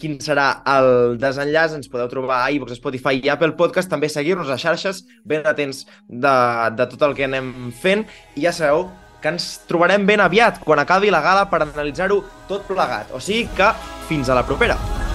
quin 0.01 0.17
serà 0.25 0.47
el 0.73 1.19
desenllaç, 1.21 1.75
ens 1.77 1.91
podeu 1.91 2.09
trobar 2.09 2.39
a 2.41 2.49
iVoox, 2.55 2.73
Spotify 2.79 3.21
i 3.21 3.29
Apple 3.29 3.53
Podcast, 3.59 3.91
també 3.91 4.09
seguir-nos 4.09 4.49
a 4.49 4.57
xarxes, 4.57 5.03
ben 5.29 5.45
atents 5.45 5.85
de, 6.09 6.33
de 6.79 6.89
tot 6.95 7.05
el 7.05 7.13
que 7.19 7.29
anem 7.29 7.69
fent, 7.83 8.07
i 8.33 8.47
ja 8.47 8.55
sabeu 8.55 8.87
que 9.21 9.29
ens 9.29 9.51
trobarem 9.69 10.09
ben 10.09 10.25
aviat, 10.25 10.63
quan 10.65 10.81
acabi 10.81 11.13
la 11.13 11.21
gala, 11.21 11.45
per 11.53 11.61
analitzar-ho 11.67 12.23
tot 12.49 12.65
plegat. 12.65 13.13
O 13.13 13.21
sigui 13.21 13.45
que, 13.53 13.69
fins 14.09 14.33
a 14.33 14.41
la 14.41 14.47
propera! 14.47 15.10